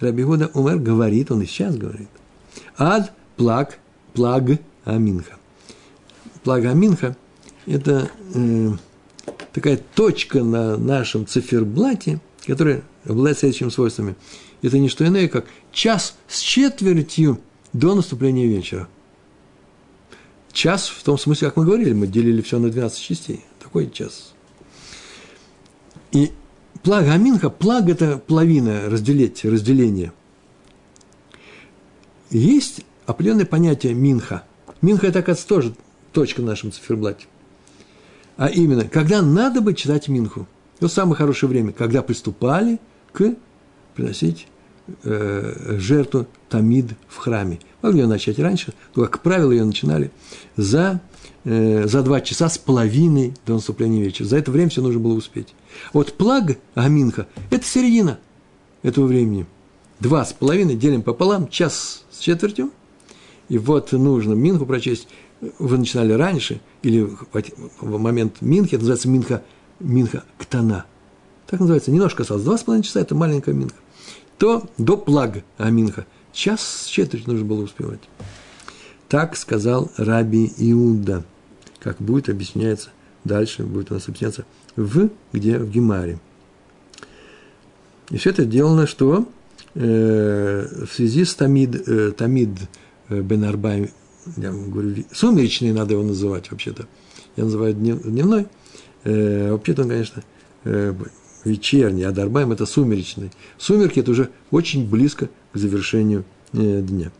Раби 0.00 0.22
Иуда 0.22 0.50
умер 0.54 0.78
говорит, 0.78 1.30
он 1.30 1.42
и 1.42 1.46
сейчас 1.46 1.76
говорит. 1.76 2.08
Ад 2.76 3.12
плаг, 3.36 3.78
плаг 4.14 4.44
аминха. 4.84 5.36
Плаг 6.42 6.64
аминха– 6.64 7.16
это 7.66 8.10
э, 8.34 8.70
такая 9.52 9.80
точка 9.94 10.42
на 10.42 10.76
нашем 10.76 11.26
циферблате, 11.26 12.20
которая 12.46 12.82
обладает 13.04 13.38
следующими 13.38 13.70
свойствами. 13.70 14.16
Это 14.62 14.78
не 14.78 14.88
что 14.88 15.06
иное, 15.06 15.28
как 15.28 15.46
час 15.72 16.16
с 16.28 16.40
четвертью 16.40 17.40
до 17.72 17.94
наступления 17.94 18.46
вечера. 18.46 18.88
Час 20.52 20.88
в 20.88 21.02
том 21.02 21.18
смысле, 21.18 21.48
как 21.48 21.56
мы 21.56 21.64
говорили, 21.64 21.92
мы 21.92 22.06
делили 22.06 22.40
все 22.40 22.58
на 22.58 22.70
12 22.70 22.98
частей. 22.98 23.44
Такой 23.62 23.90
час. 23.90 24.32
И 26.12 26.32
Плага 26.82 27.12
Аминха, 27.12 27.50
плаг– 27.50 27.88
это 27.90 28.18
половина, 28.18 28.88
разделить, 28.88 29.44
разделение. 29.44 30.12
Есть 32.30 32.84
определенное 33.06 33.46
понятие 33.46 33.94
Минха. 33.94 34.44
Минха– 34.82 35.06
это, 35.08 35.20
оказывается, 35.20 35.48
тоже 35.48 35.74
точка 36.12 36.40
в 36.40 36.44
нашем 36.44 36.72
циферблате. 36.72 37.26
А 38.36 38.48
именно, 38.48 38.84
когда 38.88 39.22
надо 39.22 39.60
бы 39.60 39.74
читать 39.74 40.08
Минху. 40.08 40.46
Это 40.78 40.88
самое 40.88 41.16
хорошее 41.16 41.48
время, 41.48 41.72
когда 41.72 42.02
приступали 42.02 42.78
к 43.12 43.34
приносить 43.94 44.46
э, 45.04 45.76
жертву 45.78 46.26
Тамид 46.48 46.92
в 47.08 47.16
храме. 47.16 47.58
Могли 47.82 48.00
ее 48.00 48.06
начать 48.06 48.38
раньше, 48.38 48.72
но, 48.94 49.04
как 49.04 49.22
правило, 49.22 49.52
ее 49.52 49.64
начинали 49.64 50.10
за 50.56 51.00
Э, 51.48 51.86
за 51.86 52.02
два 52.02 52.20
часа 52.20 52.48
с 52.48 52.58
половиной 52.58 53.32
до 53.46 53.54
наступления 53.54 54.02
вечера. 54.02 54.26
За 54.26 54.36
это 54.36 54.50
время 54.50 54.68
все 54.68 54.82
нужно 54.82 54.98
было 54.98 55.14
успеть. 55.14 55.54
Вот 55.92 56.12
плаг 56.14 56.58
Аминха– 56.74 57.28
это 57.50 57.64
середина 57.64 58.18
этого 58.82 59.06
времени. 59.06 59.46
Два 60.00 60.24
с 60.24 60.32
половиной 60.32 60.74
делим 60.74 61.02
пополам, 61.02 61.46
час 61.46 62.04
с 62.10 62.18
четвертью. 62.18 62.72
И 63.48 63.58
вот 63.58 63.92
нужно 63.92 64.32
Минху 64.32 64.66
прочесть. 64.66 65.06
Вы 65.60 65.78
начинали 65.78 66.12
раньше, 66.14 66.60
или 66.82 67.08
в 67.80 67.98
момент 67.98 68.38
Минхи, 68.40 68.74
это 68.74 68.78
называется 68.78 69.08
Минха, 69.08 69.44
Минха 69.78 70.24
Ктана. 70.38 70.84
Так 71.46 71.60
называется, 71.60 71.92
немножко 71.92 72.22
осталось, 72.22 72.42
два 72.42 72.58
с 72.58 72.64
половиной 72.64 72.82
часа, 72.82 73.00
это 73.00 73.14
маленькая 73.14 73.54
Минха. 73.54 73.76
То 74.38 74.68
до 74.78 74.96
плаг 74.96 75.44
Аминха. 75.58 76.06
Час 76.32 76.60
с 76.60 76.86
четвертью 76.86 77.32
нужно 77.32 77.46
было 77.46 77.62
успевать. 77.62 78.00
Так 79.08 79.36
сказал 79.36 79.90
Раби 79.96 80.52
Иуда– 80.58 81.24
как 81.86 81.98
будет 81.98 82.28
объясняться 82.28 82.88
дальше, 83.22 83.62
будет 83.62 83.92
у 83.92 83.94
нас 83.94 84.08
объясняться 84.08 84.44
в, 84.74 85.08
где? 85.32 85.56
В 85.56 85.70
Гемаре. 85.70 86.18
И 88.10 88.16
все 88.16 88.30
это 88.30 88.42
сделано, 88.42 88.88
что 88.88 89.28
э, 89.74 90.84
в 90.84 90.92
связи 90.92 91.24
с 91.24 91.36
Тамид, 91.36 91.88
э, 91.88 92.10
Тамид 92.10 92.50
э, 93.08 93.20
Бен 93.20 93.44
Арбай, 93.44 93.92
я 94.36 94.50
говорю, 94.50 95.04
сумеречный 95.12 95.72
надо 95.72 95.94
его 95.94 96.02
называть 96.02 96.50
вообще-то. 96.50 96.88
Я 97.36 97.44
называю 97.44 97.74
дневной. 97.74 98.48
Э, 99.04 99.52
вообще-то 99.52 99.82
он, 99.82 99.88
конечно, 99.88 100.24
э, 100.64 100.92
вечерний, 101.46 102.04
а 102.04 102.12
Дарбайм– 102.12 102.52
это 102.52 102.66
сумеречный. 102.66 103.30
Сумерки– 103.58 104.00
это 104.00 104.10
уже 104.10 104.30
очень 104.50 104.88
близко 104.88 105.30
к 105.52 105.58
завершению 105.58 106.24
э, 106.52 106.82
дня. 106.82 107.12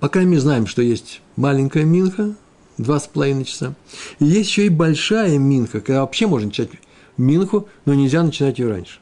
По 0.00 0.08
крайней 0.08 0.30
мере, 0.30 0.42
знаем, 0.42 0.66
что 0.66 0.82
есть 0.82 1.22
маленькая 1.36 1.84
минха, 1.84 2.34
два 2.76 3.00
с 3.00 3.06
половиной 3.06 3.44
часа. 3.44 3.74
И 4.20 4.24
есть 4.24 4.50
еще 4.50 4.66
и 4.66 4.70
большая 4.70 5.38
минха, 5.38 5.80
когда 5.80 6.00
вообще 6.02 6.26
можно 6.26 6.48
начать 6.48 6.70
минху, 7.16 7.68
но 7.84 7.94
нельзя 7.94 8.22
начинать 8.22 8.58
ее 8.58 8.68
раньше. 8.68 9.00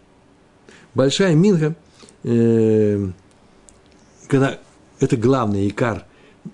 Большая 0.94 1.34
минха, 1.34 1.74
э, 2.24 3.08
когда 4.28 4.58
это 5.00 5.16
главный 5.16 5.68
икар, 5.68 6.06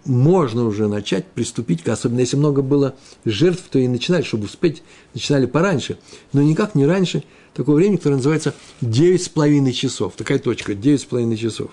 можно 0.05 0.65
уже 0.65 0.89
начать 0.89 1.27
приступить, 1.27 1.87
особенно 1.87 2.21
если 2.21 2.37
много 2.37 2.63
было 2.63 2.95
жертв, 3.25 3.65
то 3.71 3.79
и 3.79 3.89
начинали, 3.89 4.23
чтобы 4.23 4.45
успеть, 4.45 4.83
начинали 5.15 5.47
пораньше, 5.47 5.99
но 6.33 6.43
никак 6.43 6.75
не 6.75 6.87
раньше 6.87 7.25
такого 7.55 7.77
времени, 7.77 7.97
которое 7.97 8.17
называется 8.17 8.55
9,5 8.81 9.73
часов, 9.73 10.15
такая 10.17 10.39
точка, 10.39 10.73
9,5 10.73 11.37
часов 11.37 11.71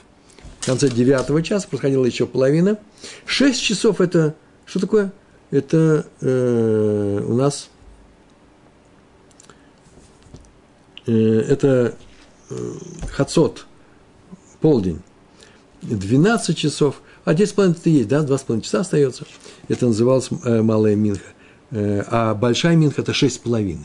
в 0.59 0.65
конце 0.65 0.89
девятого 0.89 1.41
часа 1.41 1.67
происходила 1.67 2.05
еще 2.05 2.25
половина. 2.25 2.77
Шесть 3.25 3.61
часов– 3.61 4.01
это 4.01 4.35
что 4.65 4.79
такое? 4.79 5.11
Это 5.51 6.05
э, 6.21 7.23
у 7.25 7.33
нас 7.33 7.69
э, 11.07 11.11
это 11.11 11.95
э, 12.49 12.71
хацот, 13.11 13.65
полдень. 14.61 15.01
12 15.81 16.57
часов, 16.57 17.01
а 17.25 17.33
10,5 17.33 17.71
это 17.71 17.89
есть, 17.89 18.07
да, 18.07 18.23
2,5 18.23 18.61
часа 18.61 18.81
остается. 18.81 19.25
Это 19.67 19.87
называлось 19.87 20.29
э, 20.43 20.61
малая 20.61 20.95
минха. 20.95 21.25
Э, 21.71 22.03
а 22.07 22.33
большая 22.33 22.75
минха– 22.75 23.01
это 23.03 23.11
6,5. 23.11 23.77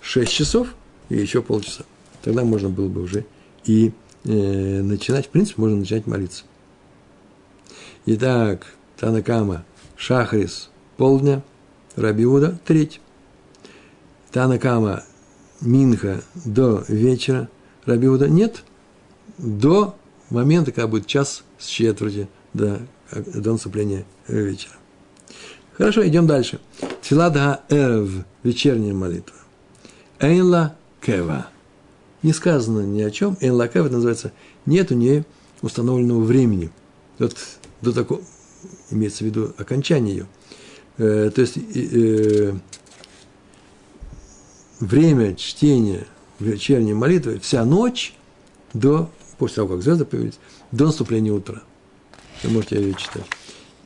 6 0.00 0.32
часов 0.32 0.68
и 1.08 1.16
еще 1.16 1.42
полчаса. 1.42 1.84
Тогда 2.22 2.44
можно 2.44 2.68
было 2.68 2.88
бы 2.88 3.02
уже 3.02 3.24
и 3.64 3.92
э, 4.24 4.82
начинать, 4.82 5.26
в 5.26 5.30
принципе, 5.30 5.60
можно 5.60 5.78
начать 5.78 6.06
молиться. 6.06 6.44
Итак, 8.06 8.66
Танакама, 8.98 9.64
Шахрис, 9.96 10.70
полдня, 10.96 11.42
Рабиуда, 11.96 12.58
треть. 12.64 13.00
Танакама, 14.30 15.04
Минха, 15.60 16.22
до 16.44 16.84
вечера, 16.88 17.48
Рабиуда, 17.86 18.28
нет, 18.28 18.64
до 19.38 19.96
момента, 20.34 20.72
когда 20.72 20.86
будет 20.86 21.06
час 21.06 21.44
с 21.58 21.66
четверти 21.66 22.28
до, 22.52 22.80
до 23.12 23.52
наступления 23.52 24.04
вечера. 24.28 24.74
Хорошо, 25.72 26.06
идем 26.06 26.26
дальше. 26.26 26.60
Тфилада 27.02 27.62
Эрв, 27.68 28.24
вечерняя 28.42 28.94
молитва. 28.94 29.36
Эйла 30.20 30.76
Кева– 31.00 31.48
не 32.24 32.32
сказано 32.32 32.80
ни 32.80 33.02
о 33.02 33.10
чем. 33.10 33.36
Эн 33.40 33.52
лакав 33.52 33.90
называется 33.90 34.32
нет 34.64 34.90
у 34.90 34.94
нее 34.94 35.26
установленного 35.60 36.20
времени. 36.20 36.70
Вот 37.18 37.36
до 37.82 37.92
такого, 37.92 38.22
имеется 38.90 39.24
в 39.24 39.26
виду 39.26 39.52
окончание 39.58 40.16
ее. 40.16 40.26
Э, 40.96 41.30
то 41.32 41.42
есть 41.42 41.58
э, 41.58 42.54
время 44.80 45.36
чтения 45.36 46.06
вечерней 46.40 46.94
молитвы, 46.94 47.38
вся 47.40 47.62
ночь 47.66 48.14
до, 48.72 49.10
после 49.36 49.56
того, 49.56 49.68
как 49.70 49.82
звезды 49.82 50.04
появились, 50.04 50.38
до 50.72 50.86
наступления 50.86 51.32
утра. 51.32 51.62
Вы 52.42 52.50
можете 52.50 52.76
ее 52.76 52.94
читать. 52.94 53.24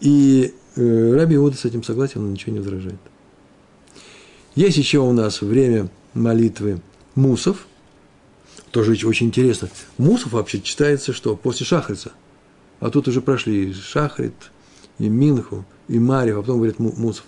И 0.01 0.55
э, 0.77 1.15
Раби 1.15 1.37
Иуда 1.37 1.57
с 1.57 1.65
этим 1.65 1.83
согласен, 1.83 2.21
он 2.21 2.33
ничего 2.33 2.53
не 2.53 2.61
возражает. 2.61 3.01
Есть 4.55 4.77
еще 4.77 4.99
у 4.99 5.13
нас 5.13 5.43
время 5.43 5.89
молитвы 6.15 6.81
мусов, 7.15 7.67
тоже 8.71 8.93
очень 9.07 9.29
интересно. 9.29 9.69
Мусов 9.97 10.33
вообще 10.33 10.61
читается 10.61 11.13
что? 11.13 11.37
После 11.37 11.65
Шахрица. 11.65 12.13
А 12.81 12.91
тут 12.91 13.09
уже 13.09 13.21
прошли 13.21 13.73
Шахрит, 13.73 14.35
и 14.99 15.09
Минху, 15.09 15.65
и 15.89 15.99
Марию, 15.99 16.39
а 16.39 16.43
потом 16.43 16.57
говорят 16.57 16.79
Мусов. 16.79 17.25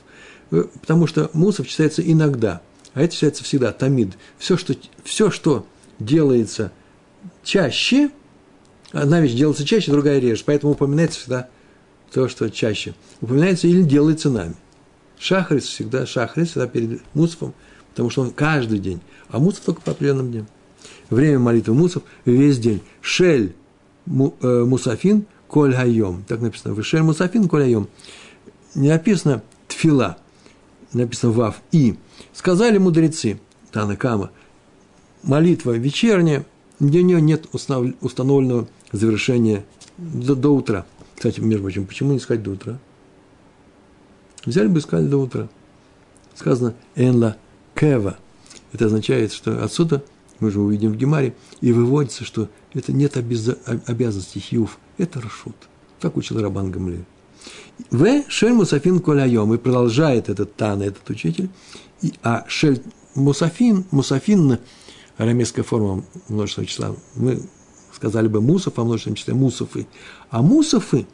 Э, 0.50 0.64
потому 0.80 1.06
что 1.06 1.30
Мусов 1.32 1.68
читается 1.68 2.02
иногда, 2.02 2.62
а 2.94 3.02
это 3.02 3.14
читается 3.14 3.44
всегда, 3.44 3.72
Тамид. 3.72 4.14
Все, 4.38 4.56
что, 4.56 4.74
все, 5.04 5.30
что 5.30 5.66
делается 5.98 6.72
чаще, 7.42 8.10
одна 8.92 9.20
вещь 9.20 9.34
делается 9.34 9.64
чаще, 9.64 9.90
другая 9.90 10.18
реже, 10.18 10.42
поэтому 10.44 10.72
упоминается 10.72 11.20
всегда 11.20 11.48
то, 12.12 12.28
что 12.28 12.50
чаще. 12.50 12.94
Упоминается 13.20 13.68
или 13.68 13.82
делается 13.82 14.30
нами. 14.30 14.54
Шахрис 15.18 15.64
всегда, 15.64 16.06
Шахрис 16.06 16.50
всегда 16.50 16.66
перед 16.66 17.02
Мусовым 17.14 17.54
потому 17.90 18.10
что 18.10 18.22
он 18.22 18.30
каждый 18.30 18.78
день, 18.78 19.00
а 19.28 19.38
мусов 19.38 19.64
только 19.64 19.82
по 19.82 19.92
определенным 19.92 20.30
дням. 20.30 20.46
Время 21.10 21.38
молитвы 21.38 21.74
мусов 21.74 22.02
весь 22.24 22.58
день. 22.58 22.80
Шель 23.00 23.54
му, 24.06 24.34
э, 24.40 24.64
мусафин 24.64 25.26
коль 25.48 25.74
хайом. 25.74 26.24
Так 26.26 26.40
написано. 26.40 26.74
Вышель 26.74 27.02
мусафин 27.02 27.48
коль 27.48 27.62
хайом. 27.62 27.88
Не 28.74 28.88
написано 28.88 29.42
тфила, 29.68 30.18
написано 30.92 31.32
вав 31.32 31.60
и. 31.72 31.96
Сказали 32.32 32.78
мудрецы, 32.78 33.40
Танакама, 33.72 34.30
молитва 35.22 35.72
вечерняя, 35.72 36.46
у 36.80 36.84
нее 36.84 37.20
нет 37.20 37.46
установленного 37.52 38.68
завершения 38.92 39.64
до, 39.98 40.34
до 40.34 40.54
утра. 40.54 40.86
Кстати, 41.14 41.40
между 41.40 41.62
прочим, 41.62 41.86
почему 41.86 42.12
не 42.12 42.18
сказать 42.18 42.42
до 42.42 42.52
утра? 42.52 42.78
Взяли 44.44 44.68
бы 44.68 44.78
и 44.78 44.82
сказали 44.82 45.06
до 45.06 45.18
утра. 45.18 45.48
Сказано 46.34 46.74
«энла 46.96 47.36
кева». 47.74 48.18
Это 48.72 48.86
означает, 48.86 49.32
что 49.32 49.62
отсюда, 49.62 50.02
мы 50.38 50.50
же 50.50 50.60
увидим 50.60 50.92
в 50.92 50.96
Гемаре, 50.96 51.34
и 51.60 51.72
выводится, 51.72 52.24
что 52.24 52.48
это 52.72 52.92
нет 52.92 53.16
обязанности 53.16 54.38
хьюф, 54.38 54.78
это 54.96 55.20
рашут. 55.20 55.56
Так 56.00 56.16
учил 56.16 56.40
Рабан 56.40 56.70
Гамлеев. 56.70 57.04
В 57.90 58.22
шель 58.28 58.52
мусафин 58.52 59.00
коляйом. 59.00 59.52
И 59.54 59.58
продолжает 59.58 60.28
этот 60.28 60.56
Тан, 60.56 60.82
этот 60.82 61.08
учитель. 61.10 61.50
И, 62.02 62.12
а 62.22 62.44
шель 62.48 62.82
мусафин, 63.14 63.84
мусафин, 63.90 64.58
арамейская 65.20 65.62
форма 65.62 66.02
множественного 66.28 66.66
числа, 66.66 66.96
мы 67.14 67.42
сказали 67.94 68.26
бы 68.26 68.40
мусов, 68.40 68.78
а 68.78 68.84
множественном 68.84 69.16
числе 69.16 69.34
мусофы. 69.34 69.86
А 70.30 70.40
мусофы, 70.40 71.06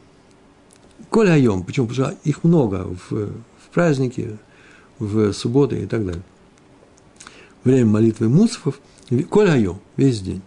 коляйом, 1.11 1.63
почему? 1.63 1.87
Потому 1.87 2.11
что 2.11 2.17
их 2.23 2.45
много 2.45 2.85
в, 2.85 3.11
в 3.11 3.69
праздники, 3.73 4.37
в 4.97 5.33
субботы 5.33 5.83
и 5.83 5.85
так 5.85 6.05
далее. 6.05 6.23
Время 7.65 7.85
молитвы 7.87 8.29
мусофов, 8.29 8.79
коляйом, 9.29 9.81
весь 9.97 10.21
день. 10.21 10.41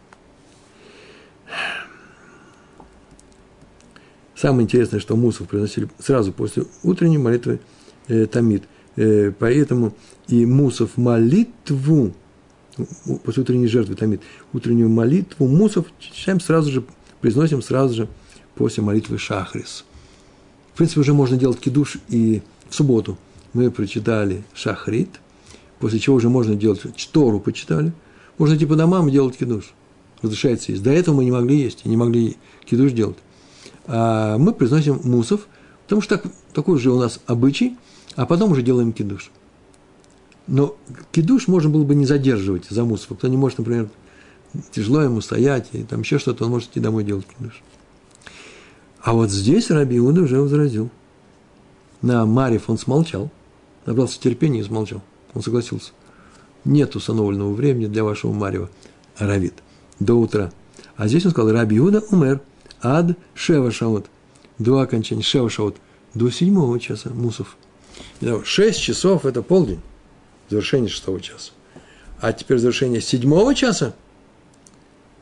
Самое 4.35 4.63
интересное, 4.63 5.01
что 5.01 5.17
мусов 5.17 5.49
приносили 5.49 5.91
сразу 5.99 6.33
после 6.33 6.65
утренней 6.83 7.19
молитвы 7.19 7.61
э, 8.09 8.25
Тамид. 8.25 8.65
Э, 8.97 9.33
поэтому 9.39 9.95
и 10.29 10.47
мусов 10.47 10.97
молитву, 10.97 12.15
после 13.25 13.43
утренней 13.43 13.67
жертвы 13.67 13.95
Тамид, 13.95 14.23
утреннюю 14.53 14.89
молитву 14.89 15.47
мусов 15.47 15.87
читаем 15.99 16.41
сразу 16.41 16.71
же, 16.71 16.85
произносим 17.21 17.63
сразу 17.63 17.95
же 17.95 18.09
после 18.55 18.83
молитвы 18.83 19.19
Шахрис. 19.19 19.85
В 20.75 20.77
принципе, 20.77 21.01
уже 21.01 21.15
можно 21.15 21.37
делать 21.37 21.59
кидуш 21.59 21.99
и 22.09 22.43
в 22.69 22.75
субботу. 22.75 23.19
Мы 23.53 23.71
прочитали 23.71 24.45
Шахрит, 24.55 25.21
после 25.79 25.99
чего 25.99 26.17
уже 26.17 26.29
можно 26.29 26.55
делать 26.55 26.81
Чтору 26.97 27.41
почитали. 27.41 27.93
Можно 28.39 28.57
идти 28.57 28.67
по 28.67 28.77
домам 28.77 29.09
и 29.09 29.13
делать 29.13 29.37
кидуш. 29.37 29.73
Разрешается 30.23 30.73
есть. 30.73 30.83
До 30.83 30.91
этого 30.91 31.17
мы 31.17 31.25
не 31.25 31.31
могли 31.31 31.59
есть 31.59 31.85
не 31.85 31.97
могли 31.97 32.37
кидуш 32.65 32.93
делать 32.93 33.17
а 33.93 34.39
мы 34.39 34.53
произносим 34.53 35.01
мусов, 35.03 35.49
потому 35.83 36.01
что 36.01 36.17
так, 36.17 36.33
такой 36.53 36.79
же 36.79 36.91
у 36.91 36.99
нас 36.99 37.21
обычай, 37.27 37.77
а 38.15 38.25
потом 38.25 38.53
уже 38.53 38.63
делаем 38.63 38.93
кидуш. 38.93 39.33
Но 40.51 40.77
кидуш 41.13 41.47
можно 41.47 41.71
было 41.71 41.85
бы 41.85 41.95
не 41.95 42.07
задерживать 42.07 42.67
за 42.69 42.85
мусов. 42.85 43.17
Кто 43.17 43.29
не 43.29 43.37
может, 43.37 43.59
например, 43.59 43.89
тяжело 44.73 45.01
ему 45.01 45.21
стоять, 45.21 45.69
и 45.73 45.85
там 45.85 46.01
еще 46.01 46.19
что-то, 46.19 46.45
он 46.45 46.51
может 46.51 46.71
идти 46.71 46.81
домой 46.81 47.05
делать 47.05 47.25
кидуш. 47.25 47.63
А 49.01 49.13
вот 49.13 49.31
здесь 49.31 49.71
Раби 49.71 49.99
Иуда 49.99 50.23
уже 50.23 50.41
возразил. 50.41 50.91
На 52.03 52.27
Марев 52.27 52.69
он 52.69 52.79
смолчал, 52.79 53.31
набрался 53.87 54.19
терпения 54.21 54.61
и 54.61 54.65
смолчал. 54.65 55.03
Он 55.35 55.43
согласился. 55.43 55.93
Нет 56.65 56.97
установленного 56.97 57.53
времени 57.53 57.87
для 57.87 58.03
вашего 58.03 58.33
Марева, 58.33 58.69
Равид, 59.19 59.55
до 60.01 60.15
утра. 60.15 60.53
А 60.97 61.07
здесь 61.07 61.25
он 61.25 61.31
сказал, 61.31 61.53
Раби 61.53 61.79
Иуда 61.79 62.03
умер– 62.11 62.41
ад 62.83 63.17
шева 63.35 63.71
шаот, 63.71 64.07
до 64.59 64.81
окончания 64.81 65.23
шева 65.23 65.49
шаот, 65.49 65.77
до 66.15 66.29
седьмого 66.31 66.81
часа 66.81 67.11
мусов. 67.11 67.57
Шесть 68.43 68.81
часов– 68.81 69.25
это 69.27 69.43
полдень, 69.43 69.81
завершение 70.51 70.91
шестого 70.91 71.21
часа. 71.21 71.53
А 72.21 72.33
теперь 72.33 72.59
завершение 72.59 73.01
седьмого 73.01 73.55
часа, 73.55 73.95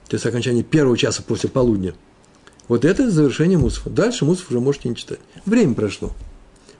то 0.08 0.14
есть 0.14 0.26
окончание 0.26 0.64
первого 0.64 0.96
часа 0.96 1.22
после 1.22 1.48
полудня. 1.48 1.94
Вот 2.66 2.84
это 2.84 3.10
завершение 3.10 3.56
мусов. 3.56 3.92
Дальше 3.92 4.24
мусов 4.24 4.50
уже 4.50 4.60
можете 4.60 4.88
не 4.88 4.96
читать. 4.96 5.20
Время 5.44 5.74
прошло. 5.74 6.12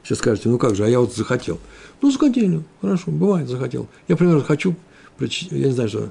Сейчас 0.03 0.19
скажете, 0.19 0.49
ну 0.49 0.59
как 0.59 0.75
же, 0.75 0.85
а 0.85 0.89
я 0.89 1.01
вот 1.01 1.15
захотел. 1.15 1.61
Ну, 2.01 2.11
захотели, 2.11 2.63
хорошо, 2.81 3.11
бывает, 3.11 3.49
захотел. 3.49 3.89
Я, 4.07 4.15
например, 4.15 4.43
хочу, 4.43 4.75
я 5.19 5.67
не 5.67 5.73
знаю, 5.73 5.89
что 5.89 6.11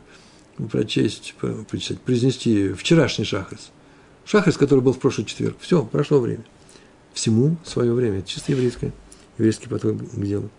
прочесть, 0.70 1.36
прочесть, 1.70 2.00
произнести 2.02 2.74
вчерашний 2.74 3.26
шахрис. 3.26 3.72
Шахрис, 4.26 4.58
который 4.58 4.82
был 4.82 4.94
в 4.94 5.00
прошлый 5.00 5.26
четверг. 5.26 5.58
Все, 5.60 5.84
прошло 5.84 6.20
время. 6.20 6.44
Всему 7.14 7.58
свое 7.64 7.94
время. 7.94 8.20
Это 8.20 8.30
чисто 8.30 8.52
еврейское. 8.52 8.94
Еврейский 9.38 9.68
подход 9.68 9.96
к 9.98 10.24
делу. 10.24 10.50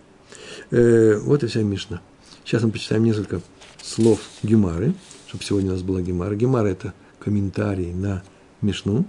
Э, 0.70 1.18
вот 1.18 1.42
и 1.44 1.46
вся 1.46 1.62
Мишна. 1.62 2.00
Сейчас 2.44 2.62
мы 2.62 2.70
почитаем 2.70 3.04
несколько 3.04 3.40
слов 3.82 4.20
Гемары, 4.42 4.94
чтобы 5.28 5.44
сегодня 5.44 5.70
у 5.70 5.72
нас 5.74 5.82
была 5.82 6.00
Гемара. 6.00 6.34
Гемара– 6.34 6.66
это 6.68 6.94
комментарий 7.18 7.92
на 7.92 8.22
Мишну. 8.60 9.04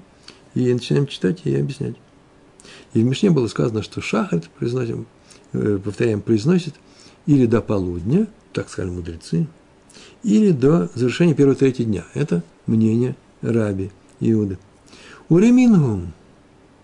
И 0.55 0.73
начинаем 0.73 1.07
читать 1.07 1.41
и 1.45 1.55
объяснять. 1.55 1.95
И 2.93 3.01
в 3.01 3.05
Мишне 3.05 3.29
было 3.29 3.47
сказано, 3.47 3.83
что 3.83 4.01
Шахрит, 4.01 4.49
произносим, 4.49 5.05
э, 5.53 5.79
повторяем, 5.83 6.21
произносит 6.21 6.75
или 7.25 7.45
до 7.45 7.61
полудня, 7.61 8.27
так 8.53 8.69
сказали 8.69 8.91
мудрецы, 8.91 9.47
или 10.23 10.51
до 10.51 10.89
завершения 10.95 11.33
первого 11.33 11.55
третьего 11.55 11.87
дня. 11.87 12.05
Это 12.13 12.43
мнение 12.65 13.15
Раби 13.41 13.91
Иуды. 14.19 14.57
У 15.29 15.37
ремингу, 15.37 16.07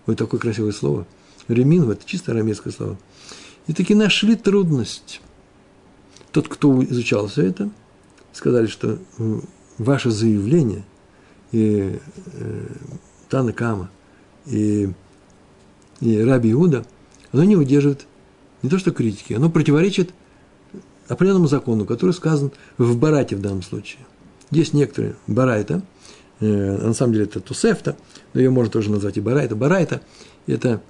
вот 0.06 0.16
такое 0.16 0.38
красивое 0.38 0.72
слово, 0.72 1.06
ремингу– 1.48 1.90
это 1.92 2.06
чисто 2.06 2.32
арамейское 2.32 2.72
слово, 2.72 2.96
и 3.66 3.72
таки 3.72 3.94
нашли 3.94 4.36
трудность. 4.36 5.20
Тот, 6.32 6.48
кто 6.48 6.82
изучал 6.84 7.28
все 7.28 7.46
это, 7.46 7.70
сказали, 8.32 8.66
что 8.66 8.98
ваше 9.78 10.10
заявление 10.10 10.84
и 11.52 11.98
э, 12.34 12.66
Тана 13.28 13.90
и, 14.46 14.90
и 16.00 16.20
Раби 16.20 16.52
Иуда, 16.52 16.84
оно 17.32 17.44
не 17.44 17.56
выдерживает 17.56 18.06
не 18.62 18.70
то 18.70 18.78
что 18.78 18.90
критики, 18.90 19.32
оно 19.32 19.50
противоречит 19.50 20.12
определенному 21.08 21.46
закону, 21.46 21.86
который 21.86 22.12
сказан 22.12 22.52
в 22.78 22.96
Барате 22.98 23.36
в 23.36 23.40
данном 23.40 23.62
случае. 23.62 24.00
Есть 24.50 24.74
некоторые 24.74 25.16
Барайта– 25.26 25.82
Э, 26.40 26.86
на 26.86 26.92
самом 26.92 27.14
деле 27.14 27.24
это 27.24 27.40
Тусефта, 27.40 27.96
но 28.34 28.40
ее 28.40 28.50
можно 28.50 28.70
тоже 28.70 28.90
назвать 28.90 29.16
и 29.16 29.20
Барайта. 29.20 29.56
Барайта– 29.56 30.02
это 30.46 30.82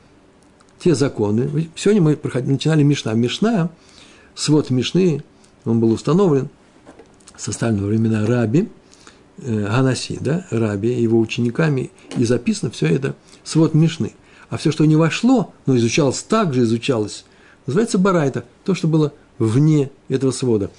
те 0.79 0.95
законы. 0.95 1.68
Сегодня 1.74 2.03
мы 2.03 2.16
проходили, 2.16 2.53
начинали 2.53 2.83
Мишна. 2.83 3.12
Мишна, 3.14 3.70
свод 4.35 4.70
Мишны, 4.70 5.22
он 5.64 5.81
был 5.81 5.93
установлен, 5.93 6.49
составлен 7.37 7.81
во 7.83 7.89
времена 7.89 8.27
Раби, 8.27 8.68
э, 9.39 9.66
Ганаси, 9.66 10.18
да, 10.20 10.47
Раби, 10.51 10.93
его 10.93 11.18
учениками, 11.18 11.91
и 12.16 12.24
записано 12.24 12.70
все 12.70 12.87
это, 12.87 13.14
свод 13.45 13.74
Мишны. 13.74 14.14
А 14.49 14.59
все, 14.59 14.70
что 14.70 14.85
не 14.85 14.97
вошло, 14.97 15.53
но 15.66 15.77
изучалось 15.77 16.22
так 16.22 16.55
же, 16.55 16.62
изучалось, 16.62 17.24
называется 17.66 17.99
Барайта, 17.99 18.45
то, 18.64 18.74
что 18.74 18.87
было 18.87 19.12
вне 19.39 19.91
этого 20.09 20.31
свода. 20.31 20.70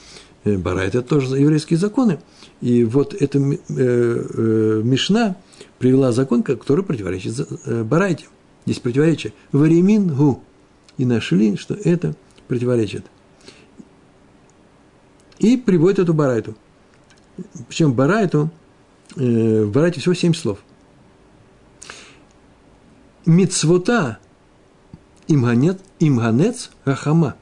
Э, 0.43 0.58
Барайта– 0.58 0.98
это 1.00 1.08
тоже 1.08 1.38
еврейские 1.38 1.78
законы– 1.78 2.20
и 2.62 2.84
вот 2.84 3.14
эта 3.14 3.38
э, 3.39 3.58
э, 3.70 4.82
Мишна 4.84 5.36
привела 5.78 6.12
закон, 6.12 6.41
который 6.41 6.84
противоречит 6.84 7.48
э, 7.66 7.84
Барайте. 7.84 8.26
Здесь 8.68 8.80
противоречие. 8.80 9.32
Варемин 9.53 10.13
гу. 10.13 10.43
И 10.97 11.05
нашли, 11.05 11.55
что 11.55 11.74
это 11.74 12.15
противоречит. 12.49 13.05
И 15.39 15.55
приводит 15.55 15.99
эту 15.99 16.13
Барайту. 16.13 16.53
Причем 17.70 17.93
Барайту, 17.93 18.51
э, 19.15 19.63
в 19.63 19.72
Барайте 19.72 20.01
всего 20.01 20.13
семь 20.13 20.34
слов. 20.34 20.59
Мицвота 23.26 24.18
имганет, 25.30 25.80
имганец 25.99 26.72
рахама. 26.84 27.38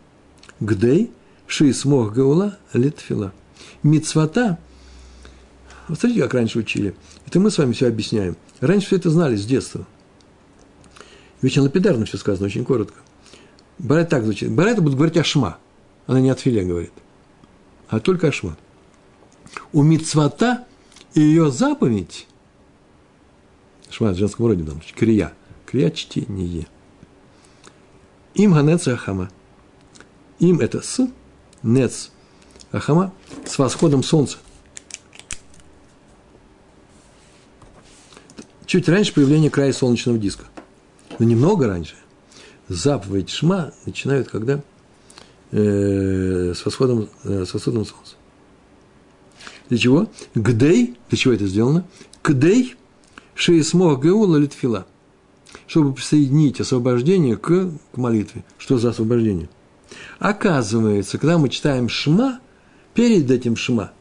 Гдей 0.60 1.12
шиисмох 1.48 2.14
гаула 2.14 2.60
литфила. 2.72 3.34
Мицвота 3.82 4.60
вот 5.88 6.00
смотрите, 6.00 6.22
как 6.22 6.36
раньше 6.36 6.60
учили. 6.60 6.96
Это 7.26 7.40
мы 7.40 7.50
с 7.50 7.58
вами 7.58 7.74
все 7.74 7.88
объясняем. 7.88 8.38
Раньше 8.60 8.88
все 8.88 8.96
это 8.98 9.10
знали 9.10 9.36
с 9.36 9.46
детства. 9.46 9.88
Очень 11.42 11.62
лапидарно 11.62 12.06
все 12.06 12.18
сказано, 12.18 12.48
очень 12.48 12.66
коротко. 12.66 13.00
Барайт 13.78 14.10
так 14.10 14.24
звучит. 14.24 14.52
Барайт 14.52 14.82
будет 14.82 14.96
говорить 14.96 15.18
ашма. 15.18 15.58
Она 16.08 16.20
не 16.20 16.30
от 16.30 16.40
филе 16.40 16.64
говорит, 16.64 16.94
а 17.90 18.00
только 18.00 18.28
ашма. 18.28 18.58
У 19.74 19.82
мицвата 19.82 20.66
и 21.14 21.22
ее 21.22 21.52
заповедь, 21.52 22.28
шма 23.90 24.12
в 24.12 24.16
женском 24.16 24.46
роде, 24.46 24.64
там, 24.64 24.82
крия, 24.96 25.34
крия 25.66 25.90
чтение. 25.90 26.68
Им 28.36 28.54
ганец 28.54 28.88
ахама. 28.88 29.30
Им 30.40 30.60
это 30.60 30.82
с, 30.82 31.08
нец 31.64 32.12
а 32.76 32.80
хама 32.80 33.14
с 33.46 33.58
восходом 33.58 34.04
солнца. 34.04 34.38
Чуть 38.66 38.90
раньше 38.90 39.14
появления 39.14 39.50
края 39.50 39.72
солнечного 39.72 40.18
диска. 40.18 40.46
Но 41.20 41.26
немного 41.26 41.68
раньше. 41.68 41.96
Заповедь 42.68 43.30
Шма 43.30 43.74
начинают 43.86 44.30
когда? 44.30 44.62
Э, 45.52 46.54
с, 46.56 46.66
восходом, 46.66 47.10
э, 47.24 47.46
с 47.46 47.54
восходом 47.54 47.86
солнца. 47.86 48.16
Для 49.70 49.78
чего? 49.78 50.08
Гдей, 50.34 50.98
для 51.10 51.18
чего 51.18 51.34
это 51.34 51.46
сделано? 51.46 51.86
Гдей 52.24 52.76
шеесмох 53.36 54.04
геула 54.04 54.38
литфила. 54.38 54.86
Чтобы 55.68 55.94
присоединить 55.94 56.60
освобождение 56.60 57.38
к, 57.38 57.72
к 57.92 57.98
молитве. 57.98 58.44
Что 58.58 58.78
за 58.78 58.90
освобождение? 58.90 59.50
Оказывается, 60.20 61.18
когда 61.18 61.38
мы 61.38 61.50
читаем 61.50 61.90
Шма, 61.90 62.40
перед 62.94 63.30
этим 63.32 63.56
Шма, 63.56 63.92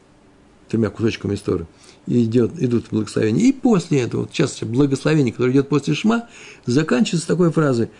тремя 0.67 0.89
кусочками 0.89 1.35
истории, 1.35 1.65
идет, 2.07 2.51
идут 2.61 2.87
благословения. 2.91 3.45
И 3.45 3.51
после 3.51 4.01
этого, 4.01 4.21
вот 4.21 4.31
сейчас 4.33 4.61
благословение, 4.61 5.31
которое 5.31 5.51
идет 5.51 5.69
после 5.69 5.93
Шма, 5.93 6.27
заканчивается 6.65 7.27
такой 7.27 7.51
фразой– 7.51 7.89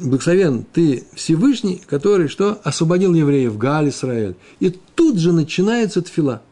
благословен 0.00 0.64
ты 0.72 1.04
Всевышний, 1.14 1.80
который 1.86 2.28
что? 2.28 2.60
Освободил 2.64 3.14
евреев, 3.14 3.56
Гааль 3.58 3.90
Исраэль. 3.90 4.34
И 4.58 4.70
тут 4.70 5.18
же 5.18 5.32
начинается 5.32 6.02
тфила, 6.02 6.42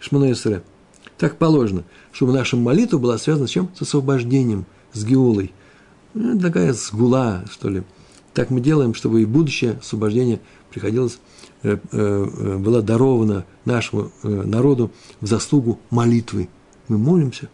Шмана 0.00 0.32
Исра. 0.32 0.62
Так 1.18 1.36
положено, 1.38 1.84
чтобы 2.12 2.32
наша 2.32 2.56
молитва 2.56 2.98
была 2.98 3.18
связана 3.18 3.46
с 3.46 3.50
чем? 3.50 3.70
С 3.76 3.82
освобождением, 3.82 4.66
с 4.92 5.04
геулой. 5.04 5.52
Ну, 6.14 6.38
такая 6.38 6.72
сгула, 6.72 7.44
что 7.50 7.68
ли. 7.68 7.82
Так 8.34 8.50
мы 8.50 8.60
делаем, 8.60 8.94
чтобы 8.94 9.22
и 9.22 9.24
будущее 9.24 9.78
освобождение 9.80 10.40
приходилось, 10.70 11.18
э, 11.62 11.76
э, 11.76 11.78
э, 11.92 12.56
было 12.58 12.82
даровано 12.82 13.44
нашему 13.64 14.10
народу 14.22 14.90
в 15.20 15.26
заслугу 15.26 15.80
молитвы. 15.90 16.48
Мы 16.88 16.98
молимся, 16.98 17.48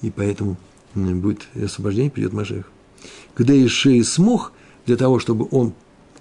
и 0.00 0.10
поэтому 0.10 0.56
будет 0.94 1.48
освобождение, 1.54 2.10
придет 2.10 2.32
Машех. 2.32 2.70
Когда 3.34 3.54
Иши 3.54 4.02
смог, 4.04 4.52
для 4.86 4.96
того, 4.96 5.18
чтобы 5.18 5.46
он 5.50 5.74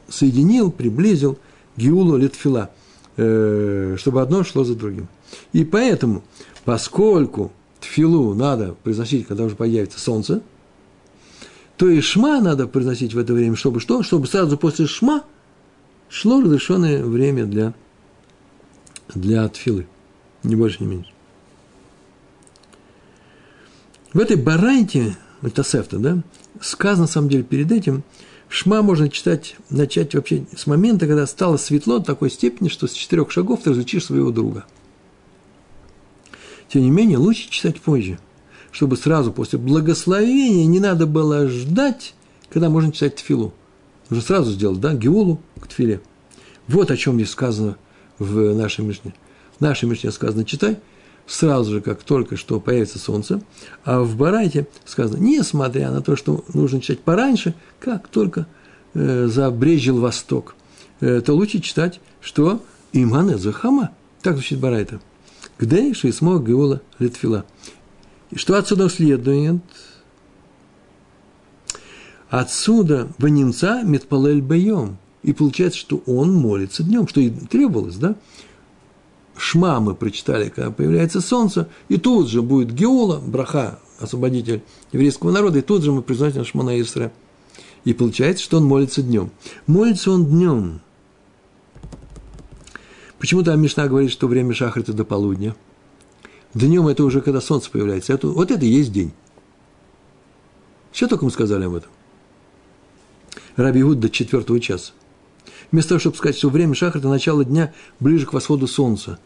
соединил, 0.07 0.71
приблизил 0.71 1.37
Гиулу 1.77 2.17
Литфила, 2.17 2.69
э, 3.17 3.95
чтобы 3.97 4.21
одно 4.21 4.43
шло 4.43 4.63
за 4.63 4.75
другим. 4.75 5.07
И 5.53 5.63
поэтому, 5.63 6.23
поскольку 6.65 7.51
Тфилу 7.79 8.33
надо 8.33 8.75
произносить, 8.83 9.27
когда 9.27 9.43
уже 9.45 9.55
появится 9.55 9.99
солнце, 9.99 10.41
то 11.77 11.89
и 11.89 11.99
Шма 12.01 12.41
надо 12.41 12.67
произносить 12.67 13.13
в 13.13 13.17
это 13.17 13.33
время, 13.33 13.55
чтобы 13.55 13.79
что? 13.79 14.03
Чтобы 14.03 14.27
сразу 14.27 14.57
после 14.57 14.85
Шма 14.85 15.23
шло 16.11 16.41
разрешенное 16.41 17.03
время 17.03 17.45
для, 17.45 17.73
для 19.15 19.47
Тфилы. 19.49 19.87
Ни 20.43 20.53
больше, 20.53 20.83
ни 20.83 20.87
меньше. 20.87 21.11
В 24.13 24.19
этой 24.19 24.35
барайте, 24.35 25.17
это 25.41 25.63
сефта, 25.63 25.97
да, 25.97 26.21
сказано, 26.59 27.03
на 27.03 27.07
самом 27.07 27.29
деле, 27.29 27.43
перед 27.43 27.71
этим– 27.71 28.03
Шма 28.51 28.81
можно 28.81 29.07
читать, 29.07 29.55
начать 29.69 30.13
вообще 30.13 30.45
с 30.53 30.67
момента, 30.67 31.07
когда 31.07 31.25
стало 31.25 31.55
светло 31.55 31.99
до 31.99 32.05
такой 32.05 32.29
степени, 32.29 32.67
что 32.67 32.85
с 32.85 32.91
четырех 32.91 33.31
шагов 33.31 33.61
ты 33.63 33.69
различишь 33.69 34.03
своего 34.03 34.29
друга. 34.29 34.65
Тем 36.67 36.81
не 36.81 36.91
менее, 36.91 37.17
лучше 37.17 37.49
читать 37.49 37.79
позже, 37.79 38.19
чтобы 38.73 38.97
сразу 38.97 39.31
после 39.31 39.57
благословения 39.57 40.65
не 40.65 40.81
надо 40.81 41.05
было 41.05 41.47
ждать, 41.47 42.13
когда 42.49 42.69
можно 42.69 42.91
читать 42.91 43.15
тфилу. 43.15 43.53
Нужно 44.11 44.27
сразу 44.27 44.51
сделать, 44.51 44.81
да, 44.81 44.93
геулу 44.93 45.41
к 45.61 45.67
тфиле. 45.67 46.01
Вот 46.67 46.91
о 46.91 46.97
чем 46.97 47.15
здесь 47.15 47.29
сказано 47.29 47.77
в 48.19 48.53
нашей 48.53 48.83
Мишне. 48.83 49.13
В 49.57 49.61
нашей 49.61 49.85
Мишне 49.85 50.11
сказано 50.11 50.43
«читай», 50.43 50.79
сразу 51.25 51.71
же, 51.71 51.81
как 51.81 52.03
только 52.03 52.35
что 52.35 52.59
появится 52.59 52.99
солнце, 52.99 53.41
а 53.85 54.01
в 54.01 54.17
Барайте 54.17 54.67
сказано, 54.83 55.17
несмотря 55.17 55.91
на 55.91 56.01
то, 56.01 56.17
что 56.17 56.43
нужно 56.53 56.81
читать 56.81 56.99
пораньше, 56.99 57.55
как 57.79 58.09
только 58.09 58.47
э, 58.93 59.27
забрежил 59.27 60.01
восток, 60.01 60.55
э, 60.99 61.21
то 61.21 61.33
лучше 61.33 61.61
читать, 61.61 62.01
что 62.19 62.61
имане 62.91 63.37
захама, 63.37 63.91
так 64.21 64.33
звучит 64.33 64.59
Барайта. 64.59 64.99
Где 65.57 65.93
шеисмо 65.93 66.37
геола 66.39 66.81
литфила. 66.99 67.45
Что 68.35 68.57
отсюда 68.57 68.89
следует? 68.89 69.61
Отсюда 72.31 73.09
в 73.17 73.27
немца 73.27 73.83
метпалель 73.83 74.39
бьем. 74.39 74.97
И 75.21 75.33
получается, 75.33 75.77
что 75.77 76.01
он 76.05 76.33
молится 76.33 76.81
днем, 76.81 77.05
что 77.05 77.19
и 77.19 77.29
требовалось, 77.29 77.97
да? 77.97 78.15
Шма 79.35 79.81
мы 79.81 79.95
прочитали, 79.95 80.47
когда 80.47 80.71
появляется 80.71 81.19
солнце, 81.19 81.67
и 81.89 81.97
тут 81.97 82.29
же 82.29 82.41
будет 82.41 82.73
Геола, 82.73 83.19
браха, 83.19 83.79
освободитель 83.99 84.63
еврейского 84.93 85.31
народа, 85.31 85.59
и 85.59 85.61
тут 85.61 85.83
же 85.83 85.91
мы 85.91 86.01
произносим 86.01 86.45
Шмана 86.45 86.79
Исра. 86.79 87.11
И 87.83 87.93
получается, 87.93 88.45
что 88.45 88.57
он 88.57 88.63
молится 88.63 89.01
днем. 89.01 89.29
Молится 89.67 90.11
он 90.11 90.25
днем. 90.25 90.79
Почему 93.19 93.43
там 93.43 93.59
Мишна 93.61 93.89
говорит, 93.89 94.09
что 94.09 94.27
время 94.27 94.53
шахрита 94.53 94.93
до 94.93 95.03
полудня? 95.03 95.53
Днем 96.53 96.87
это 96.87 97.03
уже 97.03 97.19
когда 97.19 97.41
солнце 97.41 97.69
появляется. 97.69 98.13
Это, 98.13 98.29
вот 98.29 98.51
это 98.51 98.63
и 98.63 98.69
есть 98.69 98.93
день. 98.93 99.11
Все 100.93 101.07
только 101.09 101.25
мы 101.25 101.31
сказали 101.31 101.65
об 101.65 101.75
этом. 101.75 101.91
Раби 103.55 103.83
Гуд 103.83 103.99
до 103.99 104.09
четвертого 104.09 104.59
часа. 104.59 104.93
Вместо 105.71 105.89
того, 105.89 105.99
чтобы 105.99 106.17
сказать, 106.17 106.37
что 106.37 106.49
время 106.49 106.75
шахрита– 106.75 107.07
начало 107.09 107.45
дня 107.45 107.73
ближе 107.99 108.25
к 108.25 108.33
восходу 108.33 108.67
солнца. 108.67 109.19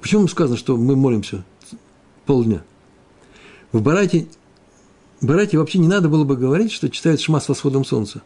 Почему 0.00 0.26
сказано, 0.28 0.56
что 0.56 0.76
мы 0.76 0.96
молимся 0.96 1.44
полдня? 2.26 2.62
В 3.72 3.82
Барате, 3.82 4.28
Барате 5.20 5.58
вообще 5.58 5.78
не 5.78 5.88
надо 5.88 6.08
было 6.08 6.24
бы 6.24 6.36
говорить, 6.36 6.72
что 6.72 6.88
читают 6.88 7.20
шма 7.20 7.40
с 7.40 7.48
восходом 7.48 7.84
солнца. 7.84 8.22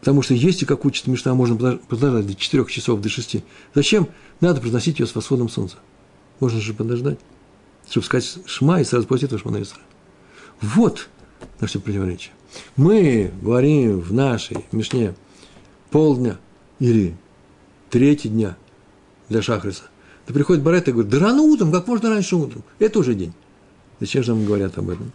Потому 0.00 0.22
что 0.22 0.34
если, 0.34 0.66
как 0.66 0.84
учит 0.84 1.06
Мишна, 1.06 1.34
можно 1.34 1.56
подождать 1.56 2.26
до 2.26 2.34
4 2.34 2.66
часов, 2.66 3.00
до 3.00 3.08
6. 3.08 3.36
Зачем 3.74 4.08
надо 4.40 4.60
произносить 4.60 5.00
ее 5.00 5.06
с 5.06 5.14
восходом 5.14 5.48
солнца? 5.48 5.78
Можно 6.40 6.60
же 6.60 6.74
подождать, 6.74 7.18
чтобы 7.88 8.04
сказать 8.04 8.38
шма 8.46 8.80
и 8.80 8.84
сразу 8.84 9.06
после 9.06 9.26
этого 9.26 9.40
шма 9.40 9.52
на 9.52 9.64
Вот 10.60 11.08
на 11.60 11.66
что 11.66 11.80
противоречие. 11.80 12.32
Мы 12.76 13.30
говорим 13.42 14.00
в 14.00 14.12
нашей 14.12 14.64
Мишне 14.72 15.14
полдня 15.90 16.38
или 16.78 17.14
третий 17.90 18.28
дня 18.28 18.56
для 19.28 19.42
Шахриса, 19.42 19.84
то 20.26 20.34
приходит 20.34 20.62
Барет 20.62 20.88
и 20.88 20.92
говорит, 20.92 21.10
да 21.10 21.18
рано 21.18 21.42
утром, 21.42 21.70
как 21.70 21.86
можно 21.86 22.10
раньше 22.10 22.36
утром. 22.36 22.64
Это 22.78 22.98
уже 22.98 23.14
день. 23.14 23.32
Зачем 24.00 24.22
же 24.22 24.34
нам 24.34 24.44
говорят 24.44 24.76
об 24.78 24.90
этом? 24.90 25.12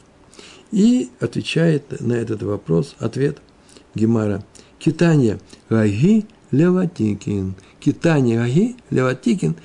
И 0.72 1.10
отвечает 1.20 2.00
на 2.00 2.14
этот 2.14 2.44
вопрос, 2.44 2.96
ответ 3.00 3.40
Гемара. 3.96 4.46
Китание 4.78 5.40
Гаги 5.70 6.26
Леватикин. 6.52 7.56
Китание 7.80 8.40
Гаги 8.40 8.76
Леватикин. 8.90 9.56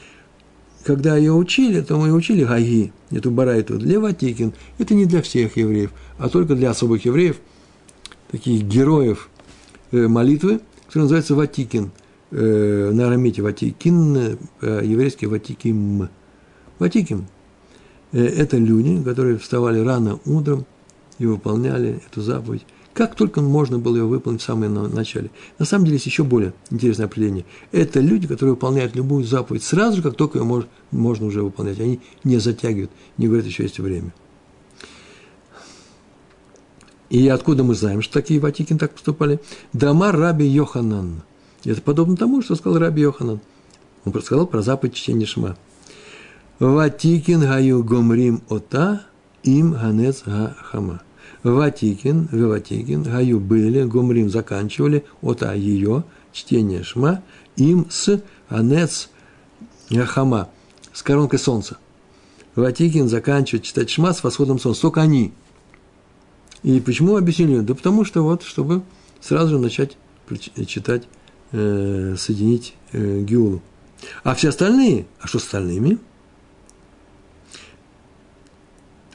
Когда 0.82 1.16
ее 1.16 1.32
учили, 1.32 1.80
то 1.80 1.96
мы 1.96 2.12
учили 2.12 2.44
Гаги, 2.44 2.92
эту 3.10 3.30
барайту, 3.30 3.78
Леватикин. 3.78 4.52
Это 4.78 4.94
не 4.94 5.06
для 5.06 5.22
всех 5.22 5.56
евреев, 5.56 5.92
а 6.18 6.28
только 6.28 6.54
для 6.54 6.70
особых 6.70 7.04
евреев, 7.04 7.36
таких 8.34 8.64
героев 8.64 9.28
э, 9.92 10.08
молитвы, 10.08 10.60
который 10.86 11.02
называется 11.02 11.36
Ватикин. 11.36 11.92
Э, 12.32 12.90
на 12.92 13.06
арамите 13.06 13.42
Ватикин, 13.42 14.16
э, 14.16 14.80
еврейский 14.82 15.26
Ватиким. 15.26 16.08
Ватиким 16.80 17.26
это 18.10 18.58
люди, 18.58 19.02
которые 19.02 19.38
вставали 19.38 19.78
рано 19.80 20.20
утром 20.24 20.66
и 21.18 21.26
выполняли 21.26 22.00
эту 22.08 22.22
заповедь. 22.22 22.64
Как 22.92 23.14
только 23.16 23.40
можно 23.40 23.78
было 23.78 23.96
ее 23.96 24.04
выполнить 24.04 24.40
в 24.40 24.44
самом 24.44 24.92
начале. 24.92 25.30
На 25.58 25.64
самом 25.64 25.84
деле 25.84 25.96
есть 25.96 26.06
еще 26.06 26.22
более 26.22 26.54
интересное 26.70 27.06
определение. 27.06 27.44
Это 27.72 27.98
люди, 28.00 28.28
которые 28.28 28.54
выполняют 28.54 28.94
любую 28.94 29.24
заповедь 29.24 29.64
сразу 29.64 29.96
же, 29.96 30.02
как 30.02 30.14
только 30.14 30.38
ее 30.38 30.64
можно 30.92 31.26
уже 31.26 31.42
выполнять. 31.42 31.80
Они 31.80 32.00
не 32.22 32.38
затягивают, 32.38 32.92
не 33.16 33.26
говорят, 33.26 33.46
еще 33.46 33.64
есть 33.64 33.80
время. 33.80 34.12
И 37.14 37.28
откуда 37.28 37.62
мы 37.62 37.76
знаем, 37.76 38.02
что 38.02 38.14
такие 38.14 38.40
Ватикин 38.40 38.76
так 38.76 38.90
поступали? 38.90 39.38
Дамар 39.72 40.18
Раби 40.18 40.46
Йоханан. 40.46 41.22
Это 41.64 41.80
подобно 41.80 42.16
тому, 42.16 42.42
что 42.42 42.56
сказал 42.56 42.80
Раби 42.80 43.02
Йоханан. 43.02 43.38
Он 44.04 44.20
сказал 44.20 44.48
про 44.48 44.62
заповедь 44.62 44.94
чтения 44.94 45.24
Шма. 45.24 45.56
Ватикин 46.58 47.42
гаю 47.42 47.84
гомрим 47.84 48.42
ота 48.48 49.02
им 49.44 49.74
ганец 49.74 50.24
га 50.26 50.56
хама. 50.60 51.02
Ватикин, 51.44 52.30
Ватикин, 52.32 53.04
гаю 53.04 53.38
были, 53.38 53.84
гомрим 53.84 54.28
заканчивали, 54.28 55.04
ота 55.22 55.54
ее, 55.54 56.02
чтение 56.32 56.82
Шма, 56.82 57.22
им 57.54 57.86
с 57.90 58.20
анец 58.48 59.08
хама, 59.88 60.48
с 60.92 61.04
коронкой 61.04 61.38
солнца. 61.38 61.76
Ватикин 62.56 63.08
заканчивает 63.08 63.62
читать 63.62 63.88
Шма 63.88 64.12
с 64.14 64.24
восходом 64.24 64.58
солнца. 64.58 64.82
Только 64.82 65.00
они– 65.00 65.32
и 66.64 66.80
почему 66.80 67.16
объяснили? 67.16 67.60
Да 67.60 67.74
потому 67.74 68.04
что 68.04 68.22
вот, 68.22 68.42
чтобы 68.42 68.82
сразу 69.20 69.50
же 69.50 69.58
начать 69.58 69.98
читать, 70.66 71.04
э, 71.52 72.16
соединить 72.18 72.74
э, 72.92 73.20
Геулу. 73.20 73.60
А 74.22 74.34
все 74.34 74.48
остальные, 74.48 75.06
а 75.20 75.26
что 75.26 75.38
с 75.38 75.44
остальными? 75.44 75.98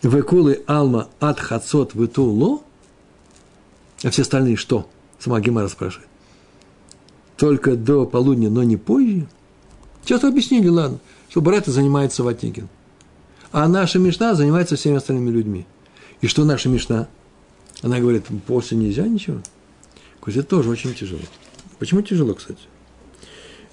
Векулы 0.04 0.64
алма 0.68 1.10
ад 1.20 1.40
хацот 1.40 1.96
витуло. 1.96 2.62
А 4.04 4.12
все 4.12 4.22
остальные 4.22 4.56
что? 4.56 4.88
Сама 5.18 5.42
Гемара 5.42 5.68
спрашивает. 5.68 6.08
Только 7.36 7.76
до 7.76 8.06
полудня, 8.06 8.52
но 8.52 8.62
не 8.62 8.78
позже? 8.78 9.28
Сейчас 10.04 10.24
объяснили, 10.24 10.68
ладно, 10.68 11.00
что 11.30 11.42
Барета 11.42 11.72
занимается 11.72 12.24
Ватикин. 12.24 12.70
А 13.52 13.68
наша 13.68 13.98
Мишна 13.98 14.36
занимается 14.36 14.76
всеми 14.76 14.98
остальными 14.98 15.32
людьми. 15.32 15.66
И 16.22 16.28
что 16.28 16.46
наша 16.46 16.70
Мишна? 16.70 17.08
Она 17.82 18.00
говорит, 18.00 18.26
после 18.46 18.78
нельзя 18.78 19.08
ничего. 19.08 19.42
Это 20.26 20.44
тоже 20.44 20.70
очень 20.70 20.94
тяжело. 20.94 21.22
Почему 21.80 22.02
тяжело, 22.02 22.36
кстати? 22.36 22.60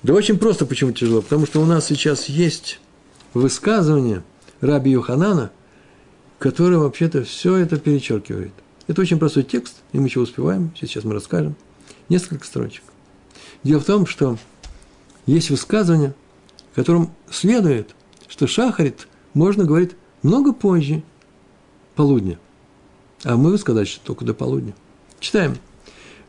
Да 0.03 0.15
очень 0.15 0.39
просто, 0.39 0.65
почему 0.65 0.93
тяжело. 0.93 1.21
Потому 1.21 1.45
что 1.45 1.61
у 1.61 1.67
нас 1.67 1.87
сейчас 1.87 2.31
есть 2.31 2.81
высказывание 3.35 4.23
Раби 4.61 4.91
Йоханана, 4.93 5.51
которое 6.39 6.79
вообще-то 6.79 7.25
все 7.25 7.57
это 7.57 7.77
перечеркивает. 7.79 8.53
Это 8.87 9.03
очень 9.03 9.19
простой 9.19 9.43
текст, 9.43 9.83
и 9.93 9.99
мы 9.99 10.07
еще 10.07 10.21
успеваем, 10.21 10.73
сейчас 10.81 11.05
мы 11.05 11.13
расскажем. 11.13 11.57
Несколько 12.09 12.47
строчек. 12.47 12.85
Дело 13.63 13.81
в 13.81 13.85
том, 13.85 14.07
что 14.07 14.39
есть 15.27 15.51
высказывание, 15.51 16.15
которым 16.75 17.11
следует, 17.31 17.95
что 18.29 18.47
шахарит 18.47 19.09
можно 19.35 19.65
говорить 19.65 19.91
много 20.23 20.53
позже 20.53 21.03
полудня. 21.97 22.39
А 23.27 23.37
мы 23.37 23.59
сказать, 23.59 23.89
что 23.89 24.01
только 24.07 24.25
до 24.25 24.35
полудня. 24.35 24.73
Читаем. 25.19 25.57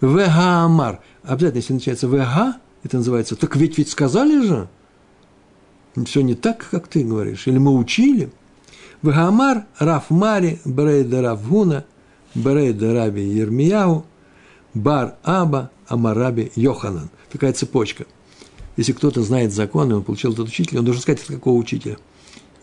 Вегаамар. 0.01 0.99
Обязательно, 1.21 1.59
если 1.59 1.73
начинается 1.73 2.07
вега, 2.07 2.57
это 2.83 2.97
называется, 2.97 3.35
так 3.35 3.55
ведь 3.55 3.77
ведь 3.77 3.91
сказали 3.91 4.41
же. 4.41 4.67
Все 6.05 6.21
не 6.21 6.33
так, 6.33 6.67
как 6.71 6.87
ты 6.87 7.03
говоришь. 7.03 7.45
Или 7.45 7.59
мы 7.59 7.77
учили. 7.77 8.31
Вегаамар 9.03 9.65
Рафмари 9.77 10.59
Брейда 10.65 11.21
Равгуна 11.21 11.85
Брейда 12.33 12.93
Раби 12.95 13.21
Ермияу 13.21 14.03
Бар 14.73 15.17
Аба 15.21 15.69
Амараби 15.87 16.51
Йоханан. 16.55 17.11
Такая 17.31 17.53
цепочка. 17.53 18.07
Если 18.75 18.93
кто-то 18.93 19.21
знает 19.21 19.53
законы, 19.53 19.95
он 19.97 20.03
получил 20.03 20.33
этот 20.33 20.47
учитель, 20.47 20.79
он 20.79 20.85
должен 20.85 21.03
сказать, 21.03 21.21
от 21.21 21.27
какого 21.27 21.59
учителя. 21.59 21.97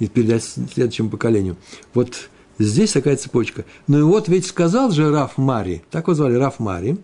И 0.01 0.09
передать 0.09 0.43
следующему 0.43 1.09
поколению. 1.09 1.57
Вот 1.93 2.30
здесь 2.59 2.93
такая 2.93 3.17
цепочка. 3.17 3.65
Ну 3.87 3.99
и 3.99 4.03
вот 4.03 4.29
ведь 4.29 4.47
сказал 4.47 4.91
же 4.91 5.11
Раф 5.11 5.39
Мари, 5.39 5.83
так 5.91 6.05
его 6.05 6.15
звали 6.15 6.35
Раф 6.35 6.59
Мари, 6.59 6.99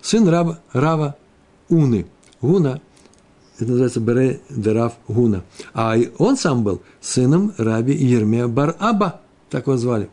сын 0.00 0.28
Раба, 0.28 0.60
Рава 0.72 1.16
Уны. 1.68 2.06
Гуна, 2.44 2.80
это 3.58 3.70
называется 3.70 4.00
Бере 4.00 4.40
Дерав 4.50 4.94
Гуна. 5.08 5.44
А 5.72 5.96
он 6.18 6.36
сам 6.36 6.62
был 6.62 6.82
сыном 7.00 7.54
Раби 7.56 7.94
Ермея 7.94 8.48
Бар 8.48 8.76
Аба, 8.78 9.20
так 9.48 9.66
его 9.66 9.76
звали. 9.76 10.10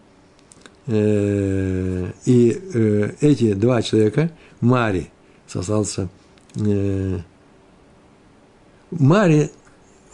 Э, 0.88 2.12
и 2.26 2.62
э, 2.74 3.12
эти 3.20 3.54
два 3.54 3.82
человека, 3.82 4.32
Мари, 4.62 5.12
сосался 5.48 6.10
э, 6.56 7.20
Мари, 8.92 9.52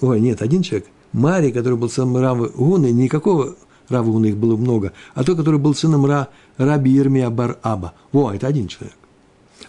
ой, 0.02 0.20
нет, 0.20 0.42
один 0.42 0.64
человек, 0.64 0.88
Мари, 1.14 1.52
который 1.52 1.78
был 1.78 1.90
сыном 1.90 2.18
Равы 2.18 2.50
Гуны, 2.50 2.92
никакого 2.92 3.56
Равы 3.90 4.12
Гуны 4.12 4.28
их 4.28 4.38
было 4.38 4.58
много, 4.58 4.94
а 5.16 5.24
тот, 5.24 5.38
который 5.38 5.60
был 5.60 5.74
сыном 5.74 6.06
Ра, 6.06 6.28
Раби 6.58 6.92
Ермия 6.92 7.30
Бар 7.30 7.58
Аба. 7.62 7.94
Во, 8.12 8.34
это 8.34 8.48
один 8.48 8.68
человек. 8.68 8.98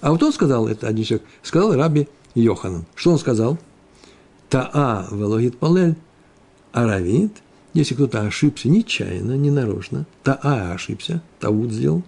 А 0.01 0.11
вот 0.11 0.23
он 0.23 0.33
сказал, 0.33 0.69
это 0.69 0.89
один 0.89 1.05
человек, 1.05 1.27
сказал 1.43 1.75
Раби 1.75 2.09
Йоханан. 2.35 2.85
Что 2.95 3.13
он 3.13 3.19
сказал? 3.19 3.59
Таа 4.49 5.07
велогит 5.11 5.59
палель 5.59 5.97
аравит. 6.73 7.33
Если 7.75 7.95
кто-то 7.95 8.23
ошибся 8.23 8.69
нечаянно, 8.69 9.37
не 9.37 9.51
нарочно, 9.51 10.07
Таа 10.23 10.73
ошибся, 10.73 11.23
Таут 11.39 11.71
сделал. 11.71 12.03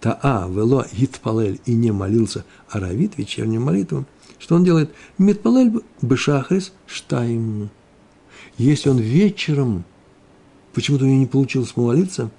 Таа 0.00 0.48
вело 0.48 0.84
гитпалель 0.92 1.60
и 1.66 1.74
не 1.74 1.90
молился 1.90 2.44
аравит 2.70 3.18
вечернюю 3.18 3.60
молитву. 3.60 4.06
Что 4.38 4.54
он 4.54 4.64
делает? 4.64 4.90
Митпалель 5.18 5.82
бешахрис 6.00 6.72
штайм. 6.86 7.68
Если 8.56 8.88
он 8.88 8.98
вечером 8.98 9.84
почему-то 10.72 11.04
у 11.04 11.08
него 11.08 11.18
не 11.18 11.26
получилось 11.26 11.76
молиться, 11.76 12.30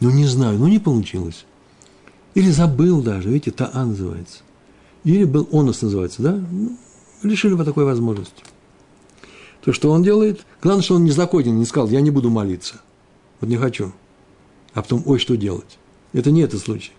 ну, 0.00 0.10
не 0.10 0.26
знаю, 0.26 0.58
ну, 0.58 0.68
не 0.68 0.78
получилось. 0.78 1.44
Или 2.34 2.50
забыл 2.50 3.02
даже, 3.02 3.28
видите, 3.28 3.50
Таа 3.50 3.84
называется 3.84 4.42
или 5.04 5.24
был 5.24 5.48
онос 5.52 5.82
называется, 5.82 6.22
да, 6.22 6.32
ну, 6.50 6.76
лишили 7.22 7.52
его 7.52 7.64
такой 7.64 7.84
возможности. 7.84 8.42
То, 9.62 9.72
что 9.72 9.90
он 9.90 10.02
делает, 10.02 10.44
главное, 10.62 10.82
что 10.82 10.94
он 10.94 11.04
не 11.04 11.10
законен, 11.10 11.58
не 11.58 11.64
сказал, 11.64 11.88
я 11.88 12.00
не 12.00 12.10
буду 12.10 12.30
молиться, 12.30 12.80
вот 13.40 13.48
не 13.48 13.56
хочу, 13.56 13.92
а 14.74 14.82
потом, 14.82 15.02
ой, 15.06 15.18
что 15.18 15.36
делать. 15.36 15.78
Это 16.12 16.30
не 16.30 16.42
этот 16.42 16.60
случай. 16.60 16.92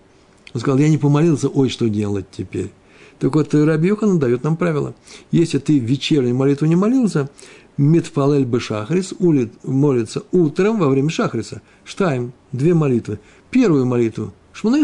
Он 0.54 0.62
сказал, 0.62 0.80
я 0.80 0.90
не 0.90 0.98
помолился, 0.98 1.48
ой, 1.48 1.70
что 1.70 1.90
делать 1.90 2.26
теперь. 2.32 2.72
Так 3.20 3.36
вот, 3.36 3.54
Раби 3.54 3.90
Йохан 3.90 4.20
дает 4.20 4.44
нам 4.44 4.58
правило. 4.58 4.96
Если 5.32 5.60
ты 5.60 5.78
вечернюю 5.78 6.36
молитву 6.36 6.66
не 6.66 6.76
молился, 6.76 7.30
Митфалель 7.78 8.46
бы 8.46 8.60
шахрис, 8.60 9.14
улит, 9.20 9.54
молится 9.64 10.24
утром 10.32 10.80
во 10.80 10.88
время 10.90 11.10
шахриса. 11.10 11.62
Штайм, 11.84 12.34
две 12.52 12.74
молитвы. 12.74 13.20
Первую 13.50 13.86
молитву, 13.86 14.34
Шмана 14.54 14.84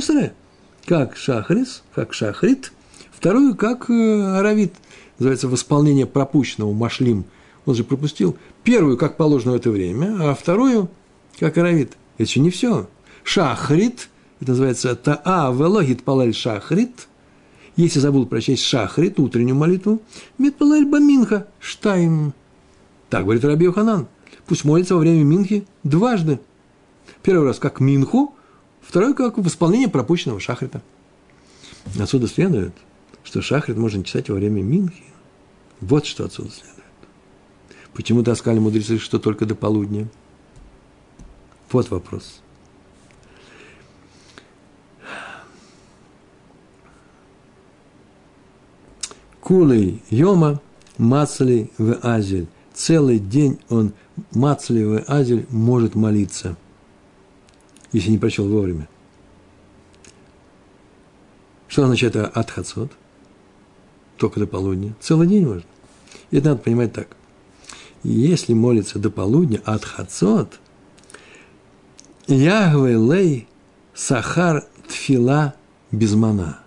как 0.86 1.18
шахрис, 1.18 1.84
как 1.94 2.14
шахрит– 2.14 2.72
Вторую, 3.18 3.56
как 3.56 3.90
э, 3.90 4.38
Аравит, 4.38 4.76
называется 5.18 5.48
восполнение 5.48 6.06
пропущенного, 6.06 6.72
машлим. 6.72 7.26
Он 7.66 7.74
же 7.74 7.84
пропустил. 7.84 8.38
Первую, 8.64 8.96
как 8.96 9.18
положено 9.18 9.54
в 9.54 9.56
это 9.56 9.72
время, 9.72 10.16
а 10.20 10.36
вторую, 10.36 10.92
как 11.40 11.58
Аравит. 11.58 11.98
Это 12.20 12.30
еще 12.30 12.40
не 12.40 12.52
все. 12.52 12.88
Шахрит, 13.24 14.10
это 14.40 14.52
называется 14.52 14.96
таа 14.96 15.52
велогит 15.52 16.04
палаль 16.04 16.36
шахрит. 16.36 17.08
Если 17.76 17.98
забыл 17.98 18.28
прочесть 18.28 18.64
шахрит, 18.64 19.20
утреннюю 19.20 19.56
молитву, 19.56 20.00
митпалаль 20.38 20.86
баминха, 20.86 21.48
штайм. 21.60 22.36
Так 23.10 23.24
говорит 23.24 23.43
Раби 23.45 23.72
Ханан. 23.72 24.08
Пусть 24.45 24.66
молится 24.66 24.95
во 24.95 24.99
время 24.99 25.24
Минхи 25.24 25.66
дважды. 25.84 26.39
Первый 27.24 27.47
раз 27.47 27.60
как 27.60 27.80
Минху, 27.80 28.36
второй 28.82 29.14
как 29.14 29.38
восполнение 29.38 29.89
пропущенного 29.89 30.39
шахрита. 30.39 30.82
Отсюда 31.99 32.28
следует, 32.28 32.74
что 33.24 33.41
шахрит 33.41 33.78
можно 33.78 34.03
читать 34.03 34.30
во 34.30 34.36
время 34.36 34.62
Минхи. 34.62 35.03
Вот 35.82 36.05
что 36.05 36.26
отсюда 36.26 36.49
следует. 36.49 36.78
Почему 37.93 38.24
таскали 38.24 38.60
мудрецы, 38.60 38.99
что 38.99 39.20
только 39.20 39.45
до 39.45 39.55
полудня? 39.55 40.08
Вот 41.72 41.89
вопрос. 41.89 42.41
Кулей 49.41 50.03
Йома, 50.10 50.62
Мацли 50.97 51.72
в 51.78 51.99
Азель. 52.01 52.47
Целый 52.78 53.17
день 53.17 53.59
он 53.69 53.93
Мацли 54.34 54.84
в 54.84 55.03
Азель 55.07 55.47
может 55.49 55.95
молиться, 55.95 56.55
если 57.91 58.11
не 58.11 58.19
прочел 58.19 58.47
вовремя. 58.47 58.88
Что 61.67 61.84
означает 61.84 62.15
Атхацот? 62.15 62.91
только 64.17 64.39
до 64.39 64.47
полудня. 64.47 64.93
Целый 64.99 65.28
день 65.28 65.45
можно. 65.45 65.63
И 66.32 66.38
это 66.38 66.49
надо 66.49 66.61
понимать 66.61 66.93
так. 66.93 67.07
Если 68.03 68.53
молится 68.53 68.99
до 68.99 69.09
полудня 69.09 69.59
от 69.65 69.84
Ягве 72.28 72.93
лей 72.93 73.47
сахар 73.95 74.65
тфила 74.88 75.55
безмана. 75.91 76.59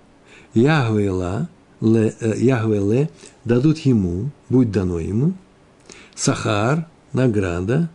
Ягве 0.55 1.11
ла, 1.11 1.49
ле, 1.81 2.15
э, 2.21 2.35
Ягве 2.39 2.81
ле 2.81 3.11
дадут 3.45 3.79
ему, 3.81 4.31
будет 4.49 4.73
дано 4.73 4.99
ему, 4.99 5.35
сахар, 6.21 6.87
награда, 7.15 7.89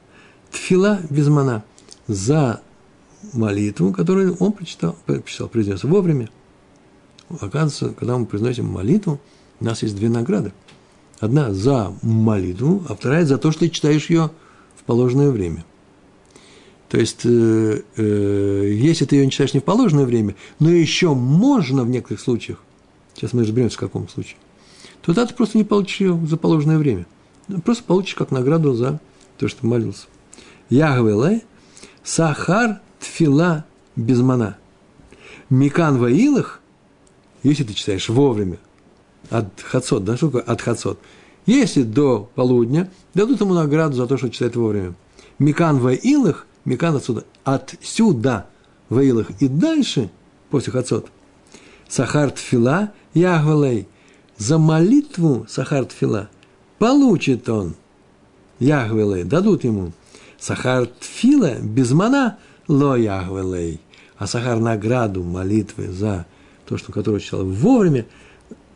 тфила 0.52 1.00
безмана 1.10 1.64
за 2.08 2.62
молитву, 3.34 3.94
которую 3.94 4.36
он 4.40 4.52
прочитал, 4.52 4.96
прочитал 5.06 5.48
произнес 5.48 5.84
вовремя. 5.84 6.30
Оказывается, 7.30 7.90
когда 7.90 8.18
мы 8.18 8.26
произносим 8.26 8.66
молитву, 8.66 9.20
у 9.60 9.66
нас 9.66 9.84
есть 9.84 9.96
две 9.96 10.10
награды. 10.10 10.54
Одна 11.20 11.54
за 11.54 11.94
молитву, 12.02 12.84
а 12.90 12.96
вторая 12.96 13.26
за 13.26 13.38
то, 13.38 13.52
что 13.52 13.62
ты 13.62 13.70
читаешь 13.70 14.10
ее 14.10 14.32
в 14.76 14.84
положенное 14.84 15.30
время. 15.30 15.64
То 16.90 17.00
есть, 17.00 17.26
э, 17.26 17.82
э, 17.96 18.72
если 18.74 19.06
ты 19.06 19.18
ее 19.18 19.26
не 19.26 19.32
читаешь 19.32 19.54
не 19.54 19.60
в 19.60 19.64
положенное 19.64 20.06
время, 20.06 20.36
но 20.60 20.72
еще 20.72 21.14
можно 21.14 21.84
в 21.84 21.90
некоторых 21.90 22.22
случаях, 22.22 22.62
сейчас 23.14 23.34
мы 23.34 23.44
разберемся, 23.44 23.78
в 23.78 23.80
каком 23.80 24.10
случае, 24.10 24.38
то 25.02 25.14
тогда 25.14 25.28
ты 25.28 25.34
просто 25.36 25.58
не 25.58 25.64
получишь 25.64 26.02
ее 26.02 26.20
за 26.28 26.38
положенное 26.38 26.78
время. 26.78 27.06
Просто 27.64 27.84
получишь 27.84 28.16
как 28.16 28.32
награду 28.32 28.74
за 28.74 29.00
то, 29.38 29.48
что 29.48 29.66
молился. 29.66 30.08
Ягвеле 30.70 31.44
сахар 32.04 32.82
тфила 33.00 33.66
безмана. 33.96 34.58
Микан 35.50 35.98
ваилах, 35.98 36.60
если 37.44 37.64
ты 37.64 37.74
читаешь 37.74 38.10
вовремя, 38.10 38.58
от 39.30 39.62
хацот, 39.62 40.04
да, 40.04 40.18
что 40.18 40.28
такое 40.28 40.42
от 40.42 40.62
хацот? 40.62 41.00
Если 41.46 41.84
до 41.84 42.30
полудня, 42.34 42.92
дадут 43.14 43.42
ему 43.42 43.54
награду 43.54 43.96
за 43.96 44.08
то, 44.08 44.18
что 44.18 44.30
читает 44.30 44.56
вовремя. 44.56 44.96
Микан 45.38 45.78
в 45.78 45.90
Илах, 45.90 46.48
Микан 46.64 46.96
отсюда, 46.96 47.26
отсюда 47.44 48.48
в 48.90 49.00
Илах 49.00 49.30
и 49.40 49.48
дальше, 49.48 50.10
после 50.50 50.72
Хацот, 50.72 51.08
Сахар 51.88 52.32
Тфила, 52.32 52.94
Ягвелей, 53.14 53.88
за 54.38 54.58
молитву 54.58 55.46
Сахар 55.48 55.86
Тфила 55.86 56.30
получит 56.86 57.50
он, 57.50 57.74
Ягвелей, 58.60 59.24
дадут 59.24 59.64
ему. 59.64 59.92
Сахар 60.38 60.86
Тфила, 60.86 61.56
без 61.60 61.90
мана, 61.94 62.38
ло 62.68 62.96
Ягвелей, 62.96 63.82
а 64.20 64.28
Сахар 64.28 64.60
награду 64.60 65.24
молитвы 65.24 65.88
за 65.88 66.28
то, 66.68 66.78
что 66.78 66.92
которого 66.92 67.20
читал 67.20 67.44
вовремя, 67.44 68.06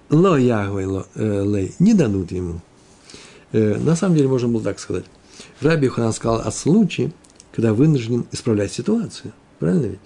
ло 0.10 0.38
Ягвелей, 0.38 1.04
э, 1.14 1.70
не 1.78 1.94
дадут 1.94 2.32
ему. 2.32 2.62
Э, 3.52 3.78
на 3.78 3.96
самом 3.96 4.16
деле, 4.16 4.28
можно 4.28 4.48
было 4.48 4.64
так 4.64 4.80
сказать. 4.80 5.06
Раби 5.62 5.88
Ханан 5.88 6.12
сказал 6.12 6.42
о 6.42 6.52
случае, 6.52 7.14
когда 7.52 7.76
вынужден 7.76 8.26
исправлять 8.32 8.74
ситуацию. 8.74 9.34
Правильно 9.60 9.86
ведь? 9.86 10.00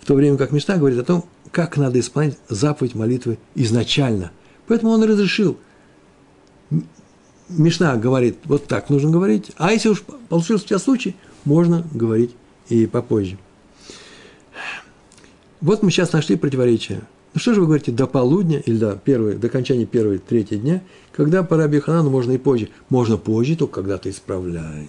В 0.00 0.04
то 0.04 0.12
время 0.12 0.36
как 0.36 0.52
Мишна 0.52 0.76
говорит 0.76 0.98
о 0.98 1.04
том, 1.04 1.24
как 1.50 1.78
надо 1.78 1.98
исполнять 1.98 2.36
заповедь 2.50 2.94
молитвы 2.94 3.38
изначально. 3.54 4.32
Поэтому 4.66 4.92
он 4.92 5.02
разрешил. 5.02 5.56
Мишна 7.48 7.96
говорит, 7.96 8.38
вот 8.44 8.66
так 8.66 8.90
нужно 8.90 9.10
говорить, 9.10 9.50
а 9.56 9.72
если 9.72 9.88
уж 9.88 10.02
получился 10.28 10.64
у 10.64 10.68
тебя 10.68 10.78
случай, 10.78 11.16
можно 11.44 11.84
говорить 11.92 12.34
и 12.68 12.86
попозже. 12.86 13.38
Вот 15.60 15.82
мы 15.82 15.90
сейчас 15.90 16.12
нашли 16.12 16.36
противоречие. 16.36 17.02
Ну 17.34 17.40
что 17.40 17.54
же 17.54 17.60
вы 17.60 17.66
говорите, 17.66 17.92
до 17.92 18.06
полудня 18.06 18.58
или 18.58 18.76
до, 18.76 18.96
первой, 18.96 19.34
до 19.34 19.46
окончания 19.48 19.86
первой, 19.86 20.18
третьей 20.18 20.58
дня, 20.58 20.82
когда 21.12 21.42
по 21.42 21.56
Раби 21.56 21.78
Ханану 21.80 22.10
можно 22.10 22.32
и 22.32 22.38
позже. 22.38 22.70
Можно 22.88 23.16
позже, 23.18 23.56
только 23.56 23.74
когда 23.74 23.98
ты 23.98 24.10
исправляешь. 24.10 24.88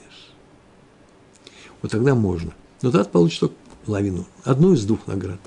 Вот 1.82 1.92
тогда 1.92 2.16
можно. 2.16 2.54
Но 2.82 2.92
тогда 2.92 3.08
получишь 3.08 3.40
только 3.40 3.56
половину, 3.86 4.26
одну 4.44 4.74
из 4.74 4.86
двух 4.86 5.06
наград. 5.08 5.40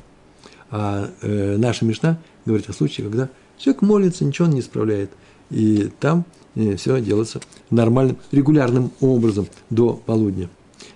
А 0.70 1.10
э, 1.22 1.56
наша 1.56 1.84
Мишна 1.84 2.18
говорит 2.44 2.68
о 2.68 2.72
случае, 2.72 3.06
когда 3.06 3.28
человек 3.58 3.82
молится, 3.82 4.24
ничего 4.24 4.46
он 4.46 4.54
не 4.54 4.60
исправляет. 4.60 5.10
И 5.50 5.90
там 6.00 6.24
э, 6.54 6.76
все 6.76 7.00
делается 7.00 7.40
нормальным, 7.70 8.18
регулярным 8.32 8.90
образом 9.00 9.46
до 9.70 9.94
полудня. 9.94 10.48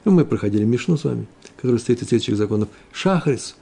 Мы 0.05 0.25
проходили 0.25 0.65
Мишну 0.65 0.97
с 0.97 1.05
вами, 1.05 1.27
который 1.57 1.77
состоит 1.77 2.03
из 2.03 2.09
следующих 2.09 2.37
законов. 2.37 2.69
Шахрис 2.93 3.57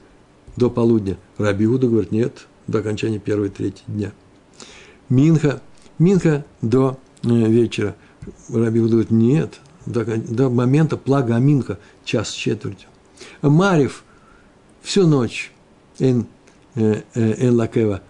до 0.55 0.69
полудня. 0.69 1.17
Раби 1.37 1.65
Иуда 1.65 1.87
говорит, 1.87 2.11
нет, 2.11 2.47
до 2.67 2.79
окончания 2.79 3.19
первой 3.19 3.49
трети 3.49 3.83
дня. 3.87 4.11
Минха, 5.09 5.61
Минха 5.99 6.45
до 6.61 6.99
э, 7.23 7.29
вечера. 7.29 7.95
Раби 8.49 8.79
Иуда 8.79 8.91
говорит, 8.91 9.11
нет, 9.11 9.59
до, 9.85 10.05
до 10.05 10.49
момента 10.49 10.97
плага 10.97 11.35
Аминха, 11.35 11.79
час 12.03 12.29
с 12.29 12.33
четвертью. 12.33 12.89
Марив 13.41 14.03
всю 14.81 15.07
ночь 15.07 15.51
Эн, 15.99 16.27
э, 16.75 17.01
э, 17.13 17.47
эн 17.47 17.55
Лакева. 17.55 18.01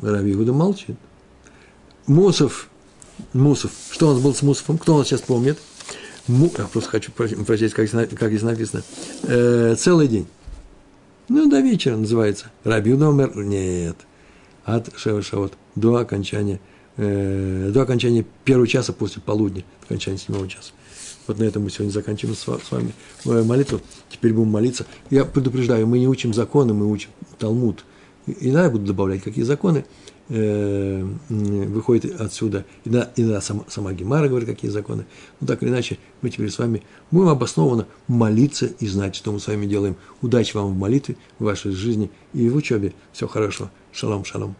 Раби 0.00 0.32
Иуда 0.32 0.52
молчит. 0.52 0.96
Мусов, 2.06 2.68
Мусов, 3.32 3.70
что 3.90 4.10
у 4.10 4.12
нас 4.12 4.22
был 4.22 4.34
с 4.34 4.42
Мусовым? 4.42 4.78
Кто 4.78 4.94
у 4.94 4.98
нас 4.98 5.08
сейчас 5.08 5.22
помнит? 5.22 5.58
Му, 6.26 6.52
я 6.58 6.64
просто 6.64 6.90
хочу 6.90 7.12
прочесть, 7.12 7.74
как, 7.74 7.90
как 7.90 8.28
здесь 8.28 8.42
написано. 8.42 8.82
Э, 9.22 9.74
целый 9.78 10.08
день. 10.08 10.26
Ну, 11.28 11.48
до 11.48 11.60
вечера 11.60 11.96
называется. 11.96 12.50
Раби 12.62 12.92
номер 12.92 13.34
нет. 13.36 13.96
От 14.64 14.90
Шева 14.96 15.22
Шавот 15.22 15.54
до 15.76 15.96
окончания, 15.96 16.60
э, 16.98 17.70
до 17.72 17.82
окончания 17.82 18.26
первого 18.44 18.66
часа 18.66 18.92
после 18.92 19.22
полудня, 19.22 19.64
окончания 19.84 20.18
седьмого 20.18 20.46
часа. 20.48 20.72
Вот 21.26 21.38
на 21.38 21.44
этом 21.44 21.62
мы 21.62 21.70
сегодня 21.70 21.90
заканчиваем 21.90 22.36
с 22.36 22.70
вами 22.70 22.92
молитву. 23.24 23.80
Теперь 24.10 24.34
будем 24.34 24.50
молиться. 24.50 24.84
Я 25.08 25.24
предупреждаю, 25.24 25.86
мы 25.86 25.98
не 25.98 26.08
учим 26.08 26.34
законы, 26.34 26.74
мы 26.74 26.90
учим 26.90 27.10
Талмуд. 27.38 27.84
И 28.26 28.50
да, 28.50 28.64
я 28.64 28.70
буду 28.70 28.84
добавлять, 28.84 29.22
какие 29.22 29.44
законы 29.44 29.86
э, 30.28 31.06
выходят 31.28 32.20
отсюда. 32.20 32.64
И 32.84 32.90
да, 32.90 33.10
и 33.16 33.24
да 33.24 33.40
сама, 33.40 33.64
сама 33.68 33.92
Гемара 33.92 34.28
говорит, 34.28 34.48
какие 34.48 34.70
законы. 34.70 35.06
Но 35.40 35.46
так 35.46 35.62
или 35.62 35.70
иначе, 35.70 35.98
мы 36.22 36.30
теперь 36.30 36.50
с 36.50 36.58
вами 36.58 36.82
будем 37.10 37.28
обоснованно 37.28 37.86
молиться 38.08 38.66
и 38.66 38.86
знать, 38.86 39.14
что 39.14 39.32
мы 39.32 39.40
с 39.40 39.46
вами 39.46 39.66
делаем. 39.66 39.96
Удачи 40.22 40.56
вам 40.56 40.74
в 40.74 40.78
молитве, 40.78 41.16
в 41.38 41.44
вашей 41.44 41.72
жизни 41.72 42.10
и 42.32 42.48
в 42.48 42.56
учебе. 42.56 42.94
Всего 43.12 43.28
хорошего. 43.28 43.70
Шалом, 43.92 44.24
шалом. 44.24 44.56